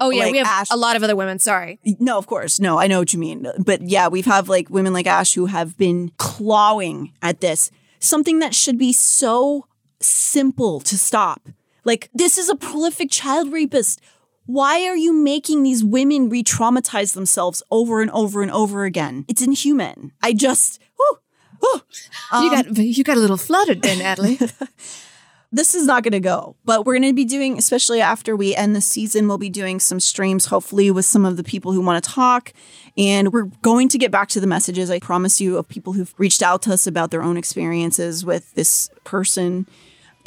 Oh 0.00 0.10
yeah, 0.10 0.24
Like 0.24 0.32
we 0.32 0.38
have 0.38 0.46
Ash- 0.46 0.68
a 0.70 0.76
lot 0.76 0.94
of 0.96 1.02
other 1.02 1.16
women. 1.16 1.38
Sorry. 1.38 1.80
No, 1.98 2.18
of 2.18 2.26
course. 2.26 2.60
No, 2.60 2.78
I 2.78 2.86
know 2.86 3.00
what 3.00 3.12
you 3.12 3.18
mean. 3.18 3.46
But 3.58 3.82
yeah, 3.82 4.08
we've 4.08 4.26
have 4.26 4.48
like 4.48 4.70
women 4.70 4.92
like 4.92 5.06
Ash 5.06 5.34
who 5.34 5.46
have 5.46 5.76
been 5.76 6.12
clawing 6.18 7.12
at 7.20 7.40
this. 7.40 7.70
Something 7.98 8.38
that 8.38 8.54
should 8.54 8.78
be 8.78 8.92
so 8.92 9.66
simple 10.00 10.80
to 10.80 10.96
stop. 10.96 11.48
Like, 11.84 12.10
this 12.14 12.38
is 12.38 12.48
a 12.48 12.54
prolific 12.54 13.10
child 13.10 13.52
rapist. 13.52 14.00
Why 14.46 14.86
are 14.86 14.96
you 14.96 15.12
making 15.12 15.62
these 15.62 15.84
women 15.84 16.28
re 16.28 16.44
traumatize 16.44 17.14
themselves 17.14 17.62
over 17.70 18.00
and 18.00 18.10
over 18.12 18.40
and 18.42 18.50
over 18.52 18.84
again? 18.84 19.24
It's 19.26 19.42
inhuman. 19.42 20.12
I 20.22 20.32
just, 20.32 20.80
whew, 21.60 21.82
whew. 22.30 22.44
you 22.44 22.50
got 22.50 22.66
um, 22.66 22.74
you 22.76 23.04
got 23.04 23.16
a 23.16 23.20
little 23.20 23.36
fluttered 23.36 23.82
there, 23.82 23.96
Natalie. 23.96 24.38
this 25.52 25.74
is 25.74 25.86
not 25.86 26.02
going 26.02 26.12
to 26.12 26.20
go. 26.20 26.56
But 26.64 26.84
we're 26.84 26.94
going 26.94 27.10
to 27.10 27.14
be 27.14 27.24
doing, 27.24 27.58
especially 27.58 28.00
after 28.00 28.36
we 28.36 28.54
end 28.54 28.76
the 28.76 28.80
season, 28.80 29.28
we'll 29.28 29.38
be 29.38 29.50
doing 29.50 29.80
some 29.80 30.00
streams, 30.00 30.46
hopefully, 30.46 30.90
with 30.90 31.04
some 31.04 31.24
of 31.24 31.36
the 31.36 31.44
people 31.44 31.72
who 31.72 31.80
want 31.80 32.02
to 32.02 32.10
talk. 32.10 32.52
And 32.96 33.32
we're 33.32 33.50
going 33.62 33.88
to 33.90 33.98
get 33.98 34.10
back 34.10 34.28
to 34.30 34.40
the 34.40 34.46
messages, 34.46 34.90
I 34.90 34.98
promise 34.98 35.40
you, 35.40 35.56
of 35.56 35.68
people 35.68 35.92
who've 35.94 36.12
reached 36.18 36.42
out 36.42 36.62
to 36.62 36.72
us 36.72 36.86
about 36.86 37.10
their 37.10 37.22
own 37.22 37.36
experiences 37.36 38.24
with 38.24 38.52
this 38.54 38.90
person. 39.04 39.66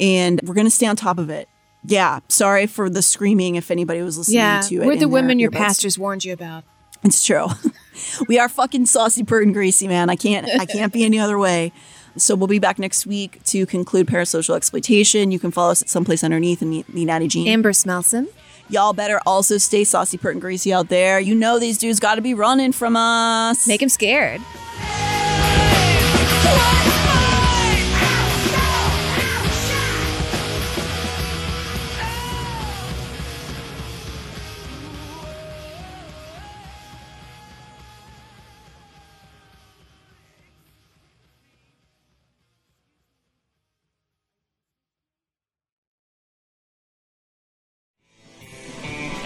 And 0.00 0.40
we're 0.44 0.54
going 0.54 0.66
to 0.66 0.70
stay 0.70 0.86
on 0.86 0.96
top 0.96 1.18
of 1.18 1.30
it. 1.30 1.48
Yeah. 1.84 2.20
Sorry 2.28 2.66
for 2.66 2.88
the 2.88 3.02
screaming 3.02 3.56
if 3.56 3.70
anybody 3.70 4.02
was 4.02 4.16
listening 4.16 4.38
yeah, 4.38 4.60
to 4.62 4.82
it. 4.82 4.86
we're 4.86 4.96
the 4.96 5.08
women 5.08 5.38
your 5.38 5.50
earbuds. 5.50 5.56
pastors 5.56 5.98
warned 5.98 6.24
you 6.24 6.32
about. 6.32 6.64
It's 7.04 7.24
true. 7.24 7.46
we 8.28 8.38
are 8.38 8.48
fucking 8.48 8.86
saucy, 8.86 9.24
pert, 9.24 9.44
and 9.44 9.54
greasy, 9.54 9.88
man. 9.88 10.10
I 10.10 10.16
can't. 10.16 10.48
I 10.48 10.66
can't 10.66 10.92
be 10.92 11.04
any 11.04 11.18
other 11.18 11.38
way. 11.38 11.72
So 12.16 12.34
we'll 12.34 12.46
be 12.46 12.58
back 12.58 12.78
next 12.78 13.06
week 13.06 13.42
to 13.44 13.64
conclude 13.66 14.06
parasocial 14.06 14.54
exploitation. 14.54 15.30
You 15.30 15.38
can 15.38 15.50
follow 15.50 15.72
us 15.72 15.82
at 15.82 15.88
Some 15.88 16.04
Place 16.04 16.22
Under 16.22 16.38
Neith 16.38 16.60
and 16.60 16.70
meet, 16.70 16.92
meet 16.92 17.06
Natty 17.06 17.28
Jean. 17.28 17.48
Amber 17.48 17.72
Smelson. 17.72 18.28
Y'all 18.68 18.92
better 18.92 19.20
also 19.26 19.58
stay 19.58 19.84
saucy, 19.84 20.18
pert, 20.18 20.32
and 20.34 20.40
greasy 20.40 20.72
out 20.72 20.88
there. 20.88 21.18
You 21.18 21.34
know 21.34 21.58
these 21.58 21.78
dudes 21.78 22.00
got 22.00 22.16
to 22.16 22.22
be 22.22 22.34
running 22.34 22.72
from 22.72 22.96
us. 22.96 23.66
Make 23.66 23.80
them 23.80 23.88
scared. 23.88 24.40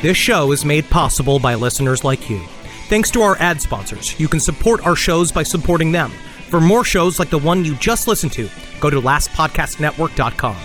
This 0.03 0.19
show 0.19 0.53
is 0.53 0.63
made 0.63 0.91
possible 0.91 1.39
by 1.39 1.55
listeners 1.55 2.05
like 2.05 2.29
you. 2.29 2.41
Thanks 2.89 3.11
to 3.13 3.23
our 3.23 3.37
ad 3.39 3.63
sponsors, 3.63 4.19
you 4.21 4.29
can 4.29 4.41
support 4.41 4.87
our 4.87 4.95
shows 4.95 5.33
by 5.33 5.43
supporting 5.43 5.91
them. 5.91 6.11
For 6.51 6.61
more 6.61 6.85
shows 6.85 7.19
like 7.19 7.31
the 7.31 7.39
one 7.39 7.65
you 7.65 7.75
just 7.77 8.07
listened 8.07 8.33
to, 8.35 8.51
go 8.79 8.91
to 8.91 9.01
lastpodcastnetwork.com. 9.01 10.57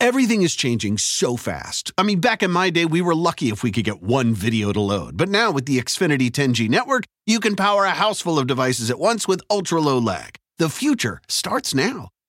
Everything 0.00 0.40
is 0.42 0.54
changing 0.56 0.96
so 0.96 1.36
fast. 1.36 1.92
I 1.98 2.02
mean, 2.04 2.20
back 2.20 2.42
in 2.42 2.50
my 2.50 2.70
day, 2.70 2.86
we 2.86 3.02
were 3.02 3.14
lucky 3.14 3.50
if 3.50 3.62
we 3.62 3.70
could 3.70 3.84
get 3.84 4.02
one 4.02 4.32
video 4.32 4.72
to 4.72 4.80
load. 4.80 5.18
But 5.18 5.28
now 5.28 5.50
with 5.50 5.66
the 5.66 5.78
Xfinity 5.78 6.30
10G 6.30 6.70
network, 6.70 7.04
you 7.26 7.38
can 7.38 7.54
power 7.54 7.84
a 7.84 7.90
house 7.90 8.22
full 8.22 8.38
of 8.38 8.46
devices 8.46 8.90
at 8.90 8.98
once 8.98 9.28
with 9.28 9.42
ultra 9.50 9.80
low 9.80 9.98
lag. 9.98 10.36
The 10.58 10.70
future 10.70 11.20
starts 11.28 11.74
now. 11.74 12.08